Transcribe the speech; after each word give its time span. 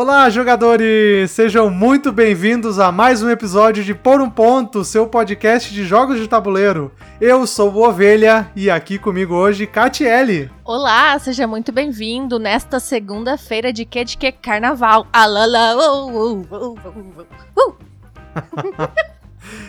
Olá, 0.00 0.30
jogadores! 0.30 1.30
Sejam 1.30 1.68
muito 1.68 2.10
bem-vindos 2.10 2.78
a 2.78 2.90
mais 2.90 3.22
um 3.22 3.28
episódio 3.28 3.84
de 3.84 3.94
Por 3.94 4.18
um 4.18 4.30
Ponto, 4.30 4.82
seu 4.82 5.06
podcast 5.06 5.74
de 5.74 5.84
jogos 5.84 6.18
de 6.18 6.26
tabuleiro. 6.26 6.90
Eu 7.20 7.46
sou 7.46 7.70
o 7.70 7.86
Ovelha 7.86 8.50
e 8.56 8.70
aqui 8.70 8.98
comigo 8.98 9.34
hoje, 9.34 9.66
Catiele. 9.66 10.50
Olá, 10.64 11.18
seja 11.18 11.46
muito 11.46 11.70
bem-vindo 11.70 12.38
nesta 12.38 12.80
segunda-feira 12.80 13.74
de 13.74 13.84
que 13.84 14.02
de 14.02 14.16
que 14.16 14.32
carnaval. 14.32 15.06
Alala, 15.12 15.76
uh, 15.76 16.46
uh, 16.50 16.78
uh, 17.60 17.76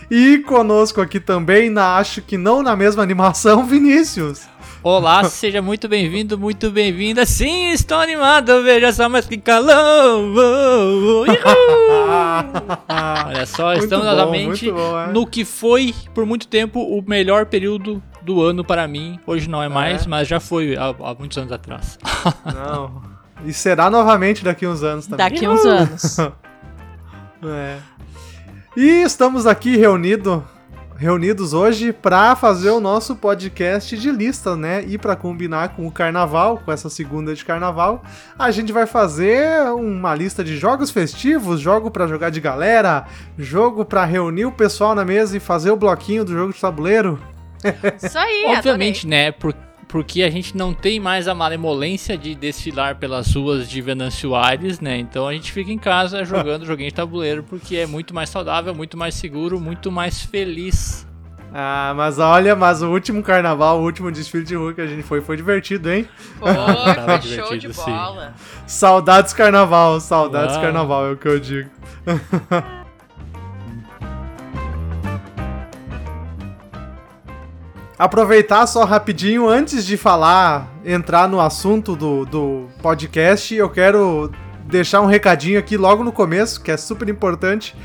e 0.10 0.40
conosco 0.40 1.00
aqui 1.00 1.20
também, 1.20 1.70
na, 1.70 1.98
acho 1.98 2.22
que 2.22 2.38
não 2.38 2.62
na 2.62 2.76
mesma 2.76 3.02
animação, 3.02 3.64
Vinícius. 3.68 4.51
Olá, 4.84 5.24
seja 5.30 5.62
muito 5.62 5.88
bem-vindo, 5.88 6.40
muito 6.40 6.72
bem-vinda. 6.72 7.24
Sim, 7.24 7.70
estou 7.70 8.00
animado, 8.00 8.64
veja 8.64 8.92
só, 8.92 9.08
mas 9.08 9.28
que 9.28 9.38
calão! 9.38 10.34
Olha 13.28 13.46
só, 13.46 13.68
muito 13.68 13.84
estamos 13.84 14.06
bom, 14.08 14.12
novamente 14.12 14.72
bom, 14.72 15.00
é. 15.00 15.08
no 15.12 15.28
que 15.28 15.46
foi, 15.46 15.94
por 16.16 16.26
muito 16.26 16.48
tempo, 16.48 16.80
o 16.80 17.04
melhor 17.08 17.46
período 17.46 18.02
do 18.24 18.42
ano 18.42 18.64
para 18.66 18.88
mim. 18.88 19.20
Hoje 19.28 19.48
não 19.48 19.62
é 19.62 19.70
mais, 19.70 20.06
é. 20.06 20.10
mas 20.10 20.28
já 20.28 20.40
foi 20.40 20.76
há, 20.76 20.88
há, 20.88 21.14
muitos 21.14 21.38
anos 21.38 21.52
atrás. 21.52 22.00
Não. 22.46 23.04
E 23.46 23.54
será 23.54 23.90
novamente 23.90 24.44
daqui 24.44 24.68
uns 24.68 24.84
anos 24.84 25.06
também. 25.08 25.30
Daqui 25.30 25.48
uns 25.48 25.66
anos. 25.66 26.20
é. 27.44 27.78
E 28.76 29.04
estamos 29.04 29.46
aqui 29.46 29.76
reunidos 29.78 30.42
reunidos 31.02 31.52
hoje 31.52 31.92
para 31.92 32.36
fazer 32.36 32.70
o 32.70 32.80
nosso 32.80 33.16
podcast 33.16 33.98
de 33.98 34.12
lista, 34.12 34.56
né? 34.56 34.84
E 34.88 35.00
para 35.00 35.16
combinar 35.16 35.70
com 35.70 35.88
o 35.88 35.92
carnaval, 35.92 36.62
com 36.64 36.72
essa 36.72 36.92
segunda 36.92 37.34
de 37.34 37.44
carnaval, 37.44 38.04
a 38.38 38.52
gente 38.52 38.72
vai 38.72 38.86
fazer 38.86 39.64
uma 39.74 40.14
lista 40.14 40.44
de 40.44 40.56
jogos 40.56 40.92
festivos, 40.92 41.60
jogo 41.60 41.90
para 41.90 42.06
jogar 42.06 42.30
de 42.30 42.40
galera, 42.40 43.08
jogo 43.36 43.84
para 43.84 44.06
reunir 44.06 44.46
o 44.46 44.52
pessoal 44.52 44.94
na 44.94 45.04
mesa 45.04 45.36
e 45.36 45.40
fazer 45.40 45.72
o 45.72 45.76
bloquinho 45.76 46.24
do 46.24 46.34
jogo 46.34 46.54
de 46.54 46.62
tabuleiro. 46.62 47.20
Isso 48.00 48.20
aí, 48.20 48.46
Obviamente, 48.56 49.08
adorei. 49.08 49.26
né? 49.26 49.32
Porque 49.32 49.60
porque 49.92 50.24
a 50.24 50.30
gente 50.30 50.56
não 50.56 50.74
tem 50.74 51.02
mais 51.02 51.28
a 51.28 51.36
malemolência 51.36 52.18
de 52.18 52.34
desfilar 52.34 52.96
pelas 52.96 53.36
ruas 53.36 53.70
de 53.70 53.82
Venâncio 53.82 54.34
Aires, 54.34 54.80
né? 54.80 54.98
Então 54.98 55.28
a 55.28 55.34
gente 55.34 55.52
fica 55.52 55.70
em 55.70 55.78
casa 55.78 56.24
jogando 56.26 56.66
joguinho 56.66 56.90
de 56.90 56.96
tabuleiro 56.96 57.44
porque 57.44 57.76
é 57.76 57.86
muito 57.86 58.16
mais 58.16 58.30
saudável, 58.30 58.74
muito 58.74 58.98
mais 58.98 59.16
seguro, 59.16 59.60
muito 59.60 59.92
mais 59.92 60.22
feliz. 60.22 61.06
Ah, 61.54 61.94
mas 61.98 62.18
olha, 62.18 62.56
mas 62.56 62.82
o 62.82 62.90
último 62.90 63.22
carnaval, 63.22 63.82
o 63.82 63.84
último 63.84 64.10
desfile 64.10 64.46
de 64.46 64.56
rua 64.56 64.74
que 64.74 64.80
a 64.80 64.88
gente 64.88 65.04
foi, 65.04 65.20
foi 65.20 65.36
divertido, 65.36 65.92
hein? 65.92 66.08
Foi, 66.40 66.54
show 67.28 67.58
de 67.58 67.68
bola. 67.68 68.34
Sim. 68.38 68.64
Saudades 68.66 69.34
carnaval, 69.34 70.00
saudades 70.00 70.56
Uau. 70.56 70.64
carnaval 70.64 71.08
é 71.08 71.12
o 71.12 71.18
que 71.18 71.28
eu 71.28 71.38
digo. 71.38 71.70
aproveitar 78.02 78.66
só 78.66 78.84
rapidinho, 78.84 79.48
antes 79.48 79.86
de 79.86 79.96
falar, 79.96 80.68
entrar 80.84 81.30
no 81.30 81.40
assunto 81.40 81.96
do, 81.96 82.26
do 82.26 82.68
podcast, 82.82 83.54
eu 83.54 83.70
quero 83.70 84.32
deixar 84.66 85.02
um 85.02 85.06
recadinho 85.06 85.60
aqui 85.60 85.78
logo 85.78 86.04
no 86.04 86.12
começo, 86.12 86.62
que 86.62 86.72
é 86.72 86.78
super 86.78 87.08
importante, 87.10 87.76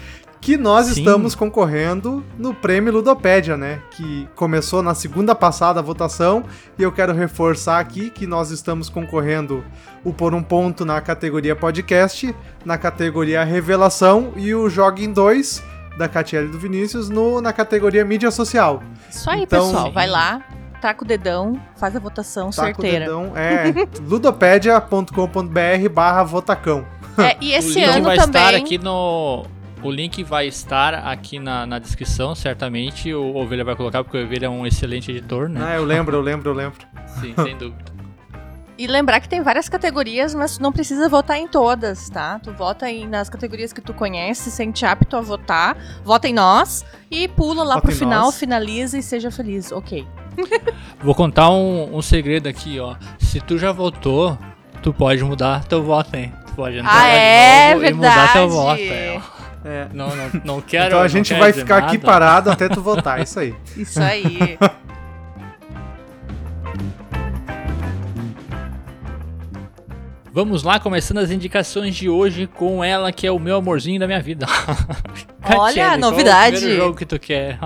que 0.41 0.57
nós 0.57 0.87
Sim. 0.87 1.01
estamos 1.01 1.35
concorrendo 1.35 2.25
no 2.39 2.55
Prêmio 2.55 2.95
Ludopédia, 2.95 3.59
né? 3.59 3.83
Que 3.91 4.27
começou 4.35 4.83
na 4.83 4.95
segunda 4.95 5.35
passada 5.35 5.81
a 5.81 5.83
votação 5.83 6.45
e 6.79 6.83
eu 6.83 6.91
quero 6.91 7.13
reforçar 7.13 7.79
aqui 7.79 8.09
que 8.09 8.27
nós 8.27 8.51
estamos 8.51 8.89
concorrendo 8.89 9.63
o 10.03 10.15
Por 10.15 10.33
um 10.33 10.43
Ponto 10.43 10.83
na 10.87 10.99
categoria 11.03 11.55
podcast, 11.55 12.35
na 12.65 12.79
categoria 12.79 13.45
Revelação 13.45 14.33
e 14.35 14.55
o 14.55 14.71
Joguem 14.71 15.13
2 15.13 15.76
da 15.97 16.09
Catiele 16.09 16.47
e 16.47 16.51
do 16.51 16.59
Vinícius 16.59 17.09
no, 17.09 17.41
na 17.41 17.53
categoria 17.53 18.05
mídia 18.05 18.31
social. 18.31 18.83
Isso 19.11 19.29
aí, 19.31 19.43
então, 19.43 19.67
pessoal. 19.67 19.93
Vai 19.93 20.07
lá, 20.07 20.43
taca 20.81 21.05
o 21.05 21.07
dedão, 21.07 21.61
faz 21.77 21.97
a 21.97 21.99
votação 21.99 22.51
taca 22.51 22.67
certeira. 22.67 23.05
O 23.07 23.23
dedão, 23.25 23.37
é 23.37 23.73
ludopedia.com.br 24.07 25.89
barra 25.93 26.23
votacão. 26.23 26.87
É, 27.19 27.37
e 27.41 27.53
esse 27.53 27.83
ano 27.83 28.05
vai 28.05 28.17
também... 28.17 28.43
estar 28.43 28.55
aqui 28.55 28.79
no... 28.79 29.47
O 29.83 29.91
link 29.91 30.25
vai 30.25 30.47
estar 30.47 30.95
aqui 30.95 31.39
na, 31.39 31.67
na 31.67 31.79
descrição, 31.79 32.35
certamente. 32.35 33.15
O 33.15 33.37
Ovelha 33.37 33.65
vai 33.65 33.77
colocar, 33.77 34.03
porque 34.03 34.19
o 34.19 34.25
Ovelha 34.25 34.47
é 34.47 34.49
um 34.49 34.67
excelente 34.67 35.11
editor, 35.11 35.49
né? 35.49 35.61
Ah, 35.63 35.77
eu 35.77 35.85
lembro, 35.85 36.17
eu 36.17 36.21
lembro, 36.21 36.51
eu 36.51 36.55
lembro. 36.55 36.79
Sim, 37.21 37.35
sem 37.43 37.57
dúvida. 37.57 37.96
E 38.79 38.87
lembrar 38.87 39.21
que 39.21 39.29
tem 39.29 39.41
várias 39.41 39.69
categorias, 39.71 40.35
mas 40.35 40.59
tu 40.59 40.63
não 40.63 40.71
precisa 40.71 41.09
votar 41.09 41.39
em 41.39 41.49
todas, 41.49 42.11
tá? 42.11 42.39
Tu 42.39 42.53
vota 42.53 42.91
em, 42.91 43.07
nas 43.07 43.31
categorias 43.31 43.73
que 43.73 43.81
tu 43.81 43.95
conhece, 43.95 44.51
sente 44.51 44.85
apto 44.85 45.17
a 45.17 45.21
votar, 45.23 45.77
vota 46.05 46.29
em 46.29 46.35
nós 46.35 46.85
e 47.11 47.27
pula 47.27 47.63
lá 47.63 47.77
vota 47.77 47.87
pro 47.87 47.97
final, 47.97 48.27
nós. 48.27 48.39
finaliza 48.39 48.99
e 48.99 49.03
seja 49.03 49.31
feliz. 49.31 49.73
Ok. 49.73 50.07
Vou 51.01 51.15
contar 51.15 51.49
um, 51.49 51.97
um 51.97 52.03
segredo 52.03 52.49
aqui, 52.49 52.79
ó. 52.79 52.97
Se 53.19 53.41
tu 53.41 53.57
já 53.57 53.73
votou, 53.73 54.37
tu 54.83 54.93
pode 54.93 55.25
mudar 55.25 55.65
teu 55.65 55.83
voto, 55.83 56.15
hein? 56.15 56.35
Tu 56.47 56.53
pode 56.53 56.77
entrar 56.77 57.03
ah, 57.03 57.09
é, 57.09 57.75
verdade. 57.77 57.93
e 57.93 57.95
mudar 57.95 58.33
teu 58.35 58.49
voto. 58.51 58.81
É, 58.81 59.23
é. 59.65 59.89
Não, 59.95 60.15
não, 60.15 60.31
não 60.45 60.61
quero. 60.61 60.87
Então 60.89 61.01
a 61.01 61.09
gente 61.09 61.33
vai 61.33 61.51
ficar 61.53 61.77
nada. 61.77 61.87
aqui 61.87 61.99
parado 61.99 62.51
até 62.51 62.69
tu 62.69 62.83
votar, 62.83 63.23
isso 63.23 63.41
aí. 63.41 63.55
Isso 63.75 64.01
aí. 64.01 64.59
Vamos 70.37 70.63
lá, 70.63 70.79
começando 70.79 71.17
as 71.17 71.31
indicações 71.31 71.97
de 71.97 72.11
hoje 72.11 72.47
com 72.47 72.85
ela, 72.85 73.11
que 73.11 73.27
é 73.27 73.31
o 73.31 73.39
meu 73.39 73.57
amorzinho 73.57 73.99
da 73.99 74.07
minha 74.07 74.21
vida. 74.21 74.45
Olha, 75.57 75.93
a 75.93 75.97
novidade. 75.97 76.59
Qual 76.59 76.71
é 76.71 76.75
o 76.75 76.77
jogo 76.77 76.95
que 76.99 77.07
tu 77.07 77.19
quer? 77.19 77.59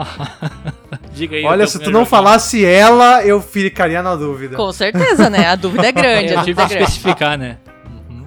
Diga 1.12 1.34
aí. 1.34 1.44
Olha, 1.44 1.66
se 1.66 1.80
tu 1.80 1.90
não 1.90 2.02
jogo. 2.02 2.06
falasse 2.06 2.64
ela, 2.64 3.24
eu 3.24 3.42
ficaria 3.42 4.00
na 4.04 4.14
dúvida. 4.14 4.56
Com 4.56 4.70
certeza, 4.70 5.28
né? 5.28 5.48
A 5.48 5.56
dúvida 5.56 5.88
é 5.88 5.90
grande. 5.90 6.32
eu 6.32 6.44
tive 6.44 6.64
que 6.64 6.74
é 6.74 6.82
especificar, 6.82 7.36
né? 7.36 7.58
Uhum. 8.08 8.24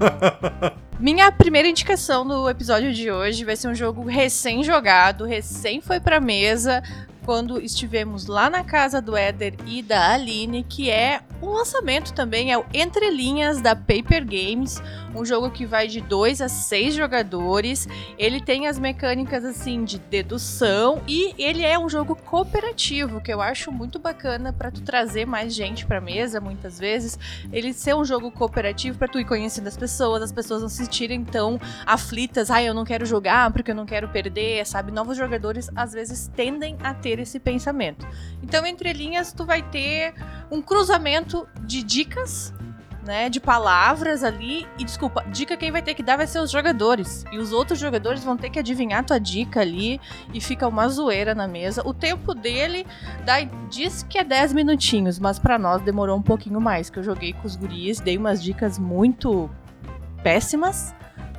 Minha 1.00 1.32
primeira 1.32 1.70
indicação 1.70 2.28
do 2.28 2.50
episódio 2.50 2.92
de 2.92 3.10
hoje 3.10 3.46
vai 3.46 3.56
ser 3.56 3.70
um 3.70 3.76
jogo 3.76 4.04
recém-jogado, 4.04 5.24
recém 5.24 5.80
foi 5.80 6.02
pra 6.02 6.20
mesa, 6.20 6.84
quando 7.26 7.60
estivemos 7.60 8.28
lá 8.28 8.50
na 8.50 8.64
casa 8.64 9.02
do 9.02 9.16
Éder 9.16 9.56
e 9.66 9.82
da 9.82 10.14
Aline, 10.14 10.64
que 10.64 10.90
é 10.90 11.22
um 11.42 11.52
lançamento 11.52 12.14
também, 12.14 12.52
é 12.52 12.58
o 12.58 12.66
Entre 12.74 13.10
Linhas 13.10 13.62
da 13.62 13.76
Paper 13.76 14.26
Games, 14.26 14.82
um 15.16 15.26
jogo 15.26 15.52
que 15.52 15.66
vai 15.66 15.88
de 15.88 16.02
2 16.02 16.42
a 16.42 16.50
6 16.50 16.96
jogadores. 16.96 17.88
Ele 18.18 18.42
tem 18.42 18.68
as 18.68 18.80
mecânicas 18.80 19.44
assim 19.44 19.84
de 19.84 20.00
dedução 20.00 21.02
e 21.08 21.34
ele 21.38 21.64
é 21.64 21.78
um 21.78 21.90
jogo 21.90 22.16
cooperativo, 22.16 23.22
que 23.22 23.32
eu 23.32 23.42
acho 23.42 23.72
muito 23.72 24.00
bacana 24.00 24.54
para 24.54 24.72
tu 24.72 24.82
trazer 24.82 25.26
mais 25.26 25.54
gente 25.54 25.86
para 25.86 26.02
mesa 26.02 26.40
muitas 26.40 26.80
vezes. 26.80 27.20
Ele 27.52 27.74
ser 27.74 27.94
um 27.96 28.06
jogo 28.06 28.32
cooperativo 28.32 28.98
para 28.98 29.08
tu 29.08 29.20
ir 29.20 29.26
conhecendo 29.26 29.68
as 29.68 29.78
pessoas, 29.78 30.24
as 30.24 30.32
pessoas 30.32 30.62
não 30.62 30.70
se 30.70 30.78
sentirem 30.78 31.24
tão 31.24 31.60
aflitas, 31.86 32.50
ai, 32.50 32.66
ah, 32.66 32.68
eu 32.68 32.74
não 32.74 32.86
quero 32.86 33.06
jogar 33.06 33.52
porque 33.52 33.72
eu 33.72 33.76
não 33.76 33.86
quero 33.86 34.08
perder, 34.10 34.66
sabe? 34.66 34.92
Novos 34.92 35.18
jogadores 35.18 35.70
às 35.76 35.94
vezes 35.94 36.32
tendem 36.36 36.78
a 36.82 36.94
ter 36.94 37.13
esse 37.20 37.40
pensamento. 37.40 38.08
Então, 38.42 38.66
entre 38.66 38.94
linhas, 38.94 39.32
tu 39.34 39.46
vai 39.46 39.62
ter 39.62 40.14
um 40.52 40.62
cruzamento 40.62 41.48
de 41.62 41.84
dicas 41.84 42.54
né, 43.06 43.30
de 43.30 43.40
palavras 43.40 44.24
ali. 44.24 44.68
E 44.78 44.84
desculpa, 44.84 45.24
dica 45.32 45.56
quem 45.58 45.72
vai 45.72 45.82
ter 45.82 45.94
que 45.94 46.02
dar 46.02 46.18
vai 46.18 46.28
ser 46.28 46.40
os 46.40 46.50
jogadores. 46.50 47.26
E 47.32 47.38
os 47.38 47.52
outros 47.52 47.80
jogadores 47.80 48.24
vão 48.24 48.38
ter 48.38 48.50
que 48.50 48.60
adivinhar 48.60 49.04
tua 49.04 49.20
dica 49.20 49.62
ali 49.62 50.00
e 50.34 50.42
fica 50.42 50.68
uma 50.68 50.88
zoeira 50.88 51.36
na 51.36 51.48
mesa. 51.48 51.86
O 51.86 51.94
tempo 51.94 52.34
dele 52.34 52.86
dá, 53.26 53.42
diz 53.70 54.04
que 54.04 54.18
é 54.18 54.24
10 54.24 54.54
minutinhos, 54.54 55.20
mas 55.20 55.38
para 55.38 55.60
nós 55.60 55.82
demorou 55.82 56.18
um 56.18 56.22
pouquinho 56.22 56.60
mais, 56.60 56.90
que 56.90 57.00
eu 57.00 57.04
joguei 57.04 57.34
com 57.34 57.46
os 57.46 57.56
guris, 57.56 58.00
dei 58.00 58.18
umas 58.18 58.42
dicas 58.42 58.80
muito 58.80 59.50
péssimas, 60.24 60.96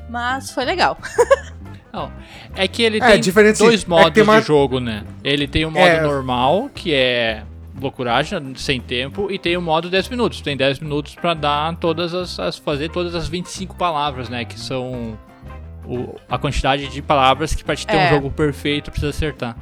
mas 0.08 0.50
foi 0.50 0.64
legal. 0.64 0.98
Não, 1.94 2.10
é 2.56 2.66
que 2.66 2.82
ele 2.82 2.98
é, 2.98 3.18
tem 3.18 3.32
dois 3.52 3.84
é 3.84 3.88
modos 3.88 4.06
é 4.08 4.10
tem 4.10 4.22
uma... 4.24 4.40
de 4.40 4.46
jogo, 4.46 4.80
né? 4.80 5.04
Ele 5.22 5.46
tem 5.46 5.64
o 5.64 5.70
modo 5.70 5.86
é... 5.86 6.02
normal, 6.02 6.68
que 6.74 6.92
é 6.92 7.44
loucuragem 7.80 8.54
sem 8.56 8.80
tempo 8.80 9.30
e 9.30 9.38
tem 9.38 9.56
o 9.56 9.62
modo 9.62 9.88
10 9.88 10.08
minutos. 10.08 10.40
Tem 10.40 10.56
10 10.56 10.80
minutos 10.80 11.14
para 11.14 11.34
dar 11.34 11.76
todas 11.76 12.12
as, 12.12 12.38
as, 12.40 12.58
fazer 12.58 12.90
todas 12.90 13.14
as 13.14 13.28
25 13.28 13.76
palavras, 13.76 14.28
né, 14.28 14.44
que 14.44 14.58
são 14.58 15.16
o, 15.86 16.16
a 16.28 16.36
quantidade 16.36 16.88
de 16.88 17.00
palavras 17.00 17.54
que 17.54 17.62
para 17.62 17.76
te 17.76 17.86
ter 17.86 17.96
é. 17.96 18.06
um 18.06 18.08
jogo 18.10 18.30
perfeito 18.30 18.90
precisa 18.90 19.10
acertar. 19.10 19.56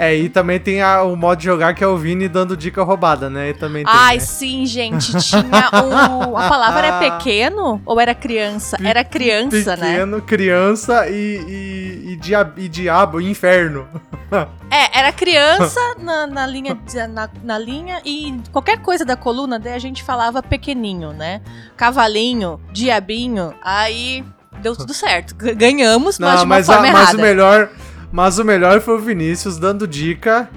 É, 0.00 0.14
e 0.14 0.28
também 0.28 0.60
tem 0.60 0.80
a, 0.80 1.02
o 1.02 1.16
modo 1.16 1.40
de 1.40 1.46
jogar 1.46 1.74
que 1.74 1.82
é 1.82 1.86
o 1.86 1.96
Vini 1.96 2.28
dando 2.28 2.56
dica 2.56 2.84
roubada, 2.84 3.28
né? 3.28 3.48
E 3.48 3.54
também 3.54 3.84
tem, 3.84 3.92
Ai, 3.92 4.14
né? 4.14 4.20
sim, 4.20 4.64
gente. 4.64 5.10
Tinha 5.18 5.70
o. 5.82 6.36
A 6.36 6.48
palavra 6.48 6.86
era 6.86 6.98
pequeno 7.18 7.82
ou 7.84 8.00
era 8.00 8.14
criança? 8.14 8.76
Era 8.80 9.02
criança, 9.02 9.56
pequeno, 9.56 9.76
né? 9.76 9.92
Pequeno, 9.94 10.22
criança 10.22 11.08
e, 11.08 11.42
e, 11.48 12.12
e, 12.12 12.16
dia, 12.16 12.48
e 12.56 12.68
diabo, 12.68 13.20
inferno. 13.20 13.88
É, 14.70 14.98
era 14.98 15.10
criança 15.10 15.80
na, 15.98 16.26
na 16.26 16.46
linha, 16.46 16.78
na, 17.08 17.30
na, 17.42 17.58
linha 17.58 18.02
e 18.04 18.38
qualquer 18.52 18.76
coisa 18.82 19.02
da 19.02 19.16
coluna, 19.16 19.58
daí 19.58 19.72
a 19.72 19.78
gente 19.78 20.02
falava 20.02 20.42
pequenininho, 20.42 21.14
né? 21.14 21.40
Cavalinho, 21.74 22.60
diabinho, 22.70 23.54
aí 23.62 24.22
deu 24.60 24.76
tudo 24.76 24.92
certo. 24.92 25.34
Ganhamos, 25.34 26.18
mas 26.18 26.30
Não, 26.30 26.36
de 26.36 26.44
uma 26.44 26.56
mas, 26.56 26.66
forma 26.66 26.84
a, 26.84 26.88
errada. 26.88 27.04
Mas 27.06 27.14
o 27.14 27.18
melhor, 27.18 27.70
mas 28.10 28.38
o 28.38 28.44
melhor, 28.44 28.80
foi 28.80 28.94
o 28.94 29.00
Vinícius 29.00 29.58
dando 29.58 29.86
dica 29.86 30.48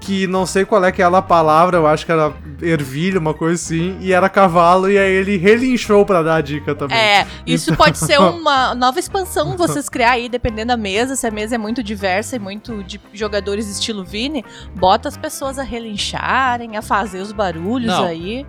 que 0.00 0.26
não 0.26 0.46
sei 0.46 0.64
qual 0.64 0.82
é 0.84 0.90
que 0.90 1.02
é 1.02 1.04
a 1.04 1.22
palavra, 1.22 1.76
eu 1.76 1.86
acho 1.86 2.06
que 2.06 2.10
era 2.10 2.32
ervilha, 2.62 3.18
uma 3.18 3.34
coisa 3.34 3.54
assim, 3.54 3.98
e 4.00 4.12
era 4.12 4.28
cavalo, 4.28 4.90
e 4.90 4.98
aí 4.98 5.12
ele 5.12 5.36
relinchou 5.36 6.06
para 6.06 6.22
dar 6.22 6.36
a 6.36 6.40
dica 6.40 6.74
também. 6.74 6.96
É, 6.96 7.26
isso 7.46 7.70
então... 7.70 7.84
pode 7.84 7.98
ser 7.98 8.18
uma 8.20 8.74
nova 8.74 8.98
expansão 8.98 9.56
vocês 9.56 9.88
criar 9.88 10.12
aí, 10.12 10.28
dependendo 10.28 10.68
da 10.68 10.76
mesa, 10.76 11.14
se 11.14 11.26
a 11.26 11.30
mesa 11.30 11.54
é 11.54 11.58
muito 11.58 11.82
diversa 11.82 12.36
e 12.36 12.38
muito 12.38 12.82
de 12.82 12.98
jogadores 13.12 13.68
estilo 13.68 14.02
Vini, 14.02 14.44
bota 14.74 15.08
as 15.08 15.16
pessoas 15.16 15.58
a 15.58 15.62
relincharem, 15.62 16.76
a 16.76 16.82
fazer 16.82 17.20
os 17.20 17.30
barulhos 17.30 17.92
não. 17.92 18.04
aí. 18.04 18.46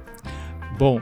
Bom, 0.78 1.02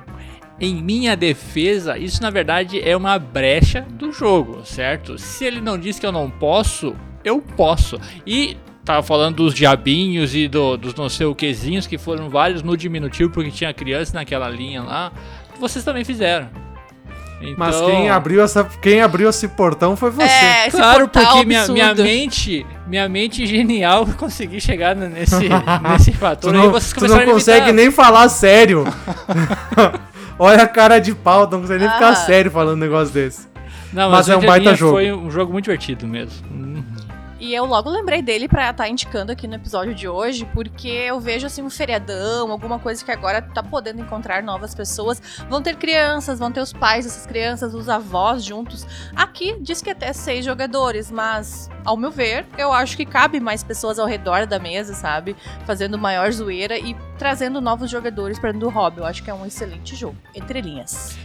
em 0.60 0.82
minha 0.82 1.16
defesa, 1.16 1.98
isso 1.98 2.22
na 2.22 2.30
verdade 2.30 2.82
é 2.82 2.98
uma 2.98 3.18
brecha 3.20 3.86
do 3.92 4.12
jogo, 4.12 4.66
certo? 4.66 5.18
Se 5.18 5.46
ele 5.46 5.62
não 5.62 5.78
diz 5.78 6.00
que 6.00 6.06
eu 6.06 6.12
não 6.12 6.30
posso, 6.30 6.96
eu 7.24 7.42
posso. 7.42 8.00
E 8.26 8.58
tava 8.84 9.04
falando 9.04 9.36
dos 9.36 9.54
diabinhos 9.54 10.34
e 10.34 10.48
do, 10.48 10.76
dos 10.76 10.96
não 10.96 11.10
sei 11.10 11.28
o 11.28 11.36
quezinhos, 11.36 11.86
que 11.86 11.98
foram 11.98 12.30
vários 12.30 12.64
no 12.64 12.76
diminutivo, 12.76 13.30
porque 13.30 13.52
tinha 13.52 13.74
criança 13.74 14.14
naquela 14.16 14.50
linha 14.50 14.82
lá. 14.82 15.12
Vocês 15.60 15.84
também 15.86 16.04
fizeram. 16.04 16.50
Então... 17.42 17.56
Mas 17.58 17.80
quem 17.80 18.10
abriu, 18.10 18.42
essa, 18.44 18.64
quem 18.82 19.02
abriu 19.02 19.30
esse 19.30 19.48
portão 19.48 19.96
foi 19.96 20.12
você. 20.12 20.24
É, 20.24 20.70
claro, 20.70 21.08
porque 21.08 21.46
minha, 21.46 21.68
minha 21.68 21.96
mente, 21.96 22.66
minha 22.86 23.08
mente 23.08 23.46
genial 23.46 24.06
conseguir 24.18 24.60
chegar 24.60 24.96
nesse, 24.96 25.48
nesse 25.90 26.12
fator. 26.12 26.52
tu 26.52 26.58
não, 26.58 26.64
aí 26.64 26.70
vocês 26.70 26.94
tu 26.94 27.08
não 27.08 27.26
consegue 27.26 27.72
nem 27.72 27.92
falar 27.92 28.28
sério. 28.28 28.86
Olha 30.38 30.64
a 30.64 30.68
cara 30.68 31.00
de 31.00 31.14
pau, 31.14 31.50
não 31.50 31.62
consegue 31.62 31.80
nem 31.80 31.90
ah. 31.90 31.94
ficar 31.94 32.16
sério 32.16 32.52
falando 32.52 32.78
um 32.78 32.82
negócio 32.82 33.14
desse. 33.14 33.48
Não, 33.94 34.10
mas, 34.10 34.28
mas 34.28 34.30
é 34.30 34.38
um 34.38 34.42
baita 34.42 34.76
jogo. 34.76 34.94
Foi 34.94 35.12
um 35.12 35.32
jogo 35.32 35.52
muito 35.52 35.66
divertido 35.66 36.08
mesmo. 36.08 36.46
E 37.40 37.56
eu 37.56 37.64
logo 37.66 37.90
lembrei 37.90 38.22
dele 38.22 38.50
para 38.50 38.64
estar 38.70 38.84
tá 38.84 38.90
indicando 38.90 39.32
aqui 39.32 39.48
no 39.48 39.56
episódio 39.56 39.96
de 39.96 40.10
hoje, 40.10 40.46
porque 40.54 40.90
eu 40.90 41.22
vejo 41.22 41.48
assim 41.48 41.62
um 41.62 41.70
feriadão, 41.70 42.52
alguma 42.52 42.80
coisa 42.80 43.04
que 43.04 43.12
agora 43.12 43.42
tá 43.42 43.64
podendo 43.64 44.02
encontrar 44.02 44.44
novas 44.44 44.76
pessoas. 44.76 45.22
Vão 45.50 45.62
ter 45.62 45.78
crianças, 45.78 46.38
vão 46.38 46.52
ter 46.52 46.60
os 46.60 46.74
pais 46.74 47.06
dessas 47.06 47.26
crianças, 47.26 47.74
os 47.74 47.88
avós 47.88 48.44
juntos. 48.44 48.86
Aqui 49.16 49.58
diz 49.62 49.82
que 49.82 49.90
até 49.90 50.12
seis 50.12 50.44
jogadores, 50.44 51.10
mas 51.10 51.70
ao 51.86 51.96
meu 51.96 52.12
ver, 52.12 52.46
eu 52.58 52.74
acho 52.74 52.98
que 52.98 53.06
cabe 53.06 53.40
mais 53.40 53.64
pessoas 53.64 54.00
ao 54.00 54.06
redor 54.06 54.46
da 54.46 54.60
mesa, 54.60 54.94
sabe? 54.94 55.34
Fazendo 55.66 55.98
maior 55.98 56.30
zoeira 56.34 56.78
e 56.78 56.94
trazendo 57.18 57.62
novos 57.62 57.90
jogadores 57.90 58.38
para 58.38 58.52
dentro 58.52 58.68
do 58.68 58.74
hobby. 58.74 59.00
Eu 59.00 59.06
acho 59.06 59.24
que 59.24 59.30
é 59.30 59.34
um 59.34 59.46
excelente 59.46 59.96
jogo, 59.96 60.18
entre 60.36 60.60
linhas. 60.60 61.18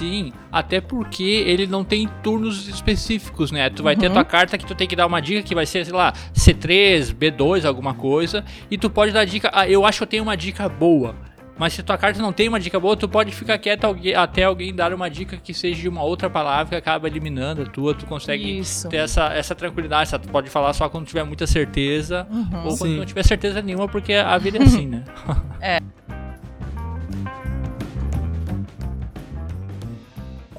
Sim, 0.00 0.32
até 0.50 0.80
porque 0.80 1.22
ele 1.22 1.66
não 1.66 1.84
tem 1.84 2.08
turnos 2.22 2.66
específicos, 2.66 3.52
né? 3.52 3.68
Tu 3.68 3.82
vai 3.82 3.94
uhum. 3.94 4.00
ter 4.00 4.10
tua 4.10 4.24
carta 4.24 4.56
que 4.56 4.64
tu 4.64 4.74
tem 4.74 4.88
que 4.88 4.96
dar 4.96 5.06
uma 5.06 5.20
dica 5.20 5.42
que 5.42 5.54
vai 5.54 5.66
ser, 5.66 5.84
sei 5.84 5.92
lá, 5.92 6.14
C3, 6.32 7.14
B2, 7.14 7.66
alguma 7.66 7.92
coisa, 7.92 8.42
e 8.70 8.78
tu 8.78 8.88
pode 8.88 9.12
dar 9.12 9.26
dica, 9.26 9.50
ah, 9.52 9.68
eu 9.68 9.84
acho 9.84 9.98
que 9.98 10.04
eu 10.04 10.06
tenho 10.06 10.22
uma 10.22 10.38
dica 10.38 10.66
boa. 10.70 11.14
Mas 11.58 11.74
se 11.74 11.82
tua 11.82 11.98
carta 11.98 12.22
não 12.22 12.32
tem 12.32 12.48
uma 12.48 12.58
dica 12.58 12.80
boa, 12.80 12.96
tu 12.96 13.06
pode 13.06 13.30
ficar 13.32 13.58
quieto 13.58 13.94
até 14.16 14.44
alguém 14.44 14.74
dar 14.74 14.94
uma 14.94 15.10
dica 15.10 15.36
que 15.36 15.52
seja 15.52 15.82
de 15.82 15.88
uma 15.90 16.02
outra 16.02 16.30
palavra 16.30 16.70
que 16.70 16.74
acaba 16.74 17.06
eliminando 17.06 17.60
a 17.60 17.66
tua. 17.66 17.94
Tu 17.94 18.06
consegue 18.06 18.58
Isso. 18.60 18.88
ter 18.88 18.96
essa, 18.96 19.26
essa 19.34 19.54
tranquilidade. 19.54 20.08
Sabe? 20.08 20.26
Tu 20.26 20.30
pode 20.30 20.48
falar 20.48 20.72
só 20.72 20.88
quando 20.88 21.04
tiver 21.04 21.24
muita 21.24 21.46
certeza 21.46 22.26
uhum. 22.30 22.64
ou 22.64 22.78
quando 22.78 22.96
não 22.96 23.04
tiver 23.04 23.22
certeza 23.24 23.60
nenhuma, 23.60 23.86
porque 23.86 24.14
a 24.14 24.38
vida 24.38 24.56
é 24.56 24.62
assim, 24.62 24.86
né? 24.86 25.04
é. 25.60 25.80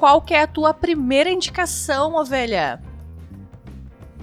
qual 0.01 0.19
que 0.19 0.33
é 0.33 0.41
a 0.41 0.47
tua 0.47 0.73
primeira 0.73 1.29
indicação, 1.29 2.15
ovelha? 2.15 2.81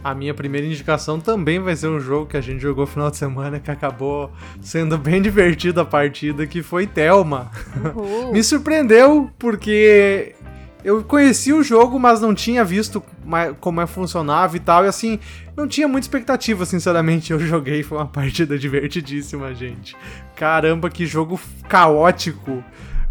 A 0.02 0.12
minha 0.12 0.34
primeira 0.34 0.66
indicação 0.66 1.20
também 1.20 1.60
vai 1.60 1.76
ser 1.76 1.86
um 1.86 2.00
jogo 2.00 2.26
que 2.26 2.36
a 2.36 2.40
gente 2.40 2.60
jogou 2.60 2.84
no 2.84 2.90
final 2.90 3.08
de 3.12 3.16
semana 3.16 3.60
que 3.60 3.70
acabou 3.70 4.32
sendo 4.60 4.98
bem 4.98 5.22
divertido 5.22 5.80
a 5.80 5.84
partida, 5.84 6.48
que 6.48 6.64
foi 6.64 6.84
Thelma. 6.84 7.52
Me 8.32 8.42
surpreendeu 8.42 9.30
porque 9.38 10.34
eu 10.82 11.04
conheci 11.04 11.52
o 11.52 11.62
jogo, 11.62 11.96
mas 11.96 12.20
não 12.20 12.34
tinha 12.34 12.64
visto 12.64 13.00
como 13.60 13.80
é 13.80 13.86
funcionava 13.86 14.56
e 14.56 14.60
tal, 14.60 14.84
e 14.84 14.88
assim, 14.88 15.20
não 15.56 15.68
tinha 15.68 15.86
muita 15.86 16.06
expectativa, 16.06 16.66
sinceramente. 16.66 17.32
Eu 17.32 17.38
joguei, 17.38 17.84
foi 17.84 17.98
uma 17.98 18.06
partida 18.10 18.58
divertidíssima, 18.58 19.54
gente. 19.54 19.96
Caramba, 20.34 20.90
que 20.90 21.06
jogo 21.06 21.40
caótico 21.68 22.64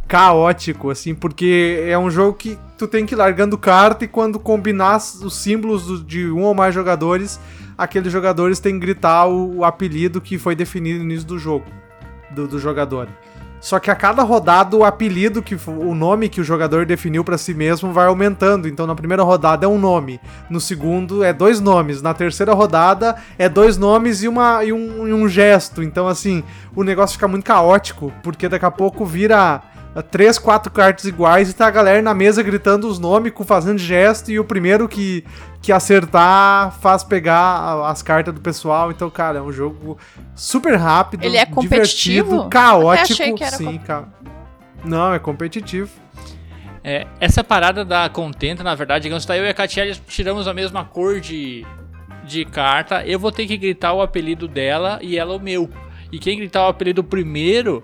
caótico, 0.08 0.90
assim, 0.90 1.14
porque 1.14 1.84
é 1.86 1.98
um 1.98 2.10
jogo 2.10 2.34
que 2.34 2.58
tu 2.78 2.88
tem 2.88 3.06
que 3.06 3.14
ir 3.14 3.18
largando 3.18 3.58
carta 3.58 4.06
e 4.06 4.08
quando 4.08 4.40
combinar 4.40 4.98
os 4.98 5.36
símbolos 5.36 6.06
de 6.06 6.30
um 6.30 6.44
ou 6.44 6.54
mais 6.54 6.74
jogadores, 6.74 7.40
aqueles 7.78 8.12
jogadores 8.12 8.60
têm 8.60 8.74
que 8.74 8.80
gritar 8.80 9.26
o, 9.28 9.58
o 9.58 9.66
apelido 9.66 10.22
que 10.22 10.38
foi 10.38 10.56
definido 10.56 11.00
no 11.00 11.06
início 11.06 11.28
do 11.28 11.38
jogo, 11.38 11.66
do, 12.32 12.48
do, 12.48 12.58
jogador. 12.60 13.10
Só 13.60 13.80
que 13.80 13.90
a 13.90 13.96
cada 13.96 14.22
rodada 14.22 14.78
o 14.78 14.86
apelido, 14.86 15.42
que 15.42 15.58
o 15.68 15.96
nome 15.96 16.30
que 16.30 16.40
o 16.40 16.44
jogador 16.44 16.86
definiu 16.86 17.24
para 17.24 17.40
si 17.40 17.56
mesmo 17.56 17.92
vai 17.92 18.06
aumentando. 18.06 18.68
Então 18.68 18.86
na 18.86 18.94
primeira 18.94 19.24
rodada 19.24 19.66
é 19.66 19.70
um 19.70 19.80
nome, 19.80 20.22
no 20.48 20.62
segundo 20.62 21.24
é 21.24 21.34
dois 21.34 21.60
nomes, 21.60 22.02
na 22.02 22.14
terceira 22.14 22.54
rodada 22.54 23.16
é 23.38 23.50
dois 23.50 23.76
nomes 23.76 24.22
e, 24.22 24.28
uma, 24.28 24.64
e, 24.64 24.72
um, 24.72 25.08
e 25.08 25.12
um 25.14 25.28
gesto. 25.28 25.82
Então 25.82 26.08
assim, 26.08 26.44
o 26.76 26.84
negócio 26.84 27.16
fica 27.16 27.28
muito 27.28 27.44
caótico, 27.44 28.14
porque 28.22 28.48
daqui 28.48 28.66
a 28.66 28.72
pouco 28.72 29.04
vira 29.04 29.64
três, 30.04 30.38
quatro 30.38 30.72
cartas 30.72 31.06
iguais 31.06 31.50
e 31.50 31.54
tá 31.54 31.68
a 31.68 31.72
galera 31.72 32.02
na 32.02 32.14
mesa 32.14 32.44
gritando 32.44 32.88
os 32.88 33.00
nomes, 33.00 33.34
fazendo 33.46 33.78
gesto, 33.78 34.32
e 34.32 34.40
o 34.40 34.46
primeiro 34.46 34.88
que, 34.88 35.24
que 35.62 35.72
acertar 35.72 36.72
faz 36.80 37.04
pegar 37.04 37.86
as 37.88 38.02
cartas 38.02 38.34
do 38.34 38.42
pessoal. 38.42 38.92
Então, 38.92 39.10
cara, 39.10 39.40
é 39.40 39.42
um 39.42 39.52
jogo 39.52 39.98
super 40.36 40.76
rápido, 40.76 41.24
Ele 41.24 41.38
é 41.38 41.46
competitivo? 41.46 42.48
caótico. 42.50 43.46
sim, 43.52 43.78
ca... 43.80 44.08
Não, 44.84 45.14
é 45.14 45.20
competitivo. 45.20 45.90
É, 46.84 47.06
essa 47.20 47.44
parada 47.44 47.84
da 47.84 48.08
contenta, 48.08 48.64
na 48.64 48.74
verdade, 48.74 49.04
digamos, 49.04 49.26
tá 49.26 49.36
eu 49.36 49.44
e 49.44 49.50
a 49.50 49.54
Catiele 49.54 49.94
tiramos 50.08 50.48
a 50.48 50.54
mesma 50.54 50.86
cor 50.86 51.20
de, 51.20 51.66
de 52.24 52.46
carta. 52.46 53.06
Eu 53.06 53.20
vou 53.20 53.32
ter 53.32 53.46
que 53.46 53.58
gritar 53.58 53.94
o 53.94 54.02
apelido 54.02 54.48
dela 54.48 55.00
e 55.02 55.18
ela 55.18 55.36
o 55.36 55.40
meu. 55.40 55.70
E 56.12 56.18
quem 56.20 56.38
gritar 56.38 56.66
o 56.66 56.70
apelido 56.70 57.04
primeiro 57.04 57.84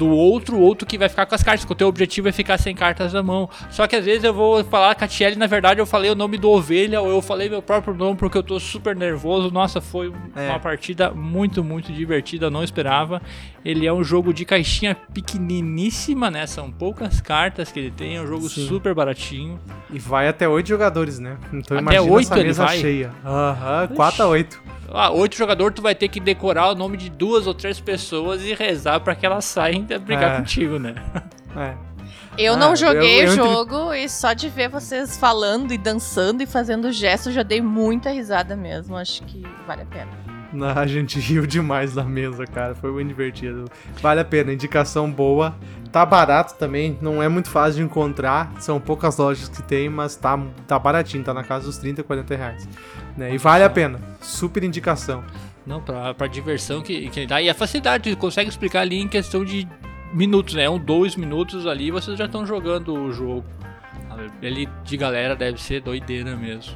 do 0.00 0.08
outro, 0.08 0.58
outro 0.58 0.86
que 0.86 0.96
vai 0.96 1.10
ficar 1.10 1.26
com 1.26 1.34
as 1.34 1.42
cartas, 1.42 1.60
porque 1.60 1.74
o 1.74 1.76
teu 1.76 1.86
objetivo 1.86 2.26
é 2.26 2.32
ficar 2.32 2.56
sem 2.56 2.74
cartas 2.74 3.12
na 3.12 3.22
mão. 3.22 3.50
Só 3.68 3.86
que 3.86 3.94
às 3.94 4.06
vezes 4.06 4.24
eu 4.24 4.32
vou 4.32 4.64
falar 4.64 4.94
Catiele, 4.94 5.36
na 5.36 5.46
verdade 5.46 5.78
eu 5.78 5.84
falei 5.84 6.10
o 6.10 6.14
nome 6.14 6.38
do 6.38 6.48
Ovelha, 6.48 7.02
ou 7.02 7.10
eu 7.10 7.20
falei 7.20 7.50
meu 7.50 7.60
próprio 7.60 7.92
nome 7.92 8.16
porque 8.16 8.38
eu 8.38 8.42
tô 8.42 8.58
super 8.58 8.96
nervoso. 8.96 9.50
Nossa, 9.50 9.78
foi 9.78 10.10
é. 10.34 10.48
uma 10.48 10.58
partida 10.58 11.10
muito, 11.10 11.62
muito 11.62 11.92
divertida, 11.92 12.50
não 12.50 12.64
esperava. 12.64 13.20
Ele 13.62 13.86
é 13.86 13.92
um 13.92 14.02
jogo 14.02 14.32
de 14.32 14.46
caixinha 14.46 14.96
pequeniníssima, 15.12 16.30
né? 16.30 16.46
São 16.46 16.70
poucas 16.70 17.20
cartas 17.20 17.70
que 17.70 17.78
ele 17.78 17.90
tem, 17.90 18.16
é 18.16 18.22
um 18.22 18.26
jogo 18.26 18.48
Sim. 18.48 18.66
super 18.66 18.94
baratinho. 18.94 19.60
E 19.90 19.98
vai 19.98 20.28
até 20.28 20.48
oito 20.48 20.66
jogadores, 20.70 21.18
né? 21.18 21.36
Então 21.52 21.76
até 21.76 21.96
imagina 21.96 22.14
8 22.14 22.32
essa 22.32 22.42
mesa 22.42 22.68
cheia. 22.68 23.10
Aham, 23.22 23.88
uhum, 23.90 23.96
4 23.96 24.22
a 24.22 24.26
8 24.28 24.79
ah, 24.92 25.10
oito 25.10 25.36
jogadores, 25.36 25.74
tu 25.74 25.82
vai 25.82 25.94
ter 25.94 26.08
que 26.08 26.20
decorar 26.20 26.70
o 26.70 26.74
nome 26.74 26.96
de 26.96 27.10
duas 27.10 27.46
ou 27.46 27.54
três 27.54 27.80
pessoas 27.80 28.42
e 28.42 28.54
rezar 28.54 29.00
para 29.00 29.14
que 29.14 29.24
elas 29.24 29.44
saiam 29.44 29.82
brigar 29.82 30.34
é. 30.34 30.36
contigo, 30.38 30.78
né? 30.78 30.94
É. 31.56 31.90
Eu 32.38 32.54
ah, 32.54 32.56
não 32.56 32.76
joguei 32.76 33.22
eu, 33.22 33.26
eu 33.26 33.32
o 33.32 33.34
jogo 33.34 33.92
entre... 33.92 34.04
e 34.04 34.08
só 34.08 34.32
de 34.32 34.48
ver 34.48 34.68
vocês 34.68 35.16
falando 35.16 35.72
e 35.72 35.78
dançando 35.78 36.42
e 36.42 36.46
fazendo 36.46 36.90
gestos 36.92 37.34
já 37.34 37.42
dei 37.42 37.60
muita 37.60 38.10
risada 38.10 38.56
mesmo. 38.56 38.96
Acho 38.96 39.22
que 39.24 39.42
vale 39.66 39.82
a 39.82 39.86
pena. 39.86 40.10
Não, 40.52 40.68
a 40.68 40.86
gente 40.86 41.18
riu 41.20 41.46
demais 41.46 41.94
na 41.94 42.04
mesa, 42.04 42.44
cara. 42.46 42.74
Foi 42.74 42.92
bem 42.92 43.06
divertido. 43.06 43.66
Vale 44.00 44.20
a 44.20 44.24
pena, 44.24 44.52
indicação 44.52 45.10
boa. 45.10 45.54
Tá 45.92 46.06
barato 46.06 46.54
também, 46.54 46.96
não 47.00 47.20
é 47.20 47.28
muito 47.28 47.50
fácil 47.50 47.76
de 47.76 47.82
encontrar. 47.82 48.52
São 48.60 48.80
poucas 48.80 49.16
lojas 49.16 49.48
que 49.48 49.62
tem, 49.62 49.88
mas 49.88 50.14
tá, 50.14 50.38
tá 50.66 50.78
baratinho, 50.78 51.24
tá 51.24 51.34
na 51.34 51.42
casa 51.42 51.66
dos 51.66 51.78
30, 51.78 52.02
40 52.04 52.36
reais. 52.36 52.68
Né? 53.16 53.34
E 53.34 53.38
vale 53.38 53.64
a 53.64 53.70
pena. 53.70 54.00
Super 54.20 54.62
indicação. 54.64 55.24
Não, 55.66 55.80
pra, 55.80 56.14
pra 56.14 56.26
diversão 56.26 56.80
que, 56.80 57.08
que 57.10 57.26
dá. 57.26 57.40
E 57.40 57.48
a 57.50 57.54
facilidade, 57.54 58.14
consegue 58.16 58.50
explicar 58.50 58.80
ali 58.80 58.98
em 58.98 59.08
questão 59.08 59.44
de 59.44 59.68
minutos, 60.12 60.54
né? 60.54 60.68
Um, 60.68 60.78
dois 60.78 61.16
minutos 61.16 61.66
ali 61.66 61.90
vocês 61.90 62.18
já 62.18 62.24
estão 62.24 62.46
jogando 62.46 62.94
o 62.94 63.12
jogo. 63.12 63.44
Ele 64.42 64.68
de 64.84 64.96
galera 64.96 65.34
deve 65.34 65.60
ser 65.60 65.80
doideira 65.80 66.36
mesmo. 66.36 66.74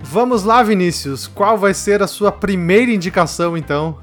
Vamos 0.00 0.44
lá, 0.44 0.62
Vinícius. 0.62 1.26
Qual 1.26 1.58
vai 1.58 1.74
ser 1.74 2.02
a 2.02 2.06
sua 2.06 2.30
primeira 2.30 2.90
indicação, 2.90 3.56
então? 3.56 3.98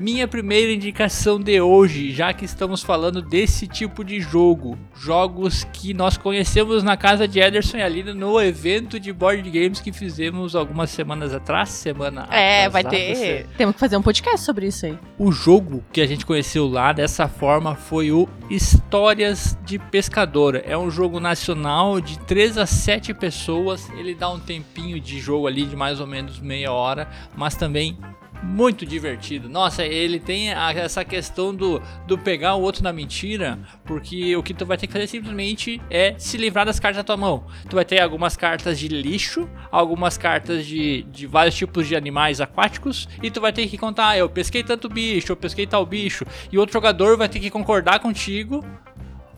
Minha 0.00 0.26
primeira 0.26 0.72
indicação 0.72 1.38
de 1.38 1.60
hoje, 1.60 2.10
já 2.10 2.32
que 2.32 2.46
estamos 2.46 2.82
falando 2.82 3.20
desse 3.20 3.66
tipo 3.66 4.02
de 4.02 4.18
jogo, 4.18 4.78
jogos 4.94 5.64
que 5.74 5.92
nós 5.92 6.16
conhecemos 6.16 6.82
na 6.82 6.96
casa 6.96 7.28
de 7.28 7.38
Ederson 7.38 7.76
e 7.76 7.82
Alina 7.82 8.14
no 8.14 8.40
evento 8.40 8.98
de 8.98 9.12
board 9.12 9.42
games 9.50 9.78
que 9.78 9.92
fizemos 9.92 10.56
algumas 10.56 10.88
semanas 10.88 11.34
atrás, 11.34 11.68
semana 11.68 12.26
É, 12.30 12.66
vai 12.70 12.82
ter. 12.82 13.46
Temos 13.58 13.74
que 13.74 13.78
fazer 13.78 13.98
um 13.98 14.02
podcast 14.02 14.40
sobre 14.40 14.68
isso 14.68 14.86
aí. 14.86 14.98
O 15.18 15.30
jogo 15.30 15.84
que 15.92 16.00
a 16.00 16.06
gente 16.06 16.24
conheceu 16.24 16.66
lá 16.66 16.94
dessa 16.94 17.28
forma 17.28 17.74
foi 17.74 18.10
o 18.10 18.26
Histórias 18.48 19.54
de 19.66 19.78
Pescadora. 19.78 20.64
É 20.66 20.78
um 20.78 20.90
jogo 20.90 21.20
nacional 21.20 22.00
de 22.00 22.18
3 22.20 22.56
a 22.56 22.64
7 22.64 23.12
pessoas. 23.12 23.86
Ele 23.90 24.14
dá 24.14 24.30
um 24.30 24.40
tempinho 24.40 24.98
de 24.98 25.20
jogo 25.20 25.46
ali 25.46 25.66
de 25.66 25.76
mais 25.76 26.00
ou 26.00 26.06
menos 26.06 26.40
meia 26.40 26.72
hora, 26.72 27.06
mas 27.36 27.54
também 27.54 27.98
muito 28.42 28.86
divertido. 28.86 29.48
Nossa, 29.48 29.84
ele 29.84 30.18
tem 30.18 30.52
a, 30.52 30.72
essa 30.72 31.04
questão 31.04 31.54
do, 31.54 31.80
do 32.06 32.18
pegar 32.18 32.54
o 32.54 32.62
outro 32.62 32.82
na 32.82 32.92
mentira, 32.92 33.58
porque 33.84 34.34
o 34.36 34.42
que 34.42 34.54
tu 34.54 34.64
vai 34.64 34.76
ter 34.76 34.86
que 34.86 34.92
fazer 34.92 35.06
simplesmente 35.06 35.80
é 35.90 36.14
se 36.18 36.36
livrar 36.36 36.64
das 36.64 36.80
cartas 36.80 36.98
da 36.98 37.04
tua 37.04 37.16
mão. 37.16 37.44
Tu 37.68 37.76
vai 37.76 37.84
ter 37.84 38.00
algumas 38.00 38.36
cartas 38.36 38.78
de 38.78 38.88
lixo, 38.88 39.48
algumas 39.70 40.16
cartas 40.16 40.66
de, 40.66 41.02
de 41.04 41.26
vários 41.26 41.54
tipos 41.54 41.86
de 41.86 41.96
animais 41.96 42.40
aquáticos, 42.40 43.08
e 43.22 43.30
tu 43.30 43.40
vai 43.40 43.52
ter 43.52 43.66
que 43.68 43.76
contar, 43.76 44.10
ah, 44.10 44.18
eu 44.18 44.28
pesquei 44.28 44.62
tanto 44.62 44.88
bicho, 44.88 45.32
eu 45.32 45.36
pesquei 45.36 45.66
tal 45.66 45.84
bicho, 45.84 46.24
e 46.50 46.58
outro 46.58 46.72
jogador 46.72 47.16
vai 47.16 47.28
ter 47.28 47.40
que 47.40 47.50
concordar 47.50 48.00
contigo 48.00 48.64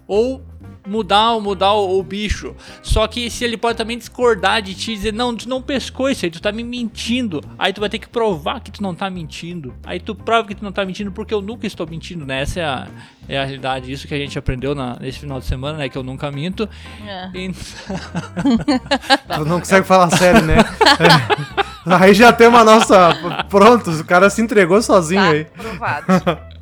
ou 0.07 0.45
mudar, 0.87 1.39
mudar 1.41 1.73
o, 1.73 1.99
o, 1.99 2.03
bicho. 2.03 2.55
Só 2.83 3.07
que 3.07 3.31
se 3.31 3.45
ele 3.45 3.57
pode 3.57 3.79
também 3.79 3.97
discordar 3.97 4.61
de 4.63 4.75
ti, 4.75 4.95
dizer, 4.95 5.13
não, 5.13 5.35
tu 5.35 5.49
não 5.49 5.63
pescou 5.63 6.11
isso 6.11 6.25
aí, 6.25 6.31
tu 6.31 6.41
tá 6.41 6.53
me 6.53 6.65
mentindo. 6.65 7.41
Aí 7.59 7.73
tu 7.73 7.81
vai 7.81 7.89
ter 7.89 7.99
que 7.99 8.09
provar 8.09 8.61
que 8.61 8.71
tu 8.71 8.83
não 8.83 8.95
tá 8.95 9.09
mentindo. 9.09 9.75
Aí 9.85 10.01
tu 10.01 10.15
prova 10.15 10.49
que 10.49 10.55
tu 10.55 10.65
não 10.65 10.73
tá 10.73 10.85
mentindo 10.85 11.13
porque 11.13 11.33
eu 11.33 11.41
nunca 11.41 11.67
estou 11.67 11.87
mentindo, 11.87 12.27
né? 12.27 12.43
Essa 12.43 12.61
é 12.61 12.65
a, 12.65 12.89
é 13.29 13.39
a 13.39 13.45
realidade, 13.45 13.93
isso 13.93 14.09
que 14.09 14.15
a 14.15 14.19
gente 14.19 14.39
aprendeu 14.39 14.75
na, 14.75 14.99
nesse 15.01 15.21
final 15.21 15.39
de 15.39 15.47
semana, 15.47 15.79
né? 15.79 15.89
Que 15.89 15.97
eu 15.97 16.03
nunca 16.03 16.31
minto. 16.31 16.69
É. 17.07 17.31
E... 17.35 17.53
tu 19.35 19.45
não 19.45 19.61
consegue 19.61 19.87
falar 19.87 20.11
sério, 20.11 20.43
né? 20.43 20.57
É. 20.59 21.43
Aí 21.85 22.15
já 22.15 22.33
tem 22.33 22.47
uma 22.47 22.65
nossa. 22.65 23.45
Pronto, 23.49 23.91
o 23.91 24.05
cara 24.05 24.31
se 24.31 24.41
entregou 24.41 24.81
sozinho 24.81 25.21
tá, 25.21 25.31
aí. 25.31 25.45
Provado. 25.45 26.07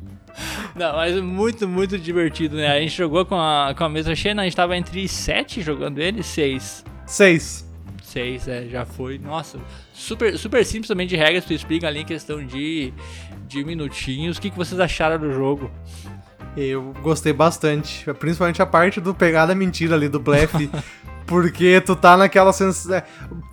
Não, 0.81 0.95
mas 0.95 1.15
muito, 1.21 1.67
muito 1.67 1.95
divertido, 1.95 2.55
né? 2.55 2.67
A 2.67 2.79
gente 2.81 2.95
jogou 2.95 3.23
com 3.23 3.35
a, 3.35 3.71
com 3.77 3.83
a 3.83 3.89
mesa 3.89 4.15
cheia, 4.15 4.33
a 4.33 4.43
gente 4.43 4.55
tava 4.55 4.75
entre 4.75 5.07
sete 5.07 5.61
jogando 5.61 5.99
ele, 5.99 6.23
seis. 6.23 6.83
Seis. 7.05 7.69
Seis, 8.01 8.47
é, 8.47 8.65
já 8.65 8.83
foi. 8.83 9.19
Nossa, 9.19 9.59
super, 9.93 10.35
super 10.39 10.65
simples 10.65 10.87
também 10.87 11.05
de 11.05 11.15
regras, 11.15 11.45
tu 11.45 11.53
explica 11.53 11.87
ali 11.87 11.99
em 11.99 12.05
questão 12.05 12.43
de, 12.43 12.91
de 13.47 13.63
minutinhos. 13.63 14.37
O 14.37 14.41
que, 14.41 14.49
que 14.49 14.57
vocês 14.57 14.79
acharam 14.79 15.19
do 15.19 15.31
jogo? 15.31 15.69
Eu 16.55 16.93
gostei 17.01 17.31
bastante, 17.31 18.05
principalmente 18.19 18.61
a 18.61 18.65
parte 18.65 18.99
do 18.99 19.13
pegada 19.13 19.55
mentira 19.55 19.95
ali, 19.95 20.09
do 20.09 20.19
blefe. 20.19 20.69
Porque 21.25 21.79
tu 21.85 21.95
tá 21.95 22.17
naquela 22.17 22.51
sensação. 22.51 22.93
É, 22.93 23.03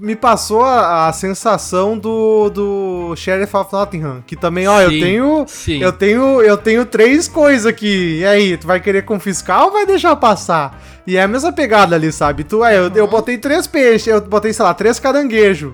me 0.00 0.16
passou 0.16 0.64
a, 0.64 1.06
a, 1.06 1.12
sensação 1.12 1.96
do, 1.96 2.50
do 2.50 3.14
Sheriff 3.14 3.56
of 3.56 3.72
Nottingham. 3.72 4.20
Que 4.26 4.34
também, 4.34 4.66
ó, 4.66 4.78
sim, 4.78 4.82
eu 4.82 4.90
tenho. 4.90 5.44
Sim. 5.46 5.78
Eu 5.80 5.92
tenho. 5.92 6.42
Eu 6.42 6.56
tenho 6.56 6.84
três 6.84 7.28
coisas 7.28 7.66
aqui. 7.66 8.18
E 8.18 8.26
aí, 8.26 8.56
tu 8.56 8.66
vai 8.66 8.80
querer 8.80 9.02
confiscar 9.02 9.64
ou 9.64 9.70
vai 9.70 9.86
deixar 9.86 10.16
passar? 10.16 10.82
E 11.06 11.16
é 11.16 11.22
a 11.22 11.28
mesma 11.28 11.52
pegada 11.52 11.94
ali, 11.94 12.10
sabe? 12.10 12.42
Tu, 12.42 12.64
é, 12.64 12.78
eu, 12.78 12.84
uhum. 12.84 12.96
eu 12.96 13.06
botei 13.06 13.38
três 13.38 13.68
peixes, 13.68 14.08
eu 14.08 14.20
botei, 14.20 14.52
sei 14.52 14.64
lá, 14.64 14.74
três 14.74 14.98
caranguejos. 14.98 15.72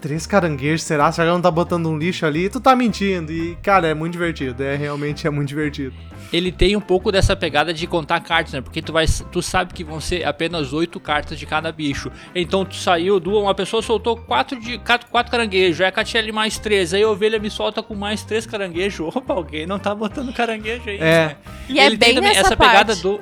Três 0.00 0.26
caranguejos, 0.26 0.82
será? 0.82 1.12
Será 1.12 1.28
que 1.28 1.34
não 1.34 1.42
tá 1.42 1.50
botando 1.50 1.86
um 1.86 1.98
lixo 1.98 2.24
ali? 2.24 2.48
Tu 2.48 2.60
tá 2.60 2.74
mentindo. 2.74 3.32
E, 3.32 3.56
cara, 3.56 3.88
é 3.88 3.94
muito 3.94 4.12
divertido. 4.12 4.62
É 4.62 4.76
realmente 4.76 5.26
é 5.26 5.30
muito 5.30 5.48
divertido 5.48 5.94
ele 6.32 6.52
tem 6.52 6.76
um 6.76 6.80
pouco 6.80 7.10
dessa 7.10 7.34
pegada 7.34 7.74
de 7.74 7.86
contar 7.86 8.20
cartas, 8.20 8.52
né? 8.52 8.60
Porque 8.60 8.80
tu 8.80 8.92
vai, 8.92 9.06
tu 9.32 9.42
sabe 9.42 9.74
que 9.74 9.82
vão 9.82 10.00
ser 10.00 10.24
apenas 10.24 10.72
oito 10.72 11.00
cartas 11.00 11.38
de 11.38 11.46
cada 11.46 11.72
bicho. 11.72 12.10
Então 12.34 12.64
tu 12.64 12.76
saiu, 12.76 13.18
duas, 13.18 13.42
uma 13.42 13.54
pessoa 13.54 13.82
soltou 13.82 14.16
quatro 14.16 14.58
de 14.58 14.78
quatro, 14.78 15.08
quatro 15.08 15.30
caranguejos, 15.30 15.80
aí 15.80 15.88
a 15.88 15.92
Catiele 15.92 16.32
mais 16.32 16.58
três, 16.58 16.94
aí 16.94 17.02
a 17.02 17.08
ovelha 17.08 17.38
me 17.38 17.50
solta 17.50 17.82
com 17.82 17.94
mais 17.94 18.22
três 18.22 18.46
caranguejos. 18.46 19.14
Opa, 19.14 19.34
alguém 19.34 19.66
não 19.66 19.78
tá 19.78 19.94
botando 19.94 20.32
caranguejo 20.32 20.88
aí. 20.88 20.96
É. 20.96 21.00
Né? 21.00 21.36
E 21.68 21.80
é 21.80 21.86
ele 21.86 21.96
é 21.96 21.98
bem 21.98 22.14
tem 22.14 22.14
também 22.16 22.36
essa 22.36 22.56
parte. 22.56 22.70
pegada 22.70 22.96
do 22.96 23.20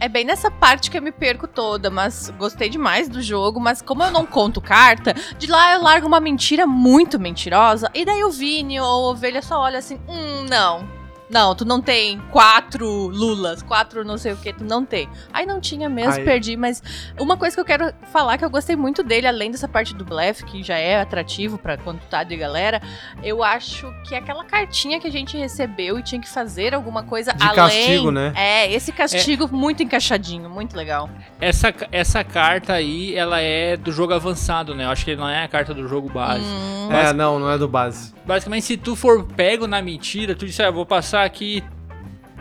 é 0.00 0.08
bem 0.08 0.24
nessa 0.24 0.50
parte 0.50 0.90
que 0.90 0.98
eu 0.98 1.02
me 1.02 1.12
perco 1.12 1.46
toda, 1.46 1.90
mas 1.90 2.30
gostei 2.38 2.68
demais 2.68 3.08
do 3.08 3.22
jogo. 3.22 3.60
Mas 3.60 3.82
como 3.82 4.02
eu 4.02 4.10
não 4.10 4.26
conto 4.26 4.60
carta, 4.60 5.14
de 5.38 5.46
lá 5.46 5.74
eu 5.74 5.82
largo 5.82 6.06
uma 6.06 6.20
mentira 6.20 6.66
muito 6.66 7.18
mentirosa. 7.18 7.90
E 7.94 8.04
daí 8.04 8.24
o 8.24 8.30
Vini 8.30 8.80
ou 8.80 8.86
a 8.86 9.10
ovelha 9.10 9.42
só 9.42 9.60
olha 9.60 9.78
assim: 9.78 10.00
hum, 10.08 10.46
não, 10.48 10.88
não, 11.30 11.54
tu 11.54 11.64
não 11.64 11.80
tem 11.80 12.18
quatro 12.30 13.08
Lulas, 13.08 13.62
quatro 13.62 14.04
não 14.04 14.16
sei 14.16 14.32
o 14.32 14.36
que, 14.36 14.52
tu 14.52 14.64
não 14.64 14.84
tem. 14.84 15.08
Aí 15.32 15.44
não 15.44 15.60
tinha 15.60 15.88
mesmo, 15.88 16.14
Aí. 16.14 16.24
perdi, 16.24 16.56
mas 16.56 16.82
uma 17.18 17.36
coisa 17.36 17.54
que 17.54 17.60
eu 17.60 17.64
quero 17.64 17.92
falar 18.12 18.38
que 18.38 18.44
eu 18.44 18.50
gostei 18.50 18.76
muito 18.76 19.02
dele, 19.02 19.26
além 19.26 19.50
dessa 19.50 19.68
parte 19.68 19.94
do 19.94 20.04
blefe, 20.04 20.44
que 20.44 20.62
já 20.62 20.76
é 20.76 21.00
atrativo 21.00 21.58
para 21.58 21.76
quando 21.76 22.00
tu 22.00 22.06
tá 22.06 22.24
de 22.24 22.36
galera, 22.36 22.80
eu 23.22 23.42
acho 23.42 23.92
que 24.06 24.14
aquela 24.14 24.44
cartinha 24.44 24.98
que 24.98 25.06
a 25.06 25.10
gente 25.10 25.36
recebeu 25.36 25.98
e 25.98 26.02
tinha 26.02 26.20
que 26.20 26.28
fazer 26.28 26.74
alguma 26.74 27.02
coisa 27.02 27.32
de 27.32 27.42
além. 27.42 27.54
castigo, 27.54 28.10
né? 28.10 28.32
É, 28.34 28.72
esse 28.72 28.92
castigo 28.92 29.44
é. 29.44 29.48
muito 29.48 29.82
encaixadinho, 29.82 30.48
muito 30.48 30.76
legal. 30.76 31.10
Essa, 31.40 31.74
essa 31.92 32.24
carta 32.24 32.72
aí, 32.72 33.14
ela 33.14 33.40
é 33.40 33.76
do 33.76 33.92
jogo 33.92 34.14
avançado, 34.14 34.74
né? 34.74 34.84
Eu 34.84 34.90
acho 34.90 35.04
que 35.04 35.14
não 35.14 35.28
é 35.28 35.44
a 35.44 35.48
carta 35.48 35.74
do 35.74 35.86
jogo 35.86 36.08
base. 36.08 36.44
Hum. 36.44 36.88
É, 36.90 37.12
não, 37.12 37.38
não 37.38 37.50
é 37.50 37.58
do 37.58 37.68
base. 37.68 38.14
Basicamente, 38.24 38.64
se 38.64 38.76
tu 38.76 38.94
for 38.94 39.24
pego 39.24 39.66
na 39.66 39.80
mentira, 39.80 40.34
tu 40.34 40.46
disse, 40.46 40.62
ah, 40.62 40.70
vou 40.70 40.86
passar 40.86 41.17
aqui 41.24 41.62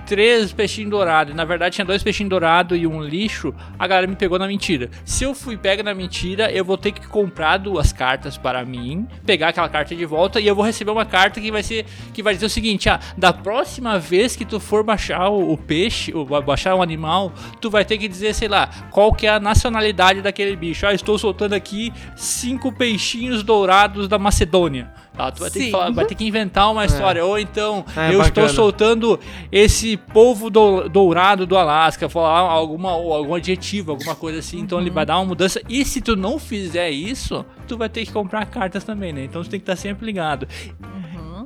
três 0.07 0.53
peixinhos 0.53 0.89
dourados. 0.89 1.35
Na 1.35 1.43
verdade, 1.43 1.75
tinha 1.75 1.85
dois 1.85 2.01
peixinhos 2.01 2.29
dourados 2.29 2.77
e 2.79 2.87
um 2.87 3.03
lixo. 3.03 3.53
A 3.77 3.85
galera 3.85 4.07
me 4.07 4.15
pegou 4.15 4.39
na 4.39 4.47
mentira. 4.47 4.89
Se 5.03 5.25
eu 5.25 5.35
fui 5.35 5.57
pego 5.57 5.83
na 5.83 5.93
mentira, 5.93 6.49
eu 6.51 6.63
vou 6.63 6.77
ter 6.77 6.93
que 6.93 7.05
comprar 7.07 7.57
duas 7.57 7.91
cartas 7.91 8.37
para 8.37 8.63
mim, 8.65 9.05
pegar 9.25 9.49
aquela 9.49 9.67
carta 9.67 9.95
de 9.95 10.05
volta 10.05 10.39
e 10.39 10.47
eu 10.47 10.55
vou 10.55 10.63
receber 10.63 10.91
uma 10.91 11.05
carta 11.05 11.41
que 11.41 11.51
vai 11.51 11.61
ser 11.61 11.85
que 12.13 12.23
vai 12.23 12.33
dizer 12.33 12.45
o 12.45 12.49
seguinte: 12.49 12.89
ah, 12.89 12.99
da 13.17 13.33
próxima 13.33 13.99
vez 13.99 14.35
que 14.35 14.45
tu 14.45 14.59
for 14.59 14.83
baixar 14.83 15.29
o, 15.29 15.51
o 15.51 15.57
peixe, 15.57 16.13
ou 16.13 16.25
baixar 16.41 16.73
um 16.75 16.81
animal, 16.81 17.33
tu 17.59 17.69
vai 17.69 17.83
ter 17.83 17.97
que 17.97 18.07
dizer, 18.07 18.33
sei 18.33 18.47
lá, 18.47 18.69
qual 18.91 19.13
que 19.13 19.27
é 19.27 19.31
a 19.31 19.39
nacionalidade 19.39 20.21
daquele 20.21 20.55
bicho. 20.55 20.87
Ah, 20.87 20.93
estou 20.93 21.17
soltando 21.17 21.53
aqui 21.53 21.91
cinco 22.15 22.71
peixinhos 22.71 23.43
dourados 23.43 24.07
da 24.07 24.17
Macedônia. 24.17 24.89
Ah, 25.17 25.31
tu 25.31 25.39
vai 25.41 25.49
ter, 25.49 25.71
falar, 25.71 25.91
vai 25.91 26.05
ter, 26.05 26.13
que 26.13 26.25
inventar 26.25 26.71
uma 26.71 26.83
é. 26.83 26.85
história. 26.85 27.21
É. 27.21 27.23
Ou 27.23 27.39
então, 27.39 27.83
é, 27.95 28.13
eu 28.13 28.19
bacana. 28.19 28.27
estou 28.27 28.49
soltando 28.49 29.19
esse 29.51 29.96
povo 29.97 30.49
do, 30.49 30.87
dourado 30.87 31.45
do 31.45 31.57
Alasca, 31.57 32.07
falar 32.09 32.39
alguma, 32.39 32.91
algum 32.91 33.35
adjetivo, 33.35 33.91
alguma 33.91 34.15
coisa 34.15 34.39
assim. 34.39 34.57
Uhum. 34.57 34.63
Então 34.63 34.79
ele 34.79 34.89
uhum. 34.89 34.95
vai 34.95 35.05
dar 35.05 35.17
uma 35.17 35.25
mudança. 35.25 35.61
E 35.67 35.83
se 35.83 36.01
tu 36.01 36.15
não 36.15 36.39
fizer 36.39 36.89
isso, 36.89 37.45
tu 37.67 37.77
vai 37.77 37.89
ter 37.89 38.05
que 38.05 38.11
comprar 38.11 38.45
cartas 38.45 38.83
também, 38.83 39.11
né? 39.11 39.23
Então 39.23 39.43
tu 39.43 39.49
tem 39.49 39.59
que 39.59 39.63
estar 39.63 39.75
sempre 39.75 40.05
ligado. 40.05 40.47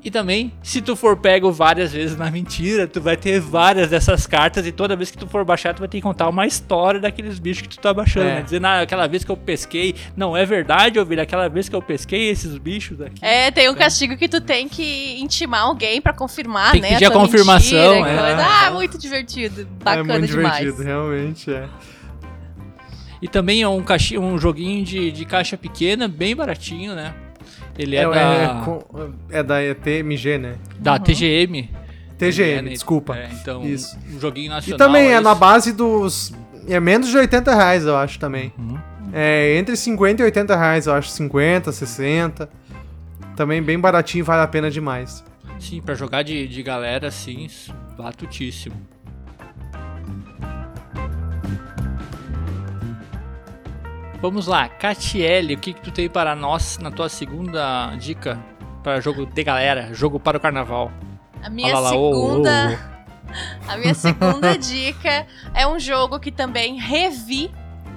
E 0.04 0.10
também, 0.10 0.52
se 0.64 0.82
tu 0.82 0.96
for 0.96 1.16
pego 1.16 1.52
várias 1.52 1.94
vezes 1.94 2.18
na 2.18 2.32
mentira, 2.32 2.88
tu 2.88 3.00
vai 3.00 3.16
ter 3.16 3.40
várias 3.40 3.90
dessas 3.90 4.26
cartas 4.26 4.66
e 4.66 4.72
toda 4.72 4.96
vez 4.96 5.12
que 5.12 5.18
tu 5.18 5.28
for 5.28 5.46
baixar, 5.46 5.76
tu 5.76 5.80
vai 5.80 5.88
ter 5.88 5.98
que 5.98 6.02
contar 6.02 6.28
uma 6.28 6.48
história 6.48 7.00
daqueles 7.00 7.38
bichos 7.38 7.62
que 7.62 7.70
tu 7.70 7.80
tá 7.80 7.94
baixando, 7.94 8.26
é. 8.26 8.36
né? 8.36 8.42
Dizendo, 8.42 8.66
ah, 8.66 8.82
aquela 8.82 9.06
vez 9.06 9.24
que 9.24 9.32
eu 9.32 9.38
pesquei, 9.38 9.94
não 10.18 10.36
é 10.36 10.44
verdade, 10.44 10.98
ouvir 10.98 11.20
aquela 11.20 11.48
vez 11.48 11.70
que 11.70 11.76
eu 11.76 11.82
pesquei 11.84 12.30
esses 12.30 12.58
bichos 12.58 13.00
aqui. 13.00 13.24
É, 13.24 13.52
tem 13.52 13.70
um 13.70 13.76
castigo 13.76 14.18
que 14.18 14.28
tu 14.28 14.42
tem 14.42 14.68
que 14.68 15.22
intimar 15.22 15.62
alguém 15.62 16.02
para 16.02 16.14
confirmar, 16.14 16.72
tem 16.72 16.82
né? 16.82 16.88
Que 16.88 16.94
pedir 16.96 17.06
a, 17.06 17.10
a 17.10 17.12
confirmação, 17.12 17.96
mentira, 18.04 18.30
é. 18.30 18.44
Ah, 18.44 18.72
muito 18.72 18.98
divertido, 18.98 19.68
bacana 19.84 20.16
é 20.16 20.18
muito 20.18 20.32
demais. 20.32 20.58
divertido, 20.58 20.84
realmente, 20.84 21.54
é. 21.54 21.70
E 23.22 23.28
também 23.28 23.62
é 23.62 23.68
um, 23.68 23.84
caixa, 23.84 24.20
um 24.20 24.36
joguinho 24.40 24.84
de, 24.84 25.12
de 25.12 25.26
caixa 25.26 25.56
pequena, 25.56 26.08
bem 26.08 26.36
baratinho, 26.36 26.96
né? 26.96 27.14
Ele 27.82 27.96
é, 27.96 28.04
é 28.04 28.10
da. 28.10 28.64
É, 29.32 29.40
é 29.40 29.44
da 29.44 29.76
TMG, 29.76 30.38
né? 30.38 30.56
Da 30.78 30.94
uhum. 30.94 31.00
TGM. 31.00 31.70
TGM, 32.18 32.68
é, 32.68 32.72
desculpa. 32.72 33.18
É, 33.18 33.30
então, 33.34 33.66
Isso. 33.66 33.98
um 34.14 34.20
joguinho 34.20 34.52
nacional. 34.52 34.76
E 34.76 34.78
também 34.78 35.08
é, 35.08 35.14
é 35.14 35.20
na 35.20 35.34
base 35.34 35.74
dos. 35.74 36.32
É 36.68 36.80
menos 36.80 37.10
de 37.10 37.18
80 37.18 37.56
reais, 37.56 37.86
eu 37.86 37.98
acho 37.98 38.20
também. 38.20 38.54
Uhum. 38.58 38.78
É 39.12 39.58
entre 39.58 39.76
50 39.76 40.22
e 40.22 40.26
80 40.26 40.56
reais, 40.56 40.86
eu 40.86 40.94
acho. 40.94 41.10
50, 41.10 41.72
60. 41.72 42.48
Também 43.36 43.62
bem 43.64 43.80
baratinho, 43.80 44.24
vale 44.24 44.44
a 44.44 44.48
pena 44.48 44.70
demais. 44.70 45.24
Sim, 45.60 45.82
para 45.82 45.96
jogar 45.96 46.22
de, 46.22 46.48
de 46.48 46.62
galera, 46.62 47.08
assim, 47.08 47.48
batutíssimo. 47.98 48.76
Vamos 54.22 54.46
lá, 54.46 54.70
Catiele, 54.70 55.56
o 55.56 55.58
que, 55.58 55.74
que 55.74 55.82
tu 55.82 55.90
tem 55.90 56.08
para 56.08 56.36
nós 56.36 56.78
na 56.78 56.92
tua 56.92 57.10
segunda 57.10 57.96
dica 57.96 58.40
para 58.84 59.02
jogo 59.02 59.26
de 59.26 59.44
galera, 59.44 59.92
jogo 59.96 60.20
para 60.20 60.38
o 60.38 60.40
carnaval? 60.40 60.92
A 61.42 61.50
minha 61.50 61.80
lá, 61.80 61.90
segunda. 61.90 62.80
Oh, 62.80 62.92
oh. 63.68 63.72
A 63.72 63.78
minha 63.78 63.96
segunda 63.96 64.56
dica 64.60 65.26
é 65.56 65.66
um 65.66 65.80
jogo 65.80 66.20
que 66.20 66.32
também 66.32 66.78
revi 66.78 67.50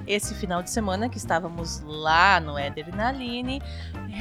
esse 0.07 0.33
final 0.33 0.63
de 0.63 0.71
semana 0.71 1.09
que 1.09 1.17
estávamos 1.17 1.81
lá 1.85 2.39
no 2.39 2.57
Éder 2.57 2.89
e 2.89 2.95
na 2.95 3.09
Aline, 3.09 3.61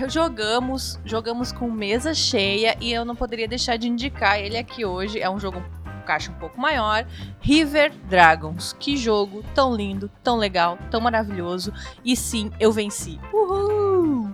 jogamos, 0.07 1.01
jogamos 1.07 1.53
com 1.53 1.71
mesa 1.71 2.13
cheia 2.13 2.77
e 2.83 2.93
eu 2.93 3.07
não 3.07 3.17
poderia 3.17 3.49
deixar 3.49 3.79
de 3.79 3.89
indicar 3.89 4.39
ele 4.39 4.59
aqui 4.59 4.85
hoje. 4.85 5.21
É 5.21 5.31
um 5.31 5.39
jogo 5.39 5.63
caixa 6.05 6.31
um 6.31 6.35
pouco 6.35 6.61
maior, 6.61 7.07
River 7.41 7.93
Dragons. 8.09 8.75
Que 8.79 8.97
jogo 8.97 9.45
tão 9.55 9.75
lindo, 9.75 10.11
tão 10.23 10.37
legal, 10.37 10.79
tão 10.91 11.01
maravilhoso. 11.01 11.73
E 12.05 12.17
sim, 12.17 12.51
eu 12.61 12.71
venci. 12.71 13.19
Uhul! 13.33 14.33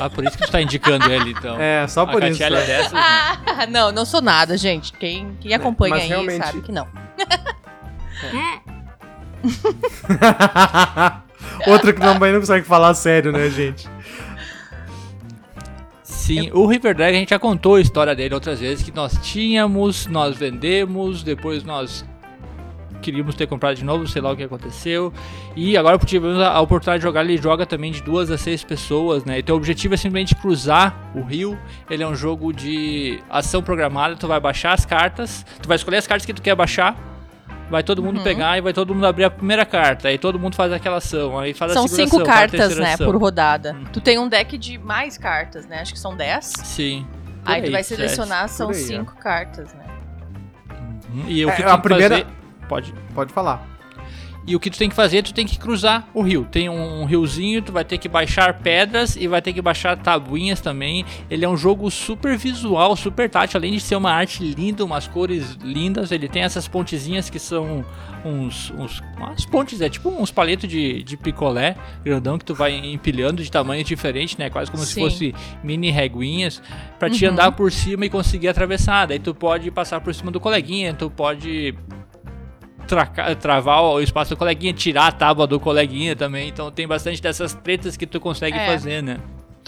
Ah, 0.00 0.10
por 0.10 0.24
isso 0.24 0.36
que 0.36 0.44
tu 0.44 0.50
tá 0.50 0.60
indicando 0.60 1.10
ele, 1.10 1.30
então. 1.30 1.56
É, 1.60 1.86
só 1.86 2.06
por 2.06 2.22
a 2.22 2.28
isso. 2.28 2.42
É 2.42 2.50
dessas, 2.50 2.92
né? 2.92 3.00
ah, 3.00 3.66
não, 3.70 3.92
não 3.92 4.04
sou 4.04 4.20
nada, 4.20 4.56
gente. 4.56 4.92
Quem, 4.92 5.36
quem 5.40 5.54
acompanha 5.54 5.96
é, 5.96 6.02
aí 6.02 6.08
realmente... 6.08 6.44
sabe 6.44 6.62
que 6.62 6.72
não. 6.72 6.88
É. 8.22 8.78
Outra 11.70 11.92
que 11.92 12.00
também 12.00 12.32
não 12.32 12.40
consegue 12.40 12.66
falar 12.66 12.94
sério, 12.94 13.30
né, 13.32 13.48
gente? 13.48 13.88
Sim, 16.28 16.50
o 16.52 16.66
River 16.66 16.94
Drag 16.94 17.16
a 17.16 17.18
gente 17.18 17.30
já 17.30 17.38
contou 17.38 17.76
a 17.76 17.80
história 17.80 18.14
dele 18.14 18.34
outras 18.34 18.60
vezes, 18.60 18.84
que 18.84 18.94
nós 18.94 19.18
tínhamos, 19.22 20.06
nós 20.06 20.36
vendemos, 20.36 21.22
depois 21.22 21.64
nós 21.64 22.04
queríamos 23.00 23.34
ter 23.34 23.46
comprado 23.46 23.76
de 23.76 23.84
novo, 23.84 24.06
sei 24.06 24.20
lá 24.20 24.32
o 24.32 24.36
que 24.36 24.42
aconteceu. 24.42 25.10
E 25.56 25.74
agora 25.74 25.96
tivemos 25.96 26.38
a 26.38 26.60
oportunidade 26.60 27.00
de 27.00 27.04
jogar, 27.04 27.24
ele 27.24 27.38
joga 27.38 27.64
também 27.64 27.90
de 27.90 28.02
duas 28.02 28.30
a 28.30 28.36
seis 28.36 28.62
pessoas, 28.62 29.24
né? 29.24 29.38
Então 29.38 29.54
o 29.54 29.58
objetivo 29.58 29.94
é 29.94 29.96
simplesmente 29.96 30.34
cruzar 30.34 31.10
o 31.14 31.22
rio. 31.22 31.58
Ele 31.88 32.02
é 32.02 32.06
um 32.06 32.14
jogo 32.14 32.52
de 32.52 33.20
ação 33.30 33.62
programada, 33.62 34.14
tu 34.14 34.28
vai 34.28 34.38
baixar 34.38 34.74
as 34.74 34.84
cartas, 34.84 35.46
tu 35.62 35.66
vai 35.66 35.76
escolher 35.76 35.96
as 35.96 36.06
cartas 36.06 36.26
que 36.26 36.34
tu 36.34 36.42
quer 36.42 36.54
baixar 36.54 36.94
vai 37.70 37.82
todo 37.82 38.02
mundo 38.02 38.18
uhum. 38.18 38.24
pegar 38.24 38.58
e 38.58 38.60
vai 38.60 38.72
todo 38.72 38.94
mundo 38.94 39.06
abrir 39.06 39.24
a 39.24 39.30
primeira 39.30 39.64
carta. 39.64 40.08
Aí 40.08 40.18
todo 40.18 40.38
mundo 40.38 40.54
faz 40.54 40.72
aquela 40.72 40.96
ação. 40.96 41.38
Aí 41.38 41.54
faz 41.54 41.72
são 41.72 41.84
a 41.84 41.88
cinco 41.88 42.16
ação, 42.16 42.26
cartas, 42.26 42.76
né, 42.76 42.94
ação. 42.94 43.06
por 43.06 43.20
rodada. 43.20 43.74
Uhum. 43.74 43.84
Tu 43.92 44.00
tem 44.00 44.18
um 44.18 44.28
deck 44.28 44.56
de 44.56 44.78
mais 44.78 45.18
cartas, 45.18 45.66
né? 45.66 45.80
Acho 45.80 45.92
que 45.92 45.98
são 45.98 46.16
dez. 46.16 46.52
Sim. 46.64 47.06
Aí, 47.44 47.62
aí, 47.62 47.66
tu 47.66 47.72
vai 47.72 47.82
selecionar, 47.82 48.48
são 48.48 48.68
aí, 48.68 48.74
cinco 48.74 49.14
é. 49.16 49.22
cartas, 49.22 49.72
né? 49.74 49.84
Uhum. 51.10 51.24
E 51.28 51.46
o 51.46 51.54
que 51.54 51.62
é, 51.62 51.70
a 51.70 51.78
primeira... 51.78 52.18
Fazer... 52.18 52.26
Pode. 52.68 52.94
Pode 53.14 53.32
falar. 53.32 53.77
E 54.48 54.56
o 54.56 54.60
que 54.60 54.70
tu 54.70 54.78
tem 54.78 54.88
que 54.88 54.94
fazer, 54.94 55.22
tu 55.22 55.34
tem 55.34 55.46
que 55.46 55.58
cruzar 55.58 56.08
o 56.14 56.22
rio. 56.22 56.48
Tem 56.50 56.70
um 56.70 57.04
riozinho, 57.04 57.60
tu 57.60 57.70
vai 57.70 57.84
ter 57.84 57.98
que 57.98 58.08
baixar 58.08 58.54
pedras 58.60 59.14
e 59.14 59.28
vai 59.28 59.42
ter 59.42 59.52
que 59.52 59.60
baixar 59.60 59.94
tabuinhas 59.94 60.58
também. 60.58 61.04
Ele 61.28 61.44
é 61.44 61.48
um 61.48 61.56
jogo 61.56 61.90
super 61.90 62.34
visual, 62.38 62.96
super 62.96 63.28
tátil, 63.28 63.58
além 63.58 63.72
de 63.72 63.80
ser 63.80 63.96
uma 63.96 64.10
arte 64.10 64.42
linda, 64.42 64.82
umas 64.82 65.06
cores 65.06 65.58
lindas. 65.62 66.10
Ele 66.12 66.26
tem 66.26 66.44
essas 66.44 66.66
pontezinhas 66.66 67.28
que 67.28 67.38
são 67.38 67.84
uns, 68.24 68.70
uns 68.70 69.02
umas 69.18 69.44
pontes, 69.44 69.82
é 69.82 69.90
tipo 69.90 70.08
uns 70.08 70.30
paletos 70.30 70.66
de, 70.66 71.02
de 71.02 71.16
picolé 71.18 71.76
grandão 72.02 72.38
que 72.38 72.44
tu 72.44 72.54
vai 72.54 72.72
empilhando 72.74 73.42
de 73.42 73.50
tamanho 73.50 73.84
diferente, 73.84 74.38
né? 74.38 74.48
Quase 74.48 74.70
como 74.70 74.82
Sim. 74.82 74.94
se 74.94 75.00
fosse 75.00 75.34
mini 75.62 75.90
reguinhas 75.90 76.62
para 76.98 77.10
te 77.10 77.26
uhum. 77.26 77.32
andar 77.32 77.52
por 77.52 77.70
cima 77.70 78.06
e 78.06 78.08
conseguir 78.08 78.48
atravessar. 78.48 79.06
Daí 79.08 79.18
tu 79.18 79.34
pode 79.34 79.70
passar 79.70 80.00
por 80.00 80.14
cima 80.14 80.30
do 80.30 80.40
coleguinha, 80.40 80.94
tu 80.94 81.10
pode 81.10 81.74
travar 83.40 83.82
o 83.82 84.00
espaço 84.00 84.30
do 84.30 84.36
coleguinha, 84.36 84.72
tirar 84.72 85.06
a 85.06 85.12
tábua 85.12 85.46
do 85.46 85.58
coleguinha 85.58 86.14
também. 86.16 86.48
Então 86.48 86.70
tem 86.70 86.86
bastante 86.86 87.20
dessas 87.20 87.54
tretas 87.54 87.96
que 87.96 88.06
tu 88.06 88.20
consegue 88.20 88.56
é. 88.56 88.66
fazer, 88.66 89.02
né? 89.02 89.18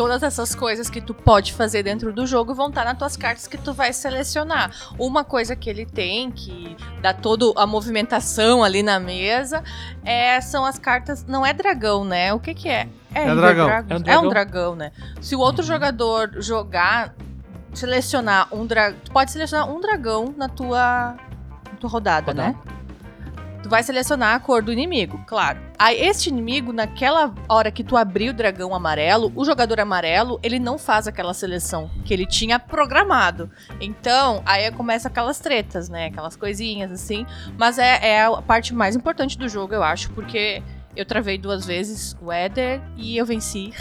todas 0.01 0.23
essas 0.23 0.55
coisas 0.55 0.89
que 0.89 0.99
tu 0.99 1.13
pode 1.13 1.53
fazer 1.53 1.83
dentro 1.83 2.11
do 2.11 2.27
jogo 2.27 2.55
vão 2.55 2.71
estar 2.71 2.87
nas 2.87 2.97
tuas 2.97 3.19
cartas 3.19 3.47
que 3.47 3.59
tu 3.59 3.75
vai 3.75 3.93
selecionar. 3.93 4.71
Uma 4.99 5.23
coisa 5.25 5.55
que 5.55 5.69
ele 5.69 5.85
tem, 5.85 6.31
que 6.31 6.75
dá 7.03 7.13
toda 7.13 7.53
a 7.55 7.67
movimentação 7.67 8.65
ali 8.65 8.83
na 8.83 8.99
mesa, 8.99 9.63
é, 10.03 10.41
são 10.41 10.65
as 10.65 10.79
cartas. 10.79 11.27
Não 11.27 11.45
é 11.45 11.53
dragão, 11.53 12.03
né? 12.03 12.33
O 12.33 12.41
que, 12.41 12.55
que 12.55 12.67
é? 12.67 12.89
É, 13.15 13.25
é, 13.25 13.35
dragão. 13.35 13.69
é, 13.69 13.81
um 13.81 13.85
dragão. 13.85 14.03
é 14.07 14.19
um 14.19 14.29
dragão, 14.31 14.75
né? 14.75 14.93
Se 15.21 15.37
o 15.37 15.39
outro 15.41 15.61
uhum. 15.61 15.69
jogador 15.69 16.31
jogar, 16.41 17.15
selecionar 17.75 18.49
um 18.53 18.65
dragão. 18.65 18.99
Tu 19.05 19.11
pode 19.11 19.31
selecionar 19.31 19.71
um 19.71 19.83
dragão 19.83 20.35
na 20.35 20.49
tua, 20.49 21.15
na 21.71 21.77
tua 21.79 21.91
rodada, 21.91 22.29
rodada. 22.29 22.49
né? 22.49 22.80
Tu 23.63 23.69
vai 23.69 23.83
selecionar 23.83 24.35
a 24.35 24.41
cor 24.41 24.63
do 24.63 24.73
inimigo, 24.73 25.23
claro. 25.27 25.61
Aí, 25.79 26.01
este 26.01 26.29
inimigo, 26.29 26.73
naquela 26.73 27.35
hora 27.49 27.71
que 27.71 27.85
tu 27.85 27.97
abrir 27.97 28.31
o 28.31 28.35
dragão 28.35 28.75
amarelo, 28.75 29.33
o 29.37 29.45
jogador 29.45 29.81
amarelo, 29.81 30.41
ele 30.43 30.59
não 30.59 30.79
faz 30.79 31.07
aquela 31.07 31.35
seleção 31.35 31.91
que 32.05 32.13
ele 32.13 32.27
tinha 32.27 32.59
programado. 32.59 33.51
Então, 33.81 34.43
aí 34.47 34.71
começa 34.73 35.09
aquelas 35.09 35.39
tretas, 35.39 35.89
né? 35.89 36.07
Aquelas 36.07 36.37
coisinhas 36.37 36.91
assim. 36.91 37.27
Mas 37.59 37.79
é, 37.79 37.99
é 38.03 38.25
a 38.25 38.43
parte 38.43 38.75
mais 38.75 38.97
importante 38.97 39.37
do 39.37 39.49
jogo, 39.49 39.75
eu 39.75 39.83
acho, 39.83 40.11
porque 40.13 40.63
eu 40.97 41.05
travei 41.05 41.39
duas 41.39 41.65
vezes 41.65 42.17
o 42.21 42.33
Éder 42.33 42.81
e 42.97 43.17
eu 43.17 43.25
venci. 43.25 43.73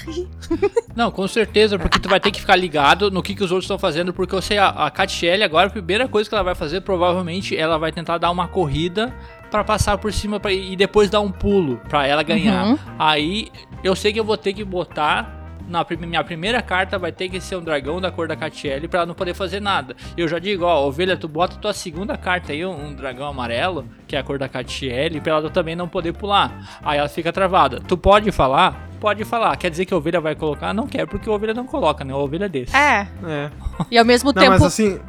Não, 0.96 1.10
com 1.10 1.28
certeza, 1.28 1.80
porque 1.80 2.00
tu 2.00 2.08
vai 2.08 2.20
ter 2.20 2.32
que 2.32 2.40
ficar 2.40 2.56
ligado 2.56 3.10
no 3.10 3.24
que, 3.24 3.34
que 3.34 3.44
os 3.44 3.52
outros 3.52 3.66
estão 3.66 3.80
fazendo, 3.80 4.14
porque 4.14 4.36
eu 4.36 4.42
sei, 4.42 4.58
a, 4.58 4.70
a 4.70 4.92
Catiele 4.92 5.44
agora, 5.44 5.68
a 5.68 5.72
primeira 5.72 6.08
coisa 6.08 6.30
que 6.30 6.36
ela 6.36 6.44
vai 6.44 6.56
fazer, 6.56 6.82
provavelmente, 6.82 7.58
ela 7.58 7.78
vai 7.78 7.92
tentar 7.92 8.18
dar 8.18 8.30
uma 8.30 8.48
corrida 8.48 9.14
para 9.50 9.64
passar 9.64 9.98
por 9.98 10.14
cima 10.14 10.40
pra, 10.40 10.52
e 10.52 10.76
depois 10.76 11.10
dar 11.10 11.22
um 11.22 11.32
pulo 11.32 11.78
para 11.90 12.06
ela 12.06 12.24
ganhar. 12.24 12.66
Uhum. 12.66 12.78
Aí 12.98 13.50
eu 13.84 13.96
sei 13.96 14.14
que 14.14 14.20
eu 14.20 14.24
vou 14.24 14.38
ter 14.38 14.54
que 14.54 14.64
botar 14.64 15.40
na 15.70 15.86
minha 16.00 16.24
primeira 16.24 16.62
carta 16.62 16.98
vai 16.98 17.12
ter 17.12 17.30
que 17.30 17.40
ser 17.40 17.56
um 17.56 17.62
dragão 17.62 18.02
da 18.02 18.12
cor 18.12 18.28
da 18.28 18.36
Catiele 18.36 18.88
para 18.88 19.00
ela 19.00 19.06
não 19.06 19.14
poder 19.14 19.36
fazer 19.36 19.62
nada. 19.62 19.96
Eu 20.18 20.28
já 20.28 20.40
digo, 20.40 20.66
ó, 20.66 20.88
ovelha, 20.88 21.16
tu 21.16 21.28
bota 21.28 21.58
tua 21.58 21.74
segunda 21.74 22.18
carta 22.18 22.52
aí, 22.52 22.66
um, 22.66 22.94
dragão 22.94 23.28
amarelo, 23.28 23.86
que 24.08 24.16
é 24.16 24.20
a 24.20 24.24
cor 24.24 24.40
da 24.40 24.50
Catiele, 24.50 25.22
pra 25.22 25.34
ela 25.34 25.50
também 25.50 25.76
não 25.76 25.88
poder 25.88 26.14
pular. 26.14 26.80
Aí 26.84 26.98
ela 26.98 27.08
fica 27.08 27.32
travada. 27.32 27.80
Tu 27.88 27.96
pode 27.96 28.32
falar? 28.32 28.90
Pode 29.00 29.24
falar. 29.24 29.56
Quer 29.58 29.70
dizer 29.70 29.86
que 29.86 29.94
a 29.94 29.98
ovelha 29.98 30.20
vai 30.20 30.36
colocar? 30.36 30.74
Não 30.74 30.88
quer, 30.88 31.06
porque 31.06 31.30
a 31.30 31.32
ovelha 31.32 31.54
não 31.54 31.66
coloca, 31.66 32.04
né? 32.04 32.14
A 32.14 32.18
ovelha 32.18 32.46
é 32.46 32.50
desse. 32.50 32.76
É. 32.76 33.08
é. 33.26 33.52
E 33.92 33.98
ao 33.98 34.04
mesmo 34.04 34.34
não, 34.34 34.42
tempo. 34.42 34.52
Mas 34.52 34.64
assim, 34.64 35.00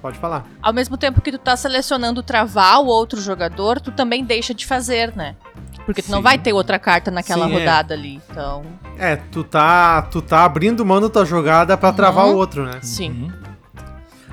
Pode 0.00 0.18
falar. 0.18 0.46
Ao 0.62 0.72
mesmo 0.72 0.96
tempo 0.96 1.20
que 1.20 1.32
tu 1.32 1.38
tá 1.38 1.56
selecionando 1.56 2.22
travar 2.22 2.80
o 2.80 2.86
outro 2.86 3.20
jogador, 3.20 3.80
tu 3.80 3.90
também 3.90 4.24
deixa 4.24 4.54
de 4.54 4.64
fazer, 4.64 5.14
né? 5.16 5.34
Porque 5.84 6.02
tu 6.02 6.06
Sim. 6.06 6.12
não 6.12 6.22
vai 6.22 6.38
ter 6.38 6.52
outra 6.52 6.78
carta 6.78 7.10
naquela 7.10 7.46
Sim, 7.46 7.54
é. 7.54 7.58
rodada 7.58 7.94
é. 7.94 7.96
ali, 7.96 8.20
então... 8.30 8.62
É, 8.98 9.16
tu 9.16 9.42
tá, 9.42 10.02
tu 10.02 10.20
tá 10.20 10.44
abrindo 10.44 10.84
mão 10.84 11.00
da 11.00 11.08
tua 11.08 11.24
jogada 11.24 11.76
para 11.76 11.88
uhum. 11.88 11.94
travar 11.94 12.26
o 12.26 12.36
outro, 12.36 12.64
né? 12.66 12.78
Sim. 12.82 13.10
Uhum. 13.10 13.32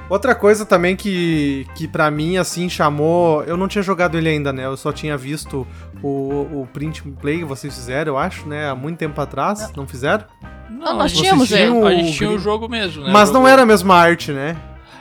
Outra 0.08 0.36
coisa 0.36 0.66
também 0.66 0.96
que, 0.96 1.66
que 1.74 1.88
para 1.88 2.12
mim, 2.12 2.38
assim, 2.38 2.70
chamou... 2.70 3.44
Eu 3.46 3.58
não 3.58 3.68
tinha 3.68 3.82
jogado 3.82 4.18
ele 4.18 4.30
ainda, 4.30 4.54
né? 4.54 4.66
Eu 4.66 4.78
só 4.78 4.92
tinha 4.92 5.18
visto 5.18 5.66
o, 6.04 6.62
o 6.62 6.70
print 6.72 7.02
play 7.22 7.40
que 7.40 7.46
vocês 7.46 7.74
fizeram, 7.74 8.14
eu 8.14 8.18
acho, 8.18 8.48
né? 8.48 8.70
Há 8.70 8.76
muito 8.76 9.00
tempo 9.00 9.20
atrás. 9.20 9.62
Não, 9.62 9.78
não 9.78 9.88
fizeram? 9.88 10.26
Não, 10.70 10.98
nós 10.98 11.12
tínhamos, 11.12 11.52
é. 11.52 11.68
A 11.68 11.92
gente 11.96 12.14
tinha 12.14 12.30
o 12.30 12.38
jogo 12.38 12.68
mesmo, 12.70 13.04
né? 13.04 13.12
Mas 13.12 13.32
não 13.32 13.48
era 13.48 13.64
a 13.64 13.66
mesma 13.66 13.96
arte, 13.96 14.32
né? 14.32 14.56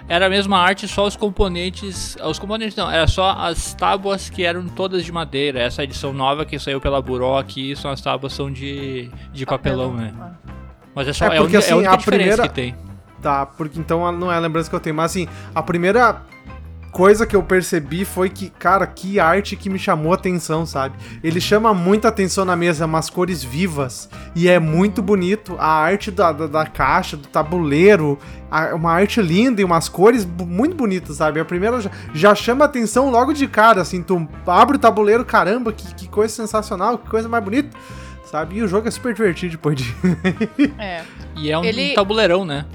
Era 0.08 0.26
a 0.26 0.30
mesma 0.30 0.58
arte, 0.58 0.86
só 0.86 1.06
os 1.06 1.16
componentes. 1.16 2.16
Os 2.22 2.38
componentes 2.38 2.76
não, 2.76 2.90
era 2.90 3.06
só 3.06 3.30
as 3.30 3.74
tábuas 3.74 4.28
que 4.28 4.44
eram 4.44 4.66
todas 4.68 5.04
de 5.04 5.10
madeira. 5.10 5.60
Essa 5.60 5.82
edição 5.84 6.12
nova 6.12 6.44
que 6.44 6.58
saiu 6.58 6.80
pela 6.80 7.00
Buró 7.00 7.38
aqui 7.38 7.74
são 7.74 7.90
as 7.90 8.00
tábuas 8.00 8.32
são 8.32 8.50
de, 8.50 9.10
de 9.32 9.46
papelão, 9.46 9.94
né? 9.94 10.12
Mas 10.94 11.08
é 11.08 11.12
só 11.12 11.26
é, 11.26 11.38
porque, 11.38 11.56
é, 11.56 11.58
assim, 11.58 11.70
é 11.70 11.72
a, 11.72 11.76
única 11.76 11.94
a 11.94 11.98
primeira 11.98 12.48
que 12.48 12.54
tem. 12.54 12.76
Tá, 13.22 13.46
porque 13.46 13.78
então 13.78 14.12
não 14.12 14.30
é 14.30 14.36
a 14.36 14.38
lembrança 14.38 14.68
que 14.68 14.76
eu 14.76 14.80
tenho, 14.80 14.94
mas 14.94 15.10
assim, 15.10 15.26
a 15.54 15.62
primeira 15.62 16.22
coisa 16.94 17.26
que 17.26 17.34
eu 17.34 17.42
percebi 17.42 18.04
foi 18.04 18.30
que, 18.30 18.48
cara, 18.48 18.86
que 18.86 19.18
arte 19.18 19.56
que 19.56 19.68
me 19.68 19.80
chamou 19.80 20.12
a 20.12 20.14
atenção, 20.14 20.64
sabe? 20.64 20.96
Ele 21.24 21.40
chama 21.40 21.74
muita 21.74 22.06
atenção 22.06 22.44
na 22.44 22.54
mesa, 22.54 22.86
umas 22.86 23.10
cores 23.10 23.42
vivas, 23.42 24.08
e 24.32 24.48
é 24.48 24.60
muito 24.60 25.02
bonito. 25.02 25.56
A 25.58 25.66
arte 25.66 26.12
da, 26.12 26.30
da, 26.30 26.46
da 26.46 26.64
caixa, 26.64 27.16
do 27.16 27.26
tabuleiro, 27.26 28.16
a, 28.48 28.76
uma 28.76 28.92
arte 28.92 29.20
linda 29.20 29.60
e 29.60 29.64
umas 29.64 29.88
cores 29.88 30.24
muito 30.24 30.76
bonitas, 30.76 31.16
sabe? 31.16 31.40
A 31.40 31.44
primeira 31.44 31.80
já, 31.80 31.90
já 32.14 32.32
chama 32.32 32.64
atenção 32.64 33.10
logo 33.10 33.32
de 33.32 33.48
cara, 33.48 33.82
assim, 33.82 34.00
tu 34.00 34.28
abre 34.46 34.76
o 34.76 34.78
tabuleiro, 34.78 35.24
caramba, 35.24 35.72
que, 35.72 35.92
que 35.96 36.08
coisa 36.08 36.32
sensacional, 36.32 36.96
que 36.98 37.10
coisa 37.10 37.28
mais 37.28 37.42
bonita. 37.42 37.76
Sabe? 38.24 38.56
E 38.56 38.62
o 38.62 38.68
jogo 38.68 38.86
é 38.86 38.90
super 38.90 39.12
divertido 39.12 39.52
depois 39.52 39.76
de. 39.76 39.94
é. 40.78 41.02
E 41.36 41.50
é 41.50 41.58
um 41.58 41.64
Ele... 41.64 41.92
tabuleirão, 41.92 42.44
né? 42.44 42.66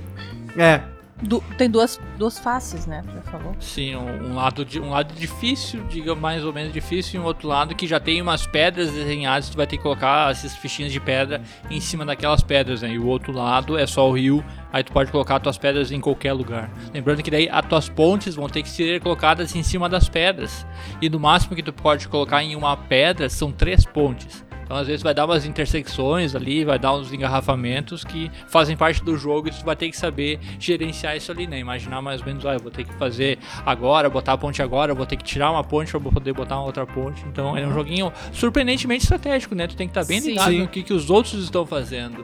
É, 0.57 0.81
Du 1.21 1.43
tem 1.57 1.69
duas, 1.69 1.99
duas 2.17 2.39
faces, 2.39 2.85
né, 2.85 3.03
por 3.03 3.23
favor. 3.23 3.55
Sim, 3.59 3.95
um, 3.95 4.29
um, 4.29 4.35
lado 4.35 4.63
de, 4.63 4.79
um 4.79 4.89
lado 4.89 5.13
difícil, 5.13 5.83
diga 5.89 6.15
mais 6.15 6.45
ou 6.45 6.53
menos 6.53 6.71
difícil, 6.71 7.19
e 7.19 7.23
um 7.23 7.25
outro 7.25 7.47
lado 7.47 7.75
que 7.75 7.85
já 7.85 7.99
tem 7.99 8.21
umas 8.21 8.47
pedras 8.47 8.91
desenhadas, 8.91 9.49
tu 9.49 9.57
vai 9.57 9.67
ter 9.67 9.77
que 9.77 9.83
colocar 9.83 10.31
essas 10.31 10.55
fichinhas 10.55 10.93
de 10.93 10.99
pedra 10.99 11.41
em 11.69 11.81
cima 11.81 12.05
daquelas 12.05 12.41
pedras, 12.41 12.81
né? 12.81 12.91
E 12.91 12.99
o 12.99 13.05
outro 13.05 13.33
lado 13.33 13.77
é 13.77 13.85
só 13.85 14.09
o 14.09 14.13
rio, 14.13 14.43
aí 14.71 14.81
tu 14.81 14.93
pode 14.93 15.11
colocar 15.11 15.35
as 15.35 15.43
tuas 15.43 15.57
pedras 15.57 15.91
em 15.91 15.99
qualquer 15.99 16.31
lugar. 16.31 16.71
Lembrando 16.93 17.21
que 17.21 17.31
daí 17.31 17.49
as 17.49 17.65
tuas 17.65 17.89
pontes 17.89 18.35
vão 18.35 18.47
ter 18.47 18.63
que 18.63 18.69
ser 18.69 19.01
colocadas 19.01 19.53
em 19.55 19.63
cima 19.63 19.89
das 19.89 20.07
pedras. 20.07 20.65
E 21.01 21.09
no 21.09 21.19
máximo 21.19 21.55
que 21.55 21.63
tu 21.63 21.73
pode 21.73 22.07
colocar 22.07 22.41
em 22.41 22.55
uma 22.55 22.77
pedra 22.77 23.29
são 23.29 23.51
três 23.51 23.85
pontes. 23.85 24.47
Então, 24.69 24.77
às 24.77 24.85
vezes, 24.85 25.01
vai 25.01 25.15
dar 25.15 25.25
umas 25.25 25.45
intersecções 25.45 26.35
ali, 26.35 26.63
vai 26.63 26.77
dar 26.77 26.93
uns 26.93 27.11
engarrafamentos 27.11 28.03
que 28.03 28.29
fazem 28.47 28.77
parte 28.77 29.03
do 29.03 29.17
jogo 29.17 29.47
e 29.47 29.51
tu 29.51 29.65
vai 29.65 29.75
ter 29.75 29.89
que 29.89 29.97
saber 29.97 30.39
gerenciar 30.59 31.17
isso 31.17 31.31
ali, 31.31 31.47
né? 31.47 31.57
Imaginar 31.57 32.03
mais 32.03 32.21
ou 32.21 32.27
menos, 32.27 32.45
ah, 32.45 32.53
eu 32.53 32.59
vou 32.59 32.69
ter 32.69 32.83
que 32.83 32.93
fazer 32.93 33.39
agora, 33.65 34.07
botar 34.11 34.33
a 34.33 34.37
ponte 34.37 34.61
agora, 34.61 34.93
vou 34.93 35.07
ter 35.07 35.15
que 35.15 35.23
tirar 35.23 35.49
uma 35.49 35.63
ponte 35.63 35.89
para 35.89 35.99
poder 35.99 36.33
botar 36.33 36.57
uma 36.57 36.65
outra 36.65 36.85
ponte. 36.85 37.25
Então, 37.25 37.57
é 37.57 37.65
um 37.65 37.73
joguinho 37.73 38.13
surpreendentemente 38.31 39.05
estratégico, 39.05 39.55
né? 39.55 39.65
Tu 39.65 39.75
tem 39.75 39.87
que 39.87 39.91
estar 39.91 40.01
tá 40.01 40.07
bem 40.07 40.19
ligado 40.19 40.51
Sim. 40.51 40.59
no 40.59 40.67
que, 40.67 40.83
que 40.83 40.93
os 40.93 41.09
outros 41.09 41.43
estão 41.43 41.65
fazendo. 41.65 42.23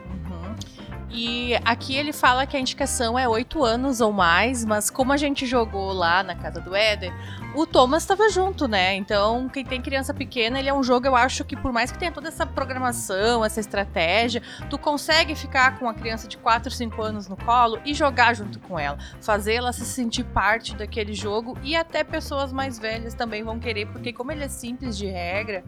E 1.16 1.54
aqui 1.64 1.96
ele 1.96 2.12
fala 2.12 2.44
que 2.44 2.58
a 2.58 2.60
indicação 2.60 3.18
é 3.18 3.26
8 3.26 3.64
anos 3.64 4.02
ou 4.02 4.12
mais, 4.12 4.66
mas 4.66 4.90
como 4.90 5.14
a 5.14 5.16
gente 5.16 5.46
jogou 5.46 5.90
lá 5.94 6.22
na 6.22 6.34
casa 6.34 6.60
do 6.60 6.76
Éder, 6.76 7.10
o 7.54 7.66
Thomas 7.66 8.02
estava 8.02 8.28
junto, 8.28 8.68
né? 8.68 8.94
Então, 8.96 9.48
quem 9.48 9.64
tem 9.64 9.80
criança 9.80 10.12
pequena, 10.12 10.58
ele 10.58 10.68
é 10.68 10.74
um 10.74 10.82
jogo, 10.82 11.06
eu 11.06 11.16
acho 11.16 11.42
que 11.42 11.56
por 11.56 11.72
mais 11.72 11.90
que 11.90 11.96
tenha 11.96 12.12
toda 12.12 12.28
essa 12.28 12.44
programação, 12.44 13.42
essa 13.42 13.60
estratégia, 13.60 14.42
tu 14.68 14.76
consegue 14.76 15.34
ficar 15.34 15.78
com 15.78 15.88
a 15.88 15.94
criança 15.94 16.28
de 16.28 16.36
4, 16.36 16.70
5 16.70 17.02
anos 17.02 17.28
no 17.28 17.36
colo 17.38 17.80
e 17.82 17.94
jogar 17.94 18.34
junto 18.34 18.60
com 18.60 18.78
ela, 18.78 18.98
fazer 19.18 19.54
ela 19.54 19.72
se 19.72 19.86
sentir 19.86 20.24
parte 20.24 20.76
daquele 20.76 21.14
jogo 21.14 21.56
e 21.62 21.74
até 21.74 22.04
pessoas 22.04 22.52
mais 22.52 22.78
velhas 22.78 23.14
também 23.14 23.42
vão 23.42 23.58
querer, 23.58 23.86
porque 23.86 24.12
como 24.12 24.32
ele 24.32 24.44
é 24.44 24.48
simples 24.48 24.98
de 24.98 25.06
regra, 25.06 25.64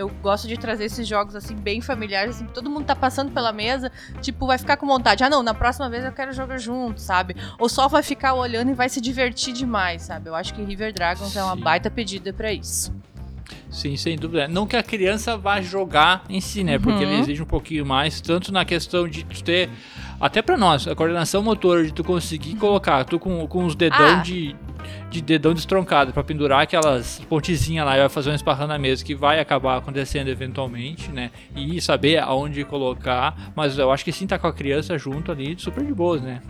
eu 0.00 0.08
gosto 0.22 0.48
de 0.48 0.56
trazer 0.56 0.84
esses 0.84 1.06
jogos 1.06 1.36
assim 1.36 1.54
bem 1.54 1.80
familiares, 1.80 2.36
assim, 2.36 2.46
todo 2.46 2.70
mundo 2.70 2.84
tá 2.86 2.96
passando 2.96 3.32
pela 3.32 3.52
mesa, 3.52 3.92
tipo, 4.20 4.46
vai 4.46 4.58
ficar 4.58 4.76
com 4.76 4.86
vontade. 4.86 5.22
Ah, 5.22 5.30
não, 5.30 5.42
na 5.42 5.54
próxima 5.54 5.88
vez 5.88 6.04
eu 6.04 6.12
quero 6.12 6.32
jogar 6.32 6.58
junto, 6.58 7.00
sabe? 7.00 7.36
Ou 7.58 7.68
só 7.68 7.88
vai 7.88 8.02
ficar 8.02 8.34
olhando 8.34 8.70
e 8.70 8.74
vai 8.74 8.88
se 8.88 9.00
divertir 9.00 9.52
demais, 9.52 10.02
sabe? 10.02 10.28
Eu 10.28 10.34
acho 10.34 10.54
que 10.54 10.62
River 10.62 10.92
Dragons 10.92 11.32
Sim. 11.32 11.38
é 11.38 11.44
uma 11.44 11.56
baita 11.56 11.90
pedida 11.90 12.32
para 12.32 12.52
isso. 12.52 12.92
Sim, 13.70 13.96
sem 13.96 14.16
dúvida. 14.16 14.48
Não 14.48 14.66
que 14.66 14.76
a 14.76 14.82
criança 14.82 15.36
vá 15.36 15.60
jogar 15.60 16.24
em 16.28 16.40
si, 16.40 16.64
né? 16.64 16.78
Porque 16.78 17.04
uhum. 17.04 17.10
ele 17.10 17.20
exige 17.20 17.42
um 17.42 17.46
pouquinho 17.46 17.84
mais, 17.84 18.20
tanto 18.20 18.52
na 18.52 18.64
questão 18.64 19.08
de 19.08 19.24
ter. 19.42 19.70
Até 20.20 20.42
para 20.42 20.56
nós, 20.56 20.86
a 20.86 20.94
coordenação 20.94 21.42
motor, 21.42 21.84
de 21.84 21.92
tu 21.92 22.04
conseguir 22.04 22.54
colocar, 22.56 23.04
tu 23.04 23.18
com, 23.18 23.46
com 23.46 23.64
os 23.64 23.74
dedão 23.74 24.18
ah. 24.18 24.22
de, 24.22 24.54
de 25.08 25.20
dedão 25.20 25.54
destroncado 25.54 26.12
para 26.12 26.22
pendurar 26.22 26.62
aquelas 26.62 27.18
pontezinhas 27.28 27.84
lá 27.84 27.96
e 27.96 28.00
vai 28.00 28.08
fazer 28.08 28.30
um 28.30 28.34
esparrão 28.34 28.66
na 28.66 28.78
mesa 28.78 29.04
que 29.04 29.14
vai 29.14 29.40
acabar 29.40 29.78
acontecendo 29.78 30.28
eventualmente, 30.28 31.10
né? 31.10 31.30
E 31.54 31.80
saber 31.80 32.18
aonde 32.18 32.64
colocar, 32.64 33.52
mas 33.54 33.78
eu 33.78 33.90
acho 33.90 34.04
que 34.04 34.12
sim 34.12 34.26
tá 34.26 34.38
com 34.38 34.46
a 34.46 34.52
criança 34.52 34.96
junto 34.98 35.32
ali, 35.32 35.54
super 35.58 35.84
de 35.84 35.92
boas, 35.92 36.22
né? 36.22 36.40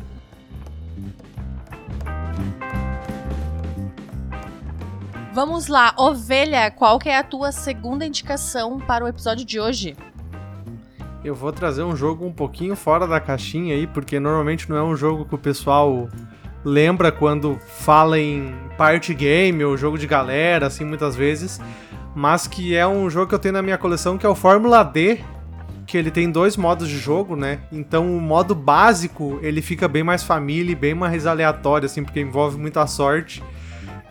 Vamos 5.32 5.68
lá, 5.68 5.94
ovelha, 5.96 6.72
qual 6.72 6.98
que 6.98 7.08
é 7.08 7.16
a 7.16 7.22
tua 7.22 7.52
segunda 7.52 8.04
indicação 8.04 8.80
para 8.80 9.04
o 9.04 9.08
episódio 9.08 9.44
de 9.44 9.60
hoje? 9.60 9.96
Eu 11.22 11.34
vou 11.34 11.52
trazer 11.52 11.82
um 11.82 11.94
jogo 11.94 12.26
um 12.26 12.32
pouquinho 12.32 12.74
fora 12.74 13.06
da 13.06 13.20
caixinha 13.20 13.74
aí, 13.74 13.86
porque 13.86 14.18
normalmente 14.18 14.68
não 14.68 14.76
é 14.76 14.82
um 14.82 14.96
jogo 14.96 15.24
que 15.24 15.34
o 15.34 15.38
pessoal 15.38 16.08
lembra 16.64 17.10
quando 17.10 17.58
fala 17.66 18.18
em 18.18 18.54
party 18.76 19.14
game 19.14 19.64
ou 19.64 19.76
jogo 19.76 19.98
de 19.98 20.06
galera, 20.06 20.66
assim, 20.66 20.84
muitas 20.84 21.16
vezes, 21.16 21.60
mas 22.14 22.46
que 22.46 22.74
é 22.74 22.86
um 22.86 23.08
jogo 23.08 23.28
que 23.28 23.34
eu 23.34 23.38
tenho 23.38 23.54
na 23.54 23.62
minha 23.62 23.78
coleção 23.78 24.18
que 24.18 24.26
é 24.26 24.28
o 24.28 24.34
Fórmula 24.34 24.82
D, 24.82 25.20
que 25.86 25.98
ele 25.98 26.10
tem 26.10 26.30
dois 26.30 26.56
modos 26.56 26.88
de 26.88 26.98
jogo, 26.98 27.34
né? 27.34 27.60
Então 27.72 28.16
o 28.16 28.20
modo 28.20 28.54
básico 28.54 29.38
ele 29.42 29.60
fica 29.60 29.88
bem 29.88 30.04
mais 30.04 30.22
família 30.22 30.72
e 30.72 30.76
bem 30.76 30.94
mais 30.94 31.26
aleatório, 31.26 31.86
assim, 31.86 32.04
porque 32.04 32.20
envolve 32.20 32.56
muita 32.58 32.86
sorte. 32.86 33.42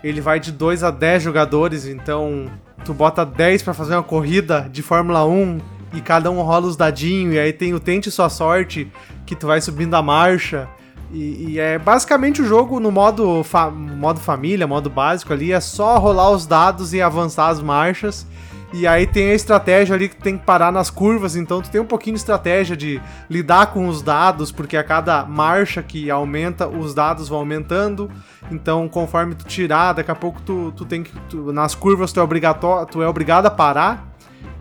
Ele 0.03 0.19
vai 0.19 0.39
de 0.39 0.51
2 0.51 0.83
a 0.83 0.91
10 0.91 1.23
jogadores, 1.23 1.85
então 1.85 2.51
tu 2.83 2.93
bota 2.93 3.25
10 3.25 3.63
para 3.63 3.73
fazer 3.73 3.93
uma 3.93 4.03
corrida 4.03 4.67
de 4.71 4.81
Fórmula 4.81 5.25
1 5.25 5.59
e 5.93 6.01
cada 6.01 6.29
um 6.29 6.41
rola 6.41 6.67
os 6.67 6.75
dadinhos, 6.75 7.35
e 7.35 7.39
aí 7.39 7.53
tem 7.53 7.73
o 7.73 7.79
Tente 7.79 8.12
Sua 8.12 8.29
Sorte, 8.29 8.91
que 9.25 9.35
tu 9.35 9.47
vai 9.47 9.62
subindo 9.62 9.93
a 9.95 10.01
marcha. 10.01 10.67
E, 11.12 11.54
e, 11.54 11.60
é 11.60 11.80
basicamente 11.80 12.41
o 12.41 12.45
jogo 12.45 12.80
no 12.80 12.91
modo, 12.91 13.43
fa 13.43 13.69
modo 13.69 14.19
família, 14.19 14.67
modo 14.67 14.89
básico 14.89 15.34
ali, 15.34 15.52
é 15.52 15.60
só 15.60 15.98
rolar 15.98 16.30
os 16.30 16.45
dados 16.45 16.93
e 16.93 17.02
avançar 17.02 17.48
as 17.48 17.62
marchas. 17.62 18.28
E 18.72 18.86
aí 18.86 19.08
tem 19.08 19.32
a 19.32 19.34
estratégia 19.34 19.95
ali 19.95 20.08
que 20.08 20.15
tem 20.15 20.38
que 20.38 20.45
parar 20.45 20.72
nas 20.72 20.91
curvas, 20.91 21.36
então 21.36 21.60
tu 21.60 21.72
tem 21.72 21.82
um 21.82 21.86
pouquinho 21.86 22.13
de 22.13 22.19
estratégia 22.19 22.78
de 22.78 23.02
lidar 23.28 23.74
com 23.74 23.88
os 23.88 24.04
dados, 24.04 24.52
porque 24.52 24.78
a 24.78 24.84
cada 24.84 25.26
marcha 25.26 25.82
que 25.82 26.12
aumenta, 26.12 26.67
os 26.67 26.93
dados 26.93 27.28
vão 27.28 27.39
aumentando. 27.39 28.12
Então, 28.52 28.88
conforme 28.88 29.34
tu 29.34 29.43
tirar, 29.45 29.93
daqui 29.93 30.12
a 30.12 30.15
pouco 30.15 30.39
tu, 30.43 30.72
tu 30.76 30.86
tem 30.86 31.02
que. 31.02 31.12
Tu, 31.22 31.52
nas 31.52 31.74
curvas 31.74 32.12
tu 32.13 32.19
é, 32.19 32.86
tu 32.86 33.02
é 33.02 33.08
obrigado 33.08 33.48
a 33.48 33.52
parar. 33.52 34.08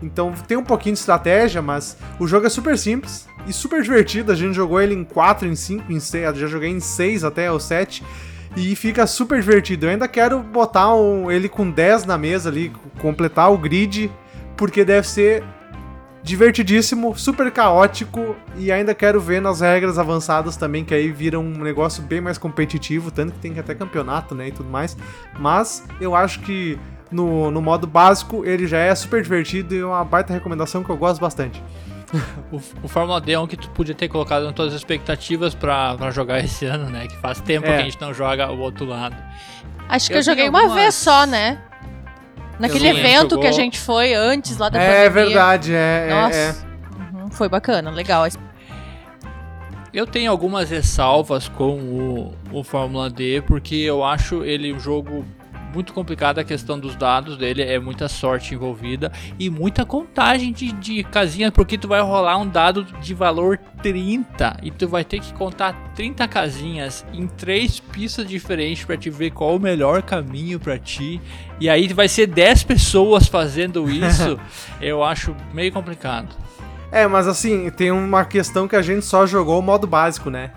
Então 0.01 0.33
tem 0.47 0.57
um 0.57 0.63
pouquinho 0.63 0.93
de 0.93 0.99
estratégia, 0.99 1.61
mas 1.61 1.97
o 2.19 2.27
jogo 2.27 2.47
é 2.47 2.49
super 2.49 2.77
simples 2.77 3.27
e 3.45 3.53
super 3.53 3.81
divertido. 3.81 4.31
A 4.31 4.35
gente 4.35 4.53
jogou 4.53 4.81
ele 4.81 4.93
em 4.93 5.03
4, 5.03 5.47
em 5.47 5.55
5, 5.55 5.91
em 5.91 5.99
6, 5.99 6.37
já 6.37 6.47
joguei 6.47 6.69
em 6.69 6.79
6 6.79 7.23
até 7.23 7.51
o 7.51 7.59
7 7.59 8.03
e 8.55 8.75
fica 8.75 9.05
super 9.05 9.39
divertido. 9.39 9.85
Eu 9.85 9.91
ainda 9.91 10.07
quero 10.07 10.39
botar 10.39 10.93
um, 10.95 11.29
ele 11.29 11.49
com 11.49 11.69
10 11.69 12.05
na 12.05 12.17
mesa 12.17 12.49
ali, 12.49 12.71
completar 12.99 13.51
o 13.51 13.57
grid, 13.57 14.11
porque 14.55 14.83
deve 14.83 15.07
ser 15.07 15.43
divertidíssimo, 16.21 17.17
super 17.17 17.49
caótico 17.49 18.35
e 18.57 18.71
ainda 18.71 18.93
quero 18.93 19.21
ver 19.21 19.41
nas 19.41 19.61
regras 19.61 19.97
avançadas 19.97 20.57
também, 20.57 20.83
que 20.83 20.93
aí 20.93 21.11
vira 21.11 21.39
um 21.39 21.49
negócio 21.63 22.03
bem 22.03 22.19
mais 22.19 22.37
competitivo, 22.37 23.09
tanto 23.09 23.33
que 23.33 23.39
tem 23.39 23.57
até 23.57 23.73
campeonato, 23.73 24.35
né, 24.35 24.49
e 24.49 24.51
tudo 24.51 24.69
mais. 24.69 24.97
Mas 25.39 25.83
eu 25.99 26.15
acho 26.15 26.41
que 26.41 26.77
no, 27.11 27.49
no 27.49 27.61
modo 27.61 27.87
básico 27.87 28.45
ele 28.45 28.67
já 28.67 28.79
é 28.79 28.93
super 28.93 29.21
divertido 29.21 29.75
e 29.75 29.79
é 29.79 29.85
uma 29.85 30.03
baita 30.03 30.33
recomendação 30.33 30.83
que 30.83 30.89
eu 30.89 30.97
gosto 30.97 31.19
bastante. 31.19 31.61
o, 32.51 32.59
o 32.83 32.87
Fórmula 32.87 33.19
D 33.21 33.33
é 33.33 33.39
um 33.39 33.47
que 33.47 33.57
tu 33.57 33.69
podia 33.71 33.95
ter 33.95 34.07
colocado 34.07 34.43
nas 34.43 34.53
tuas 34.53 34.73
expectativas 34.73 35.53
pra, 35.53 35.95
pra 35.95 36.11
jogar 36.11 36.39
esse 36.39 36.65
ano, 36.65 36.89
né? 36.89 37.07
Que 37.07 37.15
faz 37.17 37.39
tempo 37.41 37.67
é. 37.67 37.75
que 37.75 37.81
a 37.81 37.85
gente 37.85 38.01
não 38.01 38.13
joga 38.13 38.51
o 38.51 38.59
outro 38.59 38.85
lado. 38.85 39.15
Acho 39.87 40.07
que 40.07 40.13
eu, 40.13 40.17
eu 40.17 40.23
joguei 40.23 40.45
algumas... 40.45 40.67
uma 40.67 40.75
vez 40.75 40.95
só, 40.95 41.25
né? 41.25 41.61
Naquele 42.59 42.89
evento 42.89 43.31
jogou... 43.31 43.39
que 43.39 43.47
a 43.47 43.51
gente 43.51 43.79
foi 43.79 44.13
antes 44.13 44.57
lá 44.57 44.69
da 44.69 44.79
é, 44.79 44.85
pandemia. 44.85 45.05
É 45.05 45.09
verdade, 45.09 45.73
é. 45.73 46.07
é 46.09 46.13
Nossa, 46.13 46.37
é, 46.37 46.55
uhum, 47.13 47.31
foi 47.31 47.47
bacana, 47.47 47.89
legal. 47.89 48.27
Eu 49.91 50.05
tenho 50.05 50.29
algumas 50.29 50.69
ressalvas 50.69 51.47
com 51.47 51.79
o, 51.79 52.35
o 52.51 52.63
Fórmula 52.63 53.09
D, 53.09 53.41
porque 53.47 53.75
eu 53.75 54.03
acho 54.03 54.43
ele 54.43 54.71
um 54.73 54.79
jogo 54.79 55.25
muito 55.73 55.93
complicada 55.93 56.41
a 56.41 56.43
questão 56.43 56.79
dos 56.79 56.95
dados 56.95 57.37
dele, 57.37 57.61
é 57.61 57.79
muita 57.79 58.07
sorte 58.07 58.53
envolvida 58.53 59.11
e 59.37 59.49
muita 59.49 59.85
contagem 59.85 60.51
de, 60.51 60.71
de 60.73 61.03
casinhas, 61.03 61.51
porque 61.51 61.77
tu 61.77 61.87
vai 61.87 62.01
rolar 62.01 62.37
um 62.37 62.47
dado 62.47 62.83
de 62.83 63.13
valor 63.13 63.59
30 63.81 64.57
e 64.63 64.71
tu 64.71 64.87
vai 64.87 65.03
ter 65.03 65.19
que 65.19 65.33
contar 65.33 65.73
30 65.95 66.27
casinhas 66.27 67.05
em 67.13 67.27
três 67.27 67.79
pistas 67.79 68.27
diferentes 68.27 68.83
para 68.83 68.97
te 68.97 69.09
ver 69.09 69.31
qual 69.31 69.55
o 69.55 69.59
melhor 69.59 70.01
caminho 70.01 70.59
para 70.59 70.77
ti. 70.77 71.21
E 71.59 71.69
aí 71.69 71.87
vai 71.93 72.07
ser 72.07 72.27
10 72.27 72.63
pessoas 72.63 73.27
fazendo 73.27 73.89
isso. 73.91 74.39
eu 74.81 75.03
acho 75.03 75.35
meio 75.53 75.71
complicado. 75.71 76.35
É, 76.91 77.05
mas 77.07 77.27
assim, 77.27 77.69
tem 77.69 77.91
uma 77.91 78.25
questão 78.25 78.67
que 78.67 78.75
a 78.75 78.81
gente 78.81 79.05
só 79.05 79.25
jogou 79.27 79.59
o 79.59 79.61
modo 79.61 79.85
básico, 79.85 80.29
né? 80.29 80.51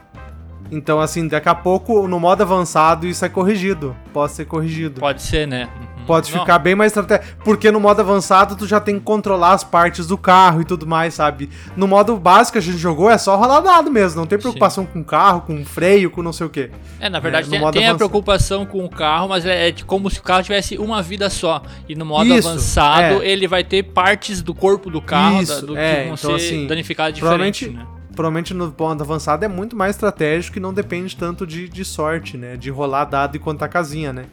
Então, 0.73 0.99
assim, 1.01 1.29
daqui 1.29 1.51
a 1.51 1.55
pouco, 1.55 2.09
no 2.09 2.19
modo 2.19 2.43
avançado, 2.43 3.07
isso 3.07 3.23
é 3.23 3.29
corrigido. 3.29 3.95
Pode 4.11 4.33
ser 4.33 4.47
corrigido. 4.47 5.01
Pode 5.01 5.21
ser, 5.21 5.47
né? 5.47 5.69
Uhum. 5.79 6.05
Pode 6.07 6.33
Não. 6.33 6.41
ficar 6.41 6.59
bem 6.59 6.75
mais 6.75 6.91
estratégico. 6.91 7.37
Porque 7.45 7.71
no 7.71 7.79
modo 7.79 8.01
avançado, 8.01 8.57
tu 8.57 8.67
já 8.67 8.81
tem 8.81 8.99
que 8.99 9.05
controlar 9.05 9.53
as 9.53 9.63
partes 9.63 10.07
do 10.07 10.17
carro 10.17 10.63
e 10.63 10.65
tudo 10.65 10.87
mais, 10.87 11.13
sabe? 11.13 11.51
No 11.77 11.87
modo 11.87 12.17
básico 12.17 12.57
a 12.57 12.61
gente 12.61 12.79
jogou, 12.79 13.11
é 13.11 13.19
só 13.19 13.37
rolar 13.37 13.61
dado 13.61 13.91
mesmo. 13.91 14.21
Não 14.21 14.27
tem 14.27 14.39
preocupação 14.39 14.85
Sim. 14.85 14.91
com 14.95 15.01
o 15.01 15.05
carro, 15.05 15.43
com 15.43 15.61
o 15.61 15.65
freio, 15.65 16.11
com 16.11 16.23
não 16.23 16.33
sei 16.33 16.47
o 16.47 16.51
quê. 16.51 16.71
É, 16.99 17.11
na 17.11 17.21
verdade, 17.21 17.55
é, 17.55 17.61
tem, 17.61 17.71
tem 17.71 17.89
a 17.89 17.95
preocupação 17.95 18.65
com 18.65 18.83
o 18.83 18.89
carro, 18.89 19.29
mas 19.29 19.45
é, 19.45 19.69
é 19.69 19.75
como 19.87 20.09
se 20.09 20.21
o 20.21 20.23
carro 20.23 20.43
tivesse 20.43 20.79
uma 20.79 21.03
vida 21.03 21.29
só. 21.29 21.63
E 21.87 21.95
no 21.95 22.07
modo 22.07 22.35
isso, 22.35 22.49
avançado, 22.49 23.23
é. 23.23 23.29
ele 23.29 23.47
vai 23.47 23.63
ter 23.63 23.83
partes 23.83 24.41
do 24.41 24.55
corpo 24.55 24.91
do 24.91 25.03
carro 25.03 25.43
isso, 25.43 25.61
da, 25.61 25.67
do 25.67 25.77
é, 25.77 25.91
que 25.91 26.05
vão 26.07 26.15
então, 26.15 26.39
ser 26.39 26.47
assim, 26.47 26.67
danificadas 26.67 27.15
diferente, 27.15 27.69
né? 27.69 27.87
Provavelmente 28.15 28.55
no 28.55 28.71
ponto 28.71 29.03
avançado 29.03 29.45
é 29.45 29.49
muito 29.49 29.77
mais 29.77 29.97
estratégico 29.97 30.59
e 30.59 30.61
não 30.61 30.73
depende 30.73 31.17
tanto 31.17 31.47
de, 31.47 31.69
de 31.69 31.85
sorte, 31.85 32.37
né? 32.37 32.57
De 32.57 32.71
rolar 32.71 33.05
dado 33.05 33.37
e 33.37 33.39
contar 33.39 33.69
casinha, 33.69 34.13
né? 34.13 34.27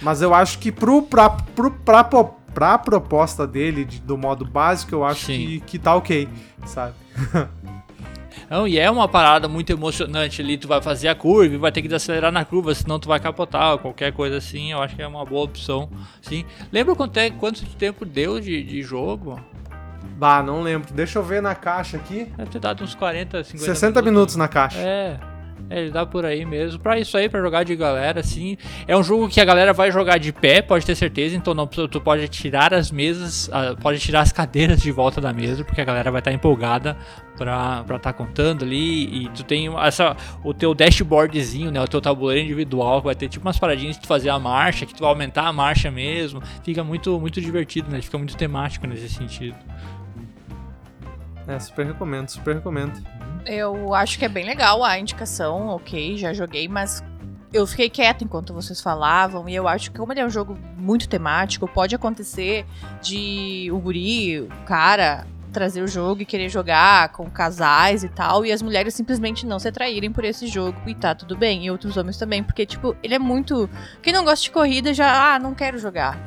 Mas 0.00 0.20
eu 0.20 0.34
acho 0.34 0.58
que 0.58 0.72
pro, 0.72 1.02
pra, 1.02 1.30
pro, 1.30 1.70
pra, 1.70 2.04
pra 2.04 2.78
proposta 2.78 3.46
dele, 3.46 3.84
de, 3.84 4.00
do 4.00 4.18
modo 4.18 4.44
básico, 4.44 4.94
eu 4.94 5.04
acho 5.04 5.26
que, 5.26 5.60
que 5.60 5.78
tá 5.78 5.94
ok, 5.94 6.28
sabe? 6.66 6.94
Não, 8.52 8.68
e 8.68 8.78
é 8.78 8.90
uma 8.90 9.08
parada 9.08 9.48
muito 9.48 9.72
emocionante 9.72 10.42
ali. 10.42 10.58
Tu 10.58 10.68
vai 10.68 10.82
fazer 10.82 11.08
a 11.08 11.14
curva 11.14 11.54
e 11.54 11.56
vai 11.56 11.72
ter 11.72 11.80
que 11.80 11.94
acelerar 11.94 12.30
na 12.30 12.44
curva, 12.44 12.74
senão 12.74 12.98
tu 12.98 13.08
vai 13.08 13.18
capotar 13.18 13.78
qualquer 13.78 14.12
coisa 14.12 14.36
assim. 14.36 14.72
Eu 14.72 14.82
acho 14.82 14.94
que 14.94 15.00
é 15.00 15.06
uma 15.06 15.24
boa 15.24 15.44
opção. 15.44 15.88
Sim. 16.20 16.44
Lembra 16.70 16.94
quanto, 16.94 17.16
é, 17.16 17.30
quanto 17.30 17.64
tempo 17.76 18.04
deu 18.04 18.38
de, 18.38 18.62
de 18.62 18.82
jogo? 18.82 19.40
Bah, 20.22 20.40
não 20.40 20.62
lembro. 20.62 20.94
Deixa 20.94 21.18
eu 21.18 21.22
ver 21.24 21.42
na 21.42 21.52
caixa 21.52 21.96
aqui. 21.96 22.26
Deve 22.36 22.48
ter 22.48 22.60
dado 22.60 22.84
uns 22.84 22.94
40, 22.94 23.42
50 23.42 23.64
60 23.64 23.86
minutos, 24.02 24.04
minutos 24.04 24.36
na 24.36 24.46
caixa. 24.46 24.78
É. 24.78 25.18
É, 25.68 25.80
ele 25.80 25.90
dá 25.90 26.06
por 26.06 26.24
aí 26.24 26.44
mesmo. 26.44 26.78
Pra 26.78 26.96
isso 26.96 27.16
aí, 27.16 27.28
pra 27.28 27.40
jogar 27.40 27.64
de 27.64 27.74
galera, 27.74 28.20
assim. 28.20 28.56
É 28.86 28.96
um 28.96 29.02
jogo 29.02 29.28
que 29.28 29.40
a 29.40 29.44
galera 29.44 29.72
vai 29.72 29.90
jogar 29.90 30.18
de 30.18 30.32
pé, 30.32 30.62
pode 30.62 30.86
ter 30.86 30.94
certeza. 30.94 31.34
Então 31.34 31.54
não, 31.54 31.66
tu 31.66 32.00
pode 32.00 32.28
tirar 32.28 32.72
as 32.72 32.92
mesas, 32.92 33.50
ah, 33.52 33.74
pode 33.80 33.98
tirar 33.98 34.20
as 34.20 34.30
cadeiras 34.30 34.80
de 34.80 34.92
volta 34.92 35.20
da 35.20 35.32
mesa, 35.32 35.64
porque 35.64 35.80
a 35.80 35.84
galera 35.84 36.08
vai 36.12 36.20
estar 36.20 36.30
tá 36.30 36.34
empolgada 36.36 36.96
pra 37.36 37.82
estar 37.82 37.98
tá 37.98 38.12
contando 38.12 38.64
ali. 38.64 39.24
E 39.24 39.28
tu 39.30 39.42
tem 39.42 39.76
essa, 39.78 40.16
o 40.44 40.54
teu 40.54 40.72
dashboardzinho, 40.72 41.72
né? 41.72 41.80
O 41.80 41.88
teu 41.88 42.00
tabuleiro 42.00 42.44
individual, 42.44 43.00
que 43.00 43.06
vai 43.06 43.16
ter 43.16 43.28
tipo 43.28 43.44
umas 43.44 43.58
paradinhas 43.58 43.96
de 43.96 44.02
tu 44.02 44.06
fazer 44.06 44.28
a 44.28 44.38
marcha, 44.38 44.86
que 44.86 44.94
tu 44.94 45.00
vai 45.00 45.08
aumentar 45.08 45.48
a 45.48 45.52
marcha 45.52 45.90
mesmo. 45.90 46.40
Fica 46.62 46.84
muito, 46.84 47.18
muito 47.18 47.40
divertido, 47.40 47.90
né? 47.90 48.00
Fica 48.00 48.16
muito 48.16 48.36
temático 48.36 48.86
nesse 48.86 49.08
sentido. 49.08 49.56
É, 51.46 51.58
super 51.58 51.86
recomendo, 51.86 52.28
super 52.28 52.54
recomendo. 52.54 53.02
Eu 53.44 53.94
acho 53.94 54.18
que 54.18 54.24
é 54.24 54.28
bem 54.28 54.44
legal 54.44 54.84
a 54.84 54.98
indicação, 54.98 55.68
ok, 55.68 56.16
já 56.16 56.32
joguei, 56.32 56.68
mas 56.68 57.02
eu 57.52 57.66
fiquei 57.66 57.90
quieta 57.90 58.24
enquanto 58.24 58.54
vocês 58.54 58.80
falavam, 58.80 59.48
e 59.48 59.54
eu 59.54 59.68
acho 59.68 59.90
que 59.90 59.98
como 59.98 60.12
ele 60.12 60.20
é 60.20 60.26
um 60.26 60.30
jogo 60.30 60.56
muito 60.76 61.08
temático, 61.08 61.68
pode 61.68 61.94
acontecer 61.94 62.64
de 63.02 63.68
o 63.72 63.78
guri, 63.78 64.40
o 64.40 64.48
cara, 64.64 65.26
trazer 65.52 65.82
o 65.82 65.88
jogo 65.88 66.22
e 66.22 66.24
querer 66.24 66.48
jogar 66.48 67.10
com 67.10 67.28
casais 67.28 68.04
e 68.04 68.08
tal, 68.08 68.46
e 68.46 68.52
as 68.52 68.62
mulheres 68.62 68.94
simplesmente 68.94 69.44
não 69.44 69.58
se 69.58 69.68
atraírem 69.68 70.10
por 70.10 70.24
esse 70.24 70.46
jogo, 70.46 70.78
e 70.86 70.94
tá 70.94 71.14
tudo 71.14 71.36
bem, 71.36 71.66
e 71.66 71.70
outros 71.70 71.96
homens 71.96 72.16
também, 72.16 72.42
porque, 72.42 72.64
tipo, 72.64 72.96
ele 73.02 73.14
é 73.14 73.18
muito... 73.18 73.68
Quem 74.00 74.12
não 74.12 74.24
gosta 74.24 74.44
de 74.44 74.50
corrida 74.50 74.94
já, 74.94 75.34
ah, 75.34 75.38
não 75.38 75.54
quero 75.54 75.76
jogar, 75.78 76.18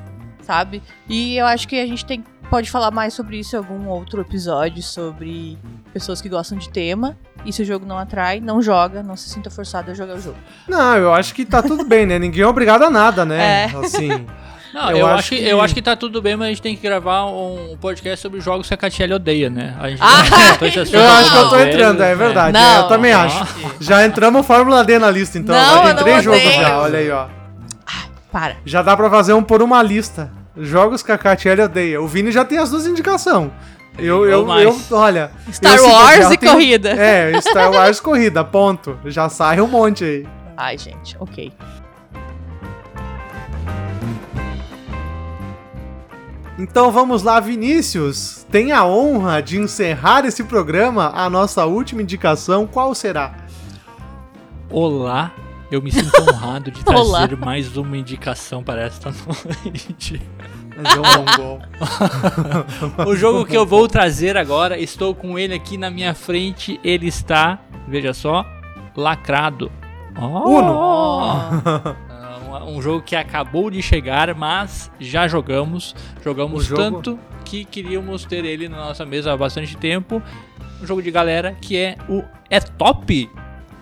sabe? 0.42 0.84
E 1.10 1.38
eu 1.38 1.46
acho 1.48 1.68
que 1.68 1.80
a 1.80 1.88
gente 1.88 2.06
tem 2.06 2.24
pode 2.50 2.70
falar 2.72 2.92
mais 2.92 3.14
sobre 3.14 3.40
isso 3.40 3.56
em 3.56 3.60
algum 3.60 3.88
outro 3.88 4.22
episódio 4.22 4.82
sobre 4.82 5.58
pessoas 5.94 6.22
que 6.22 6.30
gostam 6.30 6.58
de 6.58 6.70
tema. 6.70 7.18
E 7.46 7.54
se 7.54 7.62
o 7.62 7.66
jogo 7.66 7.86
não 7.86 7.98
atrai, 7.98 8.40
não 8.40 8.62
joga, 8.62 9.04
não 9.04 9.16
se 9.16 9.30
sinta 9.30 9.50
forçado 9.50 9.92
a 9.92 9.94
jogar 9.94 10.16
o 10.16 10.22
jogo. 10.22 10.38
Não, 10.68 10.96
eu 10.98 11.14
acho 11.14 11.34
que 11.34 11.46
tá 11.46 11.62
tudo 11.62 11.84
bem, 11.84 12.06
né? 12.06 12.18
Ninguém 12.18 12.42
é 12.42 12.48
obrigado 12.48 12.84
a 12.84 12.90
nada, 12.90 13.26
né? 13.26 13.70
É. 13.72 13.78
Assim. 13.78 14.10
Não, 14.76 14.92
eu, 14.92 14.98
eu 14.98 15.08
acho, 15.08 15.30
que, 15.30 15.38
que, 15.38 15.48
eu 15.48 15.62
acho 15.62 15.74
que 15.74 15.82
tá 15.82 15.96
tudo 15.96 16.22
bem, 16.22 16.36
mas 16.36 16.48
a 16.48 16.50
gente 16.50 16.62
tem 16.62 16.76
que 16.76 16.82
gravar 16.82 17.28
um 17.28 17.78
podcast 17.80 18.22
sobre 18.22 18.42
jogos 18.42 18.68
que 18.68 18.74
a 18.74 18.78
Catiele 18.78 19.14
odeia, 19.14 19.50
né? 19.50 19.74
A 19.80 19.90
gente 19.90 20.02
ah, 20.02 20.26
eu 20.60 20.68
acho 20.68 21.32
que 21.32 21.38
eu 21.38 21.50
tô 21.50 21.60
entrando, 21.62 22.04
é 22.04 22.14
verdade. 22.14 22.52
Não, 22.52 22.60
é, 22.60 22.80
eu 22.80 22.88
também 22.90 23.14
acho. 23.14 23.42
Já 23.80 24.06
entramos 24.06 24.46
Fórmula 24.46 24.84
D 24.84 25.00
na 25.00 25.10
lista, 25.10 25.38
então. 25.38 25.56
Não, 25.56 25.78
já 25.78 25.94
tem 25.94 26.04
três 26.04 26.24
jogos 26.26 26.56
já, 26.56 26.82
olha 26.82 27.00
aí, 27.00 27.10
ó. 27.10 27.28
Ah, 27.88 28.04
para. 28.30 28.58
Já 28.66 28.82
dá 28.82 28.98
pra 28.98 29.10
fazer 29.10 29.32
um 29.32 29.42
por 29.42 29.62
uma 29.62 29.82
lista. 29.82 30.30
Jogos 30.58 31.04
que 31.04 31.12
a 31.12 31.18
Catiele 31.18 31.62
odeia. 31.62 32.02
O 32.02 32.08
Vini 32.08 32.32
já 32.32 32.46
tem 32.46 32.58
as 32.58 32.70
duas 32.70 32.86
indicações. 32.86 33.52
Eu, 33.98 34.26
eu, 34.26 34.48
eu, 34.60 34.78
olha. 34.92 35.32
Star 35.52 35.82
Wars 35.82 36.32
e 36.32 36.38
tenho, 36.38 36.52
corrida. 36.52 36.90
É, 36.90 37.40
Star 37.42 37.72
Wars 37.72 38.00
corrida, 38.00 38.44
ponto. 38.44 38.98
Já 39.06 39.30
sai 39.30 39.62
um 39.62 39.68
monte 39.68 40.04
aí. 40.04 40.28
Ai, 40.58 40.78
gente, 40.78 41.16
ok. 41.20 41.52
Então 46.58 46.90
vamos 46.92 47.22
lá, 47.24 47.40
Vinícius. 47.40 48.46
Tem 48.50 48.72
a 48.72 48.86
honra 48.86 49.42
de 49.42 49.60
encerrar 49.60 50.26
esse 50.26 50.44
programa. 50.44 51.12
A 51.14 51.30
nossa 51.30 51.66
última 51.66 52.02
indicação, 52.02 52.66
qual 52.66 52.96
será? 52.96 53.34
Olá, 54.70 55.32
eu 55.72 55.82
me 55.82 55.92
sinto 55.92 56.22
honrado 56.22 56.72
de 56.72 56.82
trazer 56.86 57.02
Olá. 57.02 57.28
mais 57.38 57.76
uma 57.78 57.98
indicação 57.98 58.64
para 58.64 58.84
esta 58.84 59.12
noite. 59.64 60.22
o 63.08 63.16
jogo 63.16 63.46
que 63.46 63.56
eu 63.56 63.66
vou 63.66 63.88
trazer 63.88 64.36
agora, 64.36 64.78
estou 64.78 65.16
com 65.16 65.40
ele 65.40 65.54
aqui 65.54 65.78
na 65.78 65.90
minha 65.90 66.14
frente. 66.14 66.78
Ele 66.84 67.08
está, 67.08 67.60
veja 67.88 68.14
só, 68.14 68.46
lacrado. 68.96 69.72
Oh! 70.20 70.50
Uno! 70.50 71.96
um 72.68 72.82
jogo 72.82 73.02
que 73.02 73.16
acabou 73.16 73.70
de 73.70 73.82
chegar, 73.82 74.36
mas 74.36 74.92
já 75.00 75.28
jogamos. 75.28 75.96
Jogamos 76.24 76.68
tanto 76.68 77.18
que 77.46 77.64
queríamos 77.64 78.26
ter 78.26 78.44
ele 78.44 78.68
na 78.68 78.78
nossa 78.78 79.06
mesa 79.06 79.32
há 79.32 79.38
bastante 79.38 79.78
tempo. 79.78 80.22
Um 80.82 80.86
jogo 80.86 81.02
de 81.02 81.12
galera 81.12 81.56
que 81.62 81.78
é 81.78 81.96
o 82.10 82.22
É 82.50 82.60
Top! 82.60 83.30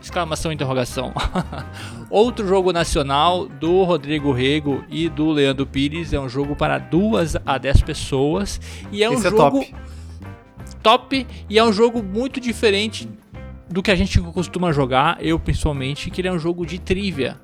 Exclamação 0.03 0.51
interrogação. 0.51 1.13
Outro 2.11 2.45
jogo 2.45 2.73
nacional 2.73 3.47
do 3.47 3.83
Rodrigo 3.83 4.33
Rego 4.33 4.83
e 4.89 5.07
do 5.07 5.31
Leandro 5.31 5.65
Pires. 5.65 6.11
É 6.11 6.19
um 6.19 6.27
jogo 6.27 6.57
para 6.57 6.77
duas 6.77 7.37
a 7.45 7.57
dez 7.57 7.81
pessoas. 7.81 8.59
E 8.91 9.01
é 9.01 9.09
um 9.09 9.13
Esse 9.13 9.27
é 9.27 9.29
jogo 9.29 9.59
é 9.59 9.61
top. 9.61 9.75
top. 10.83 11.27
E 11.49 11.57
é 11.57 11.63
um 11.63 11.71
jogo 11.71 12.03
muito 12.03 12.41
diferente 12.41 13.07
do 13.69 13.81
que 13.81 13.89
a 13.89 13.95
gente 13.95 14.19
costuma 14.19 14.73
jogar, 14.73 15.17
eu 15.23 15.39
principalmente, 15.39 16.11
que 16.11 16.19
ele 16.19 16.27
é 16.27 16.33
um 16.33 16.37
jogo 16.37 16.65
de 16.65 16.79
trivia. 16.79 17.39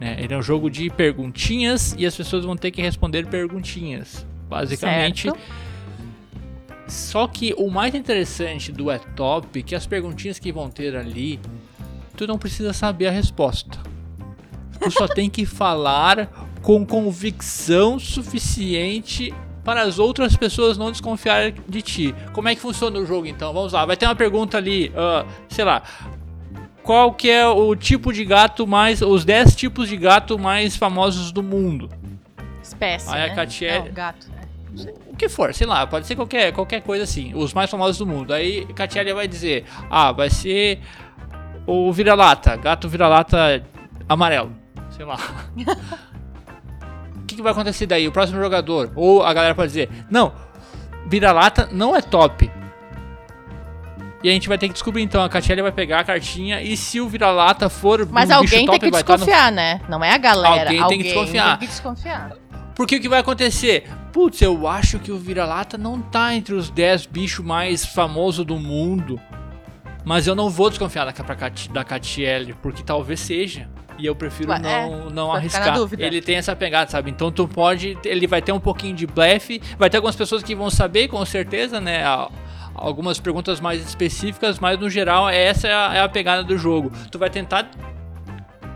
Né? 0.00 0.16
Ele 0.18 0.34
é 0.34 0.36
um 0.36 0.42
jogo 0.42 0.68
de 0.68 0.90
perguntinhas 0.90 1.94
e 1.96 2.04
as 2.04 2.16
pessoas 2.16 2.44
vão 2.44 2.56
ter 2.56 2.72
que 2.72 2.82
responder 2.82 3.26
perguntinhas. 3.26 4.26
Basicamente. 4.48 5.30
Certo. 5.30 5.38
Só 6.88 7.28
que 7.28 7.54
o 7.56 7.70
mais 7.70 7.94
interessante 7.94 8.72
do 8.72 8.90
É 8.90 8.98
Top 8.98 9.56
é 9.56 9.62
que 9.62 9.76
as 9.76 9.86
perguntinhas 9.86 10.40
que 10.40 10.50
vão 10.50 10.68
ter 10.68 10.96
ali 10.96 11.38
tu 12.20 12.26
não 12.26 12.38
precisa 12.38 12.74
saber 12.74 13.06
a 13.06 13.10
resposta. 13.10 13.78
Tu 14.78 14.90
só 14.90 15.08
tem 15.08 15.30
que 15.30 15.46
falar 15.46 16.30
com 16.60 16.84
convicção 16.84 17.98
suficiente 17.98 19.32
para 19.64 19.82
as 19.82 19.98
outras 19.98 20.36
pessoas 20.36 20.76
não 20.76 20.90
desconfiarem 20.90 21.54
de 21.66 21.80
ti. 21.80 22.14
Como 22.34 22.46
é 22.46 22.54
que 22.54 22.60
funciona 22.60 22.98
o 22.98 23.06
jogo 23.06 23.26
então? 23.26 23.54
Vamos 23.54 23.72
lá, 23.72 23.86
vai 23.86 23.96
ter 23.96 24.04
uma 24.04 24.14
pergunta 24.14 24.58
ali, 24.58 24.90
uh, 24.90 25.26
sei 25.48 25.64
lá. 25.64 25.82
Qual 26.82 27.14
que 27.14 27.30
é 27.30 27.46
o 27.46 27.74
tipo 27.74 28.12
de 28.12 28.24
gato 28.24 28.66
mais. 28.66 29.00
Os 29.00 29.24
10 29.24 29.56
tipos 29.56 29.88
de 29.88 29.96
gato 29.96 30.38
mais 30.38 30.76
famosos 30.76 31.32
do 31.32 31.42
mundo? 31.42 31.88
Espécie. 32.62 33.08
Aí 33.08 33.20
né? 33.20 33.32
a 33.32 33.34
Catiele. 33.34 33.88
Não, 33.88 33.92
gato. 33.94 34.26
Né? 34.28 34.92
O 35.06 35.16
que 35.16 35.28
for, 35.28 35.54
sei 35.54 35.66
lá, 35.66 35.86
pode 35.86 36.06
ser 36.06 36.16
qualquer, 36.16 36.52
qualquer 36.52 36.82
coisa 36.82 37.04
assim. 37.04 37.34
Os 37.34 37.52
mais 37.54 37.70
famosos 37.70 37.98
do 37.98 38.06
mundo. 38.06 38.32
Aí 38.32 38.66
Catiele 38.74 39.12
vai 39.12 39.26
dizer: 39.26 39.64
Ah, 39.90 40.12
vai 40.12 40.30
ser 40.30 40.80
o 41.66 41.92
vira-lata, 41.92 42.56
gato 42.56 42.88
vira-lata 42.88 43.62
amarelo. 44.08 44.52
Sei 44.90 45.04
lá. 45.04 45.16
O 47.12 47.32
que, 47.32 47.36
que, 47.36 47.42
vai 47.42 47.52
acontecer 47.52 47.86
daí? 47.86 48.08
O 48.08 48.12
próximo 48.12 48.40
jogador. 48.40 48.90
Ou 48.96 49.22
a 49.22 49.32
galera 49.32 49.54
pode 49.54 49.68
dizer: 49.68 49.88
Não, 50.10 50.32
vira-lata 51.06 51.68
não 51.70 51.94
é 51.94 52.02
top. 52.02 52.50
E 54.22 54.28
a 54.28 54.32
gente 54.32 54.48
vai 54.48 54.58
ter 54.58 54.66
que 54.66 54.74
descobrir 54.74 55.02
então. 55.02 55.22
A 55.22 55.28
Catiele 55.28 55.62
vai 55.62 55.72
pegar 55.72 56.00
a 56.00 56.04
cartinha 56.04 56.60
e 56.60 56.76
se 56.76 57.00
o 57.00 57.08
vira-lata 57.08 57.68
for. 57.68 58.06
Mas 58.10 58.28
um 58.30 58.34
alguém 58.34 58.66
top, 58.66 58.80
tem 58.80 58.90
que 58.90 58.96
desconfiar, 58.96 59.50
no... 59.50 59.56
né? 59.56 59.80
Não 59.88 60.04
é 60.04 60.12
a 60.12 60.18
galera. 60.18 60.64
Alguém, 60.64 60.80
alguém 60.80 60.88
tem 60.88 60.98
que 60.98 61.04
desconfiar. 61.04 61.58
Tem 61.58 61.68
que 61.68 61.74
desconfiar. 61.74 62.32
Porque 62.74 62.96
o 62.96 63.00
que 63.00 63.08
vai 63.08 63.20
acontecer? 63.20 63.88
Putz, 64.12 64.42
eu 64.42 64.66
acho 64.66 64.98
que 64.98 65.12
o 65.12 65.18
vira-lata 65.18 65.78
não 65.78 66.00
tá 66.00 66.34
entre 66.34 66.54
os 66.54 66.68
10 66.68 67.06
bichos 67.06 67.44
mais 67.44 67.84
famosos 67.84 68.44
do 68.44 68.58
mundo. 68.58 69.20
Mas 70.04 70.26
eu 70.26 70.34
não 70.34 70.48
vou 70.48 70.70
desconfiar 70.70 71.04
da, 71.04 71.12
da 71.72 71.84
Catiele, 71.84 72.54
porque 72.62 72.82
talvez 72.82 73.20
seja. 73.20 73.68
E 73.98 74.06
eu 74.06 74.14
prefiro 74.14 74.50
Ué, 74.50 74.58
não, 74.58 74.70
é, 74.70 75.12
não 75.12 75.32
arriscar. 75.32 75.76
Ele 75.98 76.22
tem 76.22 76.36
essa 76.36 76.56
pegada, 76.56 76.90
sabe? 76.90 77.10
Então 77.10 77.30
tu 77.30 77.46
pode. 77.46 77.98
Ele 78.04 78.26
vai 78.26 78.40
ter 78.40 78.52
um 78.52 78.60
pouquinho 78.60 78.96
de 78.96 79.06
blefe. 79.06 79.60
Vai 79.78 79.90
ter 79.90 79.98
algumas 79.98 80.16
pessoas 80.16 80.42
que 80.42 80.54
vão 80.54 80.70
saber, 80.70 81.08
com 81.08 81.22
certeza, 81.26 81.80
né? 81.80 82.02
Algumas 82.74 83.20
perguntas 83.20 83.60
mais 83.60 83.86
específicas, 83.86 84.58
mas 84.58 84.78
no 84.78 84.88
geral 84.88 85.28
essa 85.28 85.68
é 85.68 85.74
a, 85.74 85.94
é 85.96 86.00
a 86.00 86.08
pegada 86.08 86.42
do 86.42 86.56
jogo. 86.56 86.90
Tu 87.10 87.18
vai 87.18 87.28
tentar 87.28 87.70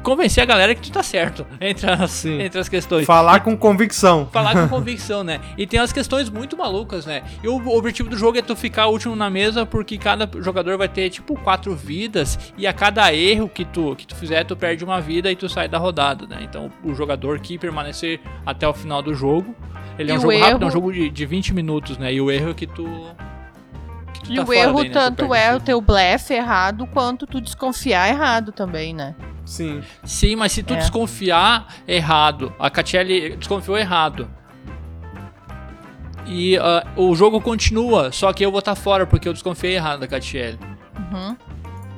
convencer 0.04 0.42
a 0.42 0.46
galera 0.46 0.74
que 0.74 0.82
tu 0.82 0.92
tá 0.92 1.02
certo 1.02 1.44
entre 1.60 1.90
as, 1.90 2.24
entre 2.24 2.60
as 2.60 2.68
questões. 2.68 3.06
Falar 3.06 3.38
e, 3.38 3.40
com 3.40 3.56
convicção. 3.56 4.28
Falar 4.30 4.52
com 4.52 4.68
convicção, 4.76 5.24
né? 5.24 5.40
E 5.58 5.66
tem 5.66 5.80
as 5.80 5.92
questões 5.92 6.30
muito 6.30 6.56
malucas, 6.56 7.06
né? 7.06 7.24
E 7.42 7.48
o 7.48 7.68
objetivo 7.68 8.08
do 8.08 8.16
jogo 8.16 8.38
é 8.38 8.42
tu 8.42 8.54
ficar 8.54 8.86
último 8.86 9.16
na 9.16 9.28
mesa, 9.28 9.66
porque 9.66 9.98
cada 9.98 10.30
jogador 10.40 10.78
vai 10.78 10.88
ter, 10.88 11.10
tipo, 11.10 11.34
quatro 11.40 11.74
vidas, 11.74 12.38
e 12.56 12.66
a 12.66 12.72
cada 12.72 13.12
erro 13.12 13.48
que 13.48 13.64
tu, 13.64 13.96
que 13.96 14.06
tu 14.06 14.14
fizer, 14.14 14.44
tu 14.44 14.54
perde 14.54 14.84
uma 14.84 15.00
vida 15.00 15.32
e 15.32 15.34
tu 15.34 15.48
sai 15.48 15.66
da 15.66 15.78
rodada, 15.78 16.26
né? 16.26 16.38
Então, 16.42 16.70
o 16.84 16.94
jogador 16.94 17.40
que 17.40 17.58
permanecer 17.58 18.20
até 18.44 18.68
o 18.68 18.74
final 18.74 19.02
do 19.02 19.14
jogo, 19.14 19.54
ele 19.98 20.12
é 20.12 20.14
um 20.14 20.20
jogo 20.20 20.32
erro... 20.32 20.44
rápido, 20.44 20.64
é 20.64 20.66
um 20.66 20.70
jogo 20.70 20.92
de, 20.92 21.10
de 21.10 21.26
20 21.26 21.54
minutos, 21.54 21.96
né? 21.98 22.12
E 22.12 22.20
o 22.20 22.30
erro 22.30 22.50
é 22.50 22.54
que 22.54 22.66
tu 22.66 22.86
e 24.28 24.36
tá 24.36 24.44
o 24.44 24.52
erro 24.52 24.80
daí, 24.80 24.88
né? 24.88 24.94
tanto 24.94 25.34
é 25.34 25.54
o 25.54 25.60
teu 25.60 25.80
blefe 25.80 26.32
errado 26.32 26.86
quanto 26.86 27.26
tu 27.26 27.40
desconfiar 27.40 28.08
errado 28.08 28.52
também, 28.52 28.94
né? 28.94 29.14
Sim. 29.44 29.82
Sim, 30.02 30.36
mas 30.36 30.52
se 30.52 30.62
tu 30.62 30.74
é. 30.74 30.78
desconfiar 30.78 31.66
errado, 31.86 32.52
a 32.58 32.70
Catiele 32.70 33.36
desconfiou 33.36 33.76
errado. 33.76 34.28
E 36.26 36.56
uh, 36.56 36.62
o 36.96 37.14
jogo 37.14 37.40
continua, 37.40 38.10
só 38.10 38.32
que 38.32 38.44
eu 38.44 38.50
vou 38.50 38.60
estar 38.60 38.74
tá 38.74 38.80
fora 38.80 39.06
porque 39.06 39.28
eu 39.28 39.32
desconfiei 39.32 39.74
errado 39.74 40.00
da 40.00 40.08
Catiele. 40.08 40.58
Uhum. 41.12 41.36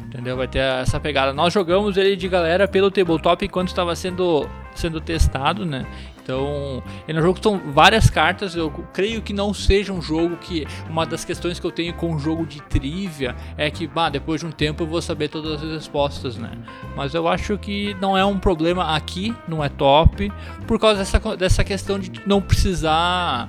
Entendeu? 0.06 0.36
Vai 0.36 0.48
ter 0.48 0.58
essa 0.58 0.98
pegada. 0.98 1.32
Nós 1.32 1.52
jogamos 1.52 1.96
ele 1.96 2.16
de 2.16 2.28
galera 2.28 2.66
pelo 2.66 2.90
tabletop 2.90 3.44
enquanto 3.44 3.68
estava 3.68 3.94
sendo, 3.94 4.48
sendo 4.74 5.00
testado, 5.00 5.64
né? 5.64 5.86
Então, 6.26 6.82
é 7.06 7.12
um 7.12 7.22
jogo 7.22 7.34
que 7.34 7.42
são 7.42 7.56
várias 7.72 8.10
cartas. 8.10 8.56
Eu 8.56 8.68
creio 8.92 9.22
que 9.22 9.32
não 9.32 9.54
seja 9.54 9.92
um 9.92 10.02
jogo 10.02 10.36
que. 10.36 10.66
Uma 10.90 11.06
das 11.06 11.24
questões 11.24 11.60
que 11.60 11.66
eu 11.66 11.70
tenho 11.70 11.94
com 11.94 12.12
um 12.12 12.18
jogo 12.18 12.44
de 12.44 12.60
trivia 12.62 13.36
é 13.56 13.70
que, 13.70 13.86
bah, 13.86 14.08
depois 14.08 14.40
de 14.40 14.46
um 14.46 14.50
tempo 14.50 14.82
eu 14.82 14.88
vou 14.88 15.00
saber 15.00 15.28
todas 15.28 15.62
as 15.62 15.70
respostas, 15.70 16.36
né? 16.36 16.50
Mas 16.96 17.14
eu 17.14 17.28
acho 17.28 17.56
que 17.56 17.96
não 18.00 18.18
é 18.18 18.24
um 18.24 18.40
problema 18.40 18.96
aqui, 18.96 19.32
não 19.46 19.62
é 19.62 19.68
top, 19.68 20.32
por 20.66 20.80
causa 20.80 20.98
dessa, 20.98 21.36
dessa 21.36 21.62
questão 21.62 21.96
de 21.96 22.10
não 22.26 22.42
precisar 22.42 23.48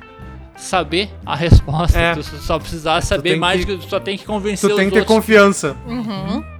saber 0.55 1.09
a 1.25 1.35
resposta. 1.35 1.97
É. 1.97 2.13
Tu 2.13 2.21
só 2.21 2.59
precisar 2.59 3.01
saber 3.01 3.37
mais, 3.37 3.65
que, 3.65 3.75
tu 3.75 3.89
só 3.89 3.99
tem 3.99 4.15
que 4.15 4.25
convencer 4.25 4.69
tu 4.69 4.75
tem 4.75 4.87
que 4.87 4.93
ter 4.93 5.05
confiança. 5.05 5.75
Uhum. 5.87 6.56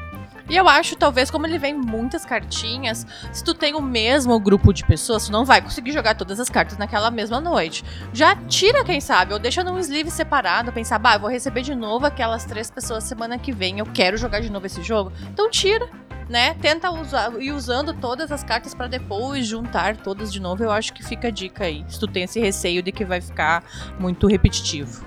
E 0.50 0.56
eu 0.56 0.68
acho, 0.68 0.96
talvez, 0.96 1.30
como 1.30 1.46
ele 1.46 1.58
vem 1.58 1.74
muitas 1.74 2.26
cartinhas, 2.26 3.06
se 3.34 3.44
tu 3.44 3.54
tem 3.54 3.76
o 3.76 3.82
mesmo 3.82 4.40
grupo 4.40 4.74
de 4.74 4.86
pessoas, 4.86 5.26
tu 5.26 5.32
não 5.32 5.44
vai 5.44 5.62
conseguir 5.62 5.92
jogar 5.92 6.16
todas 6.16 6.40
as 6.40 6.50
cartas 6.50 6.78
naquela 6.78 7.12
mesma 7.12 7.42
noite. 7.42 7.84
Já 8.14 8.36
tira, 8.36 8.84
quem 8.84 9.02
sabe, 9.02 9.34
ou 9.34 9.40
deixa 9.40 9.64
num 9.64 9.80
sleeve 9.80 10.10
separado, 10.10 10.72
pensar, 10.72 11.00
bah, 11.00 11.16
eu 11.16 11.20
vou 11.20 11.30
receber 11.30 11.62
de 11.62 11.76
novo 11.76 12.06
aquelas 12.06 12.46
três 12.46 12.72
pessoas 12.72 13.04
semana 13.04 13.38
que 13.38 13.52
vem, 13.52 13.80
eu 13.80 13.86
quero 13.86 14.18
jogar 14.18 14.40
de 14.40 14.52
novo 14.52 14.66
esse 14.66 14.82
jogo. 14.82 15.12
Então 15.32 15.50
tira 15.50 15.90
né? 16.30 16.56
Tenta 16.56 16.92
usar, 16.92 17.34
ir 17.42 17.52
usando 17.52 17.94
todas 17.94 18.32
as 18.32 18.44
cartas 18.44 18.74
para 18.74 18.88
depois 18.88 19.48
juntar 19.48 19.96
todas 19.98 20.32
de 20.32 20.42
novo. 20.42 20.64
Eu 20.64 20.72
acho 20.72 20.94
que 20.94 21.04
fica 21.04 21.30
a 21.30 21.32
dica 21.32 21.66
aí. 21.66 21.86
Se 21.88 22.00
tu 22.00 22.08
tem 22.08 22.24
esse 22.24 22.40
receio 22.40 22.84
de 22.84 22.92
que 22.92 23.06
vai 23.06 23.22
ficar 23.22 23.64
muito 24.00 24.28
repetitivo. 24.28 25.06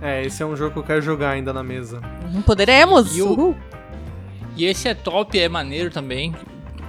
É, 0.00 0.22
esse 0.22 0.42
é 0.42 0.46
um 0.46 0.54
jogo 0.54 0.72
que 0.74 0.78
eu 0.78 0.82
quero 0.82 1.00
jogar 1.00 1.30
ainda 1.30 1.52
na 1.52 1.62
mesa. 1.62 2.02
Uhum, 2.24 2.42
poderemos! 2.42 3.16
E, 3.16 3.22
o... 3.22 3.56
e, 4.56 4.64
esse 4.64 4.88
é 4.88 4.94
top, 4.94 5.38
é 5.38 5.48
maneiro 5.48 5.90
também. 5.90 6.34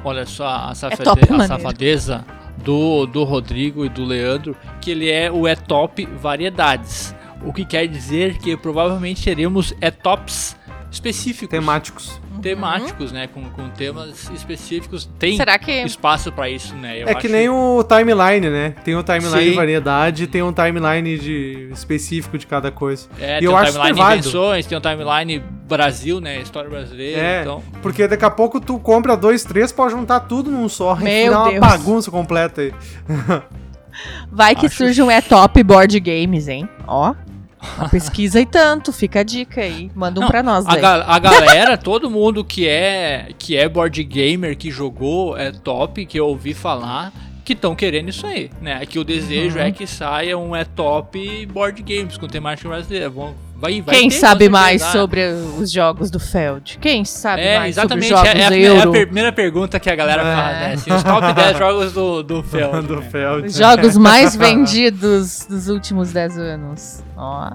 Olha 0.03 0.25
só 0.25 0.47
a, 0.47 0.75
safade... 0.75 1.10
é 1.10 1.36
a 1.36 1.47
safadeza 1.47 2.25
do, 2.63 3.06
do 3.06 3.23
Rodrigo 3.23 3.86
e 3.86 3.89
do 3.89 4.03
Leandro, 4.03 4.56
que 4.82 4.91
ele 4.91 5.10
é 5.10 5.32
o 5.32 5.47
é 5.47 5.56
top 5.56 6.06
variedades. 6.06 7.15
O 7.45 7.53
que 7.53 7.65
quer 7.65 7.88
dizer 7.88 8.38
que 8.39 8.58
provavelmente 8.58 9.23
teremos 9.23 9.73
é 9.80 9.91
tops 9.91 10.57
específicos. 10.91 11.50
Temáticos 11.50 12.21
temáticos, 12.38 13.12
né? 13.12 13.28
Com, 13.28 13.43
com 13.50 13.69
temas 13.69 14.30
específicos. 14.30 15.10
Tem 15.19 15.36
Será 15.36 15.58
que... 15.58 15.71
espaço 15.84 16.32
para 16.32 16.50
isso, 16.50 16.76
né? 16.76 17.02
Eu 17.04 17.08
é 17.08 17.15
que 17.15 17.28
nem 17.28 17.50
o 17.50 17.84
timeline, 17.84 18.50
né? 18.50 18.76
Tem 18.84 18.95
o 18.95 19.04
timeline 19.04 19.43
Sim. 19.43 19.50
de 19.50 19.56
variedade 19.56 20.28
tem 20.28 20.41
um 20.41 20.54
timeline 20.54 21.17
de 21.17 21.69
específico 21.71 22.38
de 22.38 22.45
cada 22.45 22.71
coisa. 22.71 23.08
É, 23.19 23.38
e 23.38 23.39
tem 23.39 23.45
eu 23.45 23.52
um 23.52 23.58
acho 23.58 23.73
timeline 23.73 23.95
que 23.95 24.02
invenções, 24.02 24.65
tem 24.65 24.78
um 24.78 24.82
timeline 24.82 25.43
Brasil, 25.67 26.21
né? 26.21 26.41
História 26.41 26.69
brasileira. 26.69 27.21
É, 27.21 27.41
então... 27.41 27.63
porque 27.82 28.08
daqui 28.08 28.26
a 28.26 28.30
pouco 28.30 28.60
tu 28.60 28.80
compra 28.80 29.17
dois, 29.17 29.43
três 29.43 29.71
pra 29.71 29.89
juntar 29.89 30.21
tudo 30.21 30.50
num 30.50 30.69
só. 30.69 30.95
Meu 30.95 31.28
e 31.28 31.30
dá 31.30 31.41
uma 31.41 31.50
Deus. 31.52 31.60
bagunça 31.60 32.12
completa 32.12 32.62
aí. 32.62 32.73
Vai 34.32 34.56
que 34.56 34.67
acho... 34.67 34.76
surge 34.76 35.02
um 35.02 35.10
é 35.10 35.21
top 35.21 35.62
board 35.63 36.00
games, 36.00 36.47
hein? 36.47 36.69
Ó. 36.86 37.13
Pesquisa 37.91 38.39
e 38.39 38.46
tanto, 38.46 38.93
fica 38.93 39.22
a 39.22 39.24
dica 39.24 39.62
aí. 39.62 39.91
Manda 39.96 40.20
um 40.20 40.24
Não, 40.24 40.30
pra 40.30 40.43
nós. 40.43 40.65
A, 40.65 40.76
ga 40.76 41.06
a, 41.06 41.20
galera, 41.20 41.78
todo 41.78 42.10
mundo 42.10 42.43
que 42.43 42.67
é 42.67 43.30
que 43.38 43.56
é 43.56 43.67
board 43.67 44.04
gamer, 44.04 44.58
que 44.58 44.70
jogou, 44.70 45.38
é 45.38 45.52
top, 45.52 46.06
que 46.06 46.20
eu 46.20 46.28
ouvi 46.28 46.54
falar, 46.54 47.12
que 47.43 47.54
estão 47.54 47.76
querendo 47.76 48.10
isso 48.10 48.26
aí, 48.26 48.52
né? 48.62 48.86
Que 48.86 49.00
o 49.00 49.04
desejo 49.04 49.58
uhum. 49.58 49.65
é 49.65 49.72
que 49.72 49.88
saia 49.88 50.38
um 50.38 50.56
é 50.56 50.65
top 50.65 51.46
board 51.48 51.82
games 51.82 52.17
com 52.17 52.28
temática 52.28 52.70
brasileira. 52.70 53.10
Vão, 53.10 53.36
Vai, 53.60 53.82
vai 53.82 53.96
Quem 53.96 54.10
sabe 54.12 54.50
mais 54.50 54.84
sobre 54.84 55.30
os 55.60 55.72
jogos 55.72 56.12
do 56.12 56.20
Feld? 56.20 56.78
Quem 56.80 57.04
sabe 57.04 57.41
é, 57.41 57.58
mais 57.58 57.76
exatamente, 57.76 58.08
sobre 58.08 58.30
os 58.30 58.36
jogos 58.36 58.52
é, 58.52 58.60
é, 58.60 58.63
é 58.63 58.82
a 58.82 58.88
primeira 58.88 59.32
pergunta 59.32 59.80
que 59.80 59.89
a 59.89 59.96
galera 59.96 60.22
é. 60.22 60.36
faz, 60.36 60.58
né? 60.60 60.74
Assim, 60.74 60.93
os 60.93 61.04
top 61.04 61.34
10 61.34 61.58
jogos 61.58 61.93
do, 61.93 62.24
do 62.24 62.43
Feld. 62.43 62.86
do 62.88 63.02
Feld. 63.02 63.48
Os 63.48 63.56
jogos 63.56 63.98
mais 63.98 64.36
vendidos 64.38 65.48
dos 65.50 65.70
últimos 65.70 66.13
10 66.13 66.38
anos. 66.38 67.04
Ó. 67.17 67.52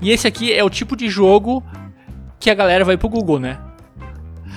E 0.00 0.12
esse 0.12 0.28
aqui 0.28 0.52
é 0.52 0.62
o 0.62 0.70
tipo 0.70 0.94
de 0.94 1.08
jogo 1.08 1.60
que 2.38 2.48
a 2.48 2.54
galera 2.54 2.84
vai 2.84 2.96
pro 2.96 3.08
Google, 3.08 3.40
né? 3.40 3.58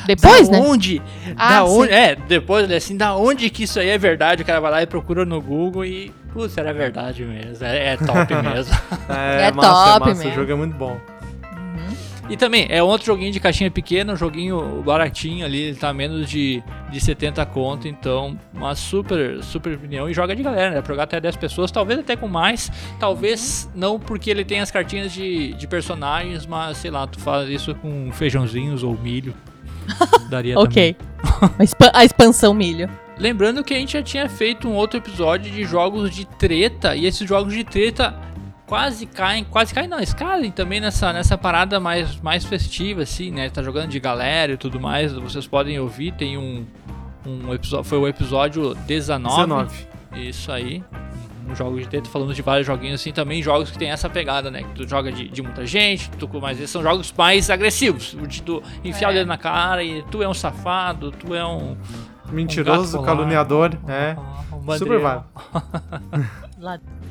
Depois, 0.05 0.49
da 0.49 0.59
né? 0.59 0.65
Onde, 0.67 1.01
ah, 1.35 1.49
da 1.49 1.65
onde? 1.65 1.91
É, 1.91 2.15
depois, 2.15 2.69
assim, 2.71 2.95
da 2.95 3.15
onde 3.15 3.49
que 3.49 3.63
isso 3.63 3.79
aí 3.79 3.89
é 3.89 3.97
verdade? 3.97 4.43
O 4.43 4.45
cara 4.45 4.59
vai 4.59 4.69
lá 4.69 4.81
e 4.83 4.85
procura 4.85 5.25
no 5.25 5.41
Google 5.41 5.83
e 5.83 6.11
Putz, 6.33 6.57
era 6.57 6.73
verdade 6.73 7.23
mesmo. 7.23 7.63
É, 7.65 7.93
é 7.93 7.97
top 7.97 8.33
mesmo. 8.41 8.73
é, 9.07 9.47
é 9.47 9.51
massa, 9.51 9.69
é 9.69 9.93
top 9.93 10.09
é 10.09 10.09
massa. 10.09 10.23
Mesmo. 10.23 10.31
O 10.31 10.33
jogo 10.33 10.51
é 10.51 10.55
muito 10.55 10.75
bom. 10.75 10.93
Uhum. 10.93 11.95
E 12.29 12.35
também, 12.35 12.65
é 12.69 12.81
outro 12.81 13.05
joguinho 13.05 13.31
de 13.31 13.39
caixinha 13.39 13.69
pequena, 13.69 14.13
um 14.13 14.15
joguinho 14.15 14.81
baratinho 14.83 15.45
ali, 15.45 15.61
ele 15.61 15.75
tá 15.75 15.93
menos 15.93 16.27
de, 16.27 16.63
de 16.89 16.99
70 16.99 17.45
conto, 17.45 17.87
então 17.87 18.37
uma 18.51 18.73
super, 18.73 19.43
super 19.43 19.75
opinião. 19.75 20.09
E 20.09 20.13
joga 20.13 20.35
de 20.35 20.41
galera, 20.41 20.71
né? 20.71 20.81
Pra 20.81 20.93
jogar 20.93 21.03
até 21.03 21.21
10 21.21 21.35
pessoas, 21.35 21.69
talvez 21.69 21.99
até 21.99 22.15
com 22.15 22.27
mais, 22.27 22.71
talvez 22.99 23.69
não 23.75 23.99
porque 23.99 24.31
ele 24.31 24.43
tem 24.43 24.59
as 24.59 24.71
cartinhas 24.71 25.11
de, 25.11 25.53
de 25.53 25.67
personagens, 25.67 26.47
mas 26.47 26.77
sei 26.77 26.89
lá, 26.89 27.05
tu 27.05 27.19
faz 27.19 27.47
isso 27.47 27.75
com 27.75 28.11
feijãozinhos 28.11 28.81
ou 28.81 28.97
milho. 28.97 29.35
Daria 30.31 30.57
Ok. 30.57 30.95
a 31.93 32.03
expansão 32.03 32.53
milho. 32.53 32.89
Lembrando 33.23 33.63
que 33.63 33.73
a 33.73 33.77
gente 33.77 33.93
já 33.93 34.03
tinha 34.03 34.27
feito 34.27 34.67
um 34.67 34.73
outro 34.73 34.99
episódio 34.99 35.49
de 35.49 35.63
jogos 35.63 36.13
de 36.13 36.25
treta, 36.25 36.93
e 36.93 37.05
esses 37.05 37.25
jogos 37.25 37.53
de 37.53 37.63
treta 37.63 38.13
quase 38.65 39.05
caem, 39.05 39.45
quase 39.45 39.73
caem 39.73 39.87
não, 39.87 40.01
escalem 40.01 40.51
também 40.51 40.81
nessa, 40.81 41.13
nessa 41.13 41.37
parada 41.37 41.79
mais, 41.79 42.19
mais 42.19 42.43
festiva, 42.43 43.03
assim, 43.03 43.31
né? 43.31 43.49
Tá 43.49 43.63
jogando 43.63 43.87
de 43.87 43.97
galera 43.97 44.51
e 44.51 44.57
tudo 44.57 44.77
mais, 44.77 45.13
vocês 45.13 45.47
podem 45.47 45.79
ouvir, 45.79 46.11
tem 46.11 46.37
um, 46.37 46.65
um 47.25 47.53
episódio, 47.53 47.85
foi 47.85 47.97
o 47.97 48.05
episódio 48.09 48.75
19. 48.75 49.37
19. 49.37 49.87
Isso 50.17 50.51
aí. 50.51 50.83
Um 51.49 51.55
jogo 51.55 51.79
de 51.79 51.87
treta, 51.87 52.09
falando 52.09 52.33
de 52.33 52.41
vários 52.41 52.67
joguinhos 52.67 52.99
assim, 52.99 53.13
também 53.13 53.41
jogos 53.41 53.71
que 53.71 53.77
tem 53.77 53.89
essa 53.89 54.09
pegada, 54.09 54.51
né? 54.51 54.63
Que 54.63 54.75
tu 54.75 54.85
joga 54.85 55.13
de, 55.13 55.29
de 55.29 55.41
muita 55.41 55.65
gente, 55.65 56.09
tu, 56.11 56.29
mas 56.41 56.57
esses 56.57 56.71
são 56.71 56.83
jogos 56.83 57.13
mais 57.17 57.49
agressivos, 57.49 58.17
de 58.27 58.41
tu 58.41 58.61
enfiar 58.83 59.07
é. 59.07 59.11
o 59.11 59.13
dedo 59.13 59.27
na 59.27 59.37
cara 59.37 59.81
e 59.81 60.03
tu 60.11 60.21
é 60.21 60.27
um 60.27 60.33
safado, 60.33 61.09
tu 61.09 61.33
é 61.33 61.45
um 61.45 61.77
Mentiroso, 62.31 62.99
um 62.99 63.03
caluniador. 63.03 63.71
É. 63.87 64.15
Um 64.51 64.77
Super 64.77 64.99
válido. 64.99 65.25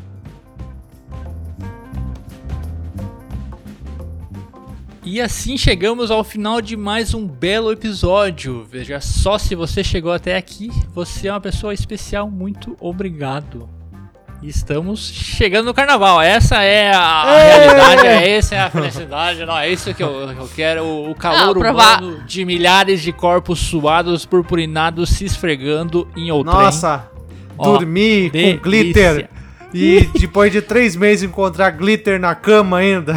E 5.04 5.20
assim 5.20 5.58
chegamos 5.58 6.12
ao 6.12 6.22
final 6.22 6.60
de 6.60 6.76
mais 6.76 7.12
um 7.12 7.26
belo 7.26 7.72
episódio. 7.72 8.64
Veja 8.64 9.00
só 9.00 9.36
se 9.36 9.56
você 9.56 9.82
chegou 9.82 10.12
até 10.12 10.36
aqui, 10.36 10.70
você 10.94 11.26
é 11.26 11.32
uma 11.32 11.40
pessoa 11.40 11.74
especial. 11.74 12.30
Muito 12.30 12.76
obrigado. 12.80 13.68
Estamos 14.42 15.08
chegando 15.12 15.66
no 15.66 15.74
carnaval. 15.74 16.20
Essa 16.20 16.62
é 16.62 16.92
a, 16.92 17.00
a 17.00 17.38
realidade, 17.38 18.06
é 18.08 18.36
essa 18.36 18.54
é 18.56 18.60
a 18.60 18.70
felicidade. 18.70 19.46
Não, 19.46 19.56
é 19.56 19.70
isso 19.70 19.94
que 19.94 20.02
eu, 20.02 20.10
eu 20.10 20.50
quero. 20.54 20.84
O 20.84 21.14
calor 21.14 21.56
Não, 21.56 21.70
humano 21.70 22.24
de 22.26 22.44
milhares 22.44 23.00
de 23.00 23.12
corpos 23.12 23.60
suados, 23.60 24.26
purpurinados, 24.26 25.10
se 25.10 25.24
esfregando 25.24 26.08
em 26.16 26.32
outrem. 26.32 26.56
Nossa, 26.56 27.08
dormir 27.56 28.30
com 28.30 28.38
delícia. 28.38 28.60
glitter. 28.60 29.30
E 29.72 30.10
depois 30.18 30.50
de 30.50 30.60
três 30.60 30.96
meses 30.96 31.22
encontrar 31.22 31.70
glitter 31.70 32.18
na 32.18 32.34
cama 32.34 32.78
ainda. 32.78 33.14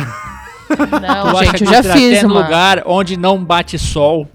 Não, 1.02 1.34
tu 1.34 1.44
gente, 1.44 1.64
eu 1.64 1.72
já 1.72 1.84
fiz. 1.84 2.20
Até 2.20 2.28
lugar 2.28 2.84
onde 2.86 3.18
não 3.18 3.44
bate 3.44 3.80
sol. 3.80 4.30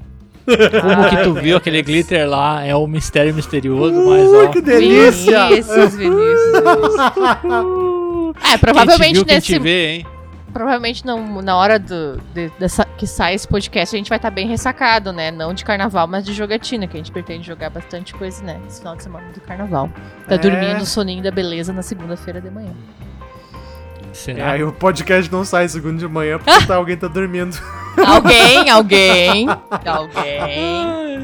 Como 0.81 1.09
que 1.09 1.17
tu 1.25 1.35
viu 1.35 1.57
aquele 1.57 1.83
glitter 1.83 2.29
lá? 2.29 2.65
É 2.65 2.75
um 2.75 2.87
mistério 2.87 3.35
misterioso, 3.35 3.95
mas 4.07 4.33
ó. 4.33 4.49
que 4.49 4.61
delícia! 4.61 5.49
Vinícius, 5.49 5.95
Vinícius. 5.95 6.55
é, 8.53 8.57
provavelmente 8.59 9.25
quem 9.25 9.35
nesse. 9.35 9.59
Vê, 9.59 9.97
hein? 9.97 10.07
Provavelmente 10.53 11.07
não, 11.07 11.41
na 11.41 11.57
hora 11.57 11.79
do, 11.79 12.21
de, 12.35 12.51
dessa, 12.59 12.85
que 12.85 13.07
sai 13.07 13.35
esse 13.35 13.47
podcast 13.47 13.95
a 13.95 13.99
gente 13.99 14.09
vai 14.09 14.19
estar 14.19 14.31
tá 14.31 14.35
bem 14.35 14.49
ressacado, 14.49 15.13
né? 15.13 15.31
Não 15.31 15.55
de 15.55 15.65
carnaval, 15.65 16.09
mas 16.09 16.25
de 16.25 16.33
jogatina, 16.33 16.89
que 16.89 16.97
a 16.97 16.99
gente 16.99 17.13
pretende 17.13 17.47
jogar 17.47 17.71
bastante 17.71 18.13
coisa, 18.15 18.43
né? 18.43 18.61
Esse 18.67 18.81
final 18.81 18.97
de 18.97 19.03
semana 19.05 19.31
do 19.33 19.41
carnaval. 19.41 19.89
Tá 20.27 20.35
é... 20.35 20.39
dormindo 20.39 20.83
o 20.83 20.87
soninho 20.87 21.23
da 21.23 21.31
beleza 21.31 21.73
na 21.73 21.83
segunda-feira 21.83 22.41
de 22.41 22.51
manhã. 22.51 22.73
Será? 24.21 24.39
É, 24.39 24.51
aí 24.51 24.63
o 24.63 24.71
podcast 24.71 25.33
não 25.33 25.47
sai 25.47 25.67
segundo 25.67 25.99
de 25.99 26.07
manhã 26.07 26.39
porque 26.39 26.67
tá, 26.67 26.77
alguém 26.77 26.95
tá 26.95 27.09
dormindo. 27.09 27.59
Alguém, 28.07 28.69
alguém, 28.69 29.49
alguém. 29.87 31.19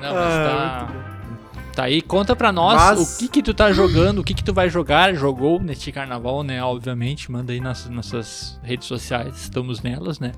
Não, 0.00 0.14
mas 0.14 0.34
tá. 0.34 0.88
Tá 1.76 1.84
aí, 1.84 2.02
conta 2.02 2.34
pra 2.34 2.50
nós 2.50 2.74
mas... 2.74 3.14
o 3.14 3.18
que 3.18 3.28
que 3.28 3.42
tu 3.42 3.54
tá 3.54 3.70
jogando, 3.70 4.18
o 4.18 4.24
que 4.24 4.34
que 4.34 4.42
tu 4.42 4.52
vai 4.52 4.68
jogar, 4.68 5.14
jogou 5.14 5.60
neste 5.60 5.92
carnaval, 5.92 6.42
né? 6.42 6.60
Obviamente, 6.60 7.30
manda 7.30 7.52
aí 7.52 7.60
nas 7.60 7.88
nossas 7.88 8.58
redes 8.64 8.88
sociais, 8.88 9.42
estamos 9.42 9.80
nelas, 9.80 10.18
né? 10.18 10.32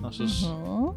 Nossos. 0.00 0.44
Uhum. 0.44 0.94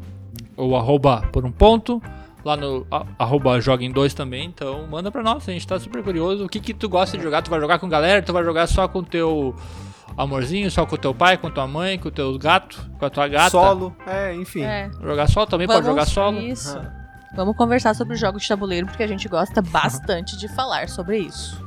Ou 0.56 0.74
arroba 0.74 1.28
por 1.32 1.44
um 1.44 1.52
ponto, 1.52 2.00
lá 2.42 2.56
no 2.56 2.86
a, 2.90 3.04
arroba 3.18 3.60
joga 3.60 3.84
em 3.84 3.90
dois 3.90 4.14
também, 4.14 4.46
então 4.46 4.86
manda 4.86 5.10
pra 5.10 5.22
nós, 5.22 5.46
a 5.46 5.52
gente 5.52 5.66
tá 5.66 5.78
super 5.78 6.02
curioso. 6.02 6.46
O 6.46 6.48
que 6.48 6.60
que 6.60 6.72
tu 6.72 6.88
gosta 6.88 7.18
de 7.18 7.22
jogar? 7.22 7.42
Tu 7.42 7.50
vai 7.50 7.60
jogar 7.60 7.78
com 7.78 7.88
galera? 7.88 8.22
Tu 8.22 8.32
vai 8.32 8.42
jogar 8.42 8.66
só 8.66 8.88
com 8.88 9.02
teu 9.02 9.54
amorzinho 10.16 10.70
só 10.70 10.84
com 10.84 10.94
o 10.94 10.98
teu 10.98 11.14
pai, 11.14 11.36
com 11.36 11.50
tua 11.50 11.66
mãe, 11.66 11.98
com 11.98 12.08
os 12.08 12.14
teus 12.14 12.36
gatos, 12.36 12.78
com 12.98 13.06
a 13.06 13.10
tua 13.10 13.28
gata. 13.28 13.50
Solo, 13.50 13.94
é, 14.06 14.34
enfim. 14.34 14.62
É. 14.62 14.90
Jogar 15.02 15.28
solo 15.28 15.46
também, 15.46 15.66
Vamos 15.66 15.82
pode 15.82 15.90
jogar 15.90 16.06
solo. 16.06 16.38
Isso. 16.40 16.80
Vamos 17.34 17.56
conversar 17.56 17.94
sobre 17.94 18.16
jogos 18.16 18.42
de 18.42 18.48
tabuleiro, 18.48 18.86
porque 18.86 19.02
a 19.02 19.06
gente 19.06 19.28
gosta 19.28 19.60
bastante 19.60 20.36
de 20.36 20.48
falar 20.48 20.88
sobre 20.88 21.18
isso. 21.18 21.62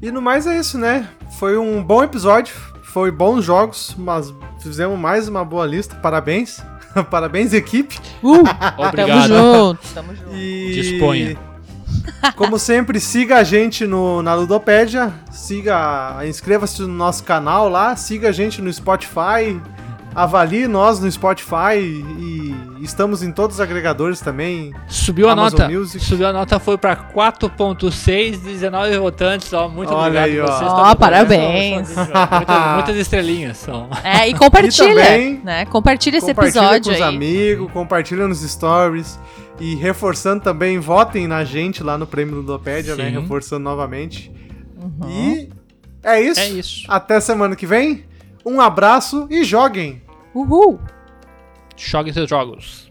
E 0.00 0.10
no 0.10 0.20
mais 0.20 0.46
é 0.46 0.58
isso, 0.58 0.76
né? 0.78 1.08
Foi 1.38 1.56
um 1.56 1.82
bom 1.82 2.04
episódio, 2.04 2.54
foi 2.82 3.10
bons 3.10 3.44
jogos, 3.44 3.94
mas 3.96 4.32
fizemos 4.60 4.98
mais 4.98 5.26
uma 5.26 5.44
boa 5.44 5.66
lista. 5.66 5.96
Parabéns. 5.96 6.62
Parabéns, 7.10 7.52
equipe. 7.52 7.98
Uh, 8.22 8.42
Obrigado. 8.78 9.28
Tamo 9.28 9.28
junto. 9.28 9.94
Tamo 9.94 10.14
junto. 10.14 10.34
E... 10.36 10.72
Disponha. 10.72 11.38
Como 12.36 12.58
sempre, 12.58 13.00
siga 13.00 13.36
a 13.36 13.44
gente 13.44 13.86
no, 13.86 14.22
na 14.22 14.34
Ludopédia, 14.34 15.12
siga, 15.30 16.18
inscreva-se 16.26 16.82
no 16.82 16.88
nosso 16.88 17.24
canal 17.24 17.68
lá, 17.68 17.96
siga 17.96 18.28
a 18.28 18.32
gente 18.32 18.60
no 18.60 18.72
Spotify, 18.72 19.60
avalie 20.14 20.66
nós 20.66 20.98
no 20.98 21.10
Spotify 21.10 21.76
e 21.76 22.54
estamos 22.80 23.22
em 23.22 23.30
todos 23.30 23.56
os 23.56 23.60
agregadores 23.60 24.20
também. 24.20 24.72
Subiu 24.88 25.28
Amazon 25.28 25.60
a 25.60 25.62
nota. 25.64 25.78
Music. 25.78 26.04
Subiu 26.04 26.26
a 26.26 26.32
nota, 26.32 26.58
foi 26.58 26.78
para 26.78 26.96
4.6, 26.96 28.38
19 28.38 28.98
votantes, 28.98 29.52
ó, 29.52 29.68
muito 29.68 29.92
Olha 29.92 30.20
obrigado 30.20 30.24
aí, 30.24 30.40
vocês. 30.40 30.70
Ó, 30.72 30.90
oh, 30.90 30.96
parabéns. 30.96 31.94
muitas, 31.94 32.74
muitas, 32.74 32.96
estrelinhas 32.96 33.58
são. 33.58 33.88
É, 34.02 34.28
e 34.28 34.34
compartilha, 34.34 34.90
e 34.90 34.94
também, 34.94 35.40
né? 35.44 35.66
Compartilha 35.66 36.16
esse 36.16 36.30
episódio 36.30 36.84
com 36.84 36.90
aí. 36.90 36.96
os 36.96 37.02
amigos, 37.02 37.70
compartilha 37.72 38.26
nos 38.26 38.40
stories. 38.40 39.18
E 39.58 39.74
reforçando 39.74 40.42
também, 40.42 40.78
votem 40.78 41.26
na 41.26 41.44
gente 41.44 41.82
lá 41.82 41.96
no 41.96 42.06
Prêmio 42.06 42.36
Ludopédia, 42.36 42.94
né? 42.94 43.08
Reforçando 43.08 43.64
novamente. 43.64 44.30
Uhum. 44.76 45.10
E 45.10 45.50
é 46.02 46.20
isso. 46.20 46.40
É 46.40 46.48
isso. 46.48 46.84
Até 46.88 47.20
semana 47.20 47.56
que 47.56 47.66
vem. 47.66 48.04
Um 48.44 48.60
abraço 48.60 49.26
e 49.28 49.42
joguem! 49.42 50.00
Uhul! 50.32 50.78
Joguem 51.76 52.12
seus 52.12 52.30
jogos. 52.30 52.85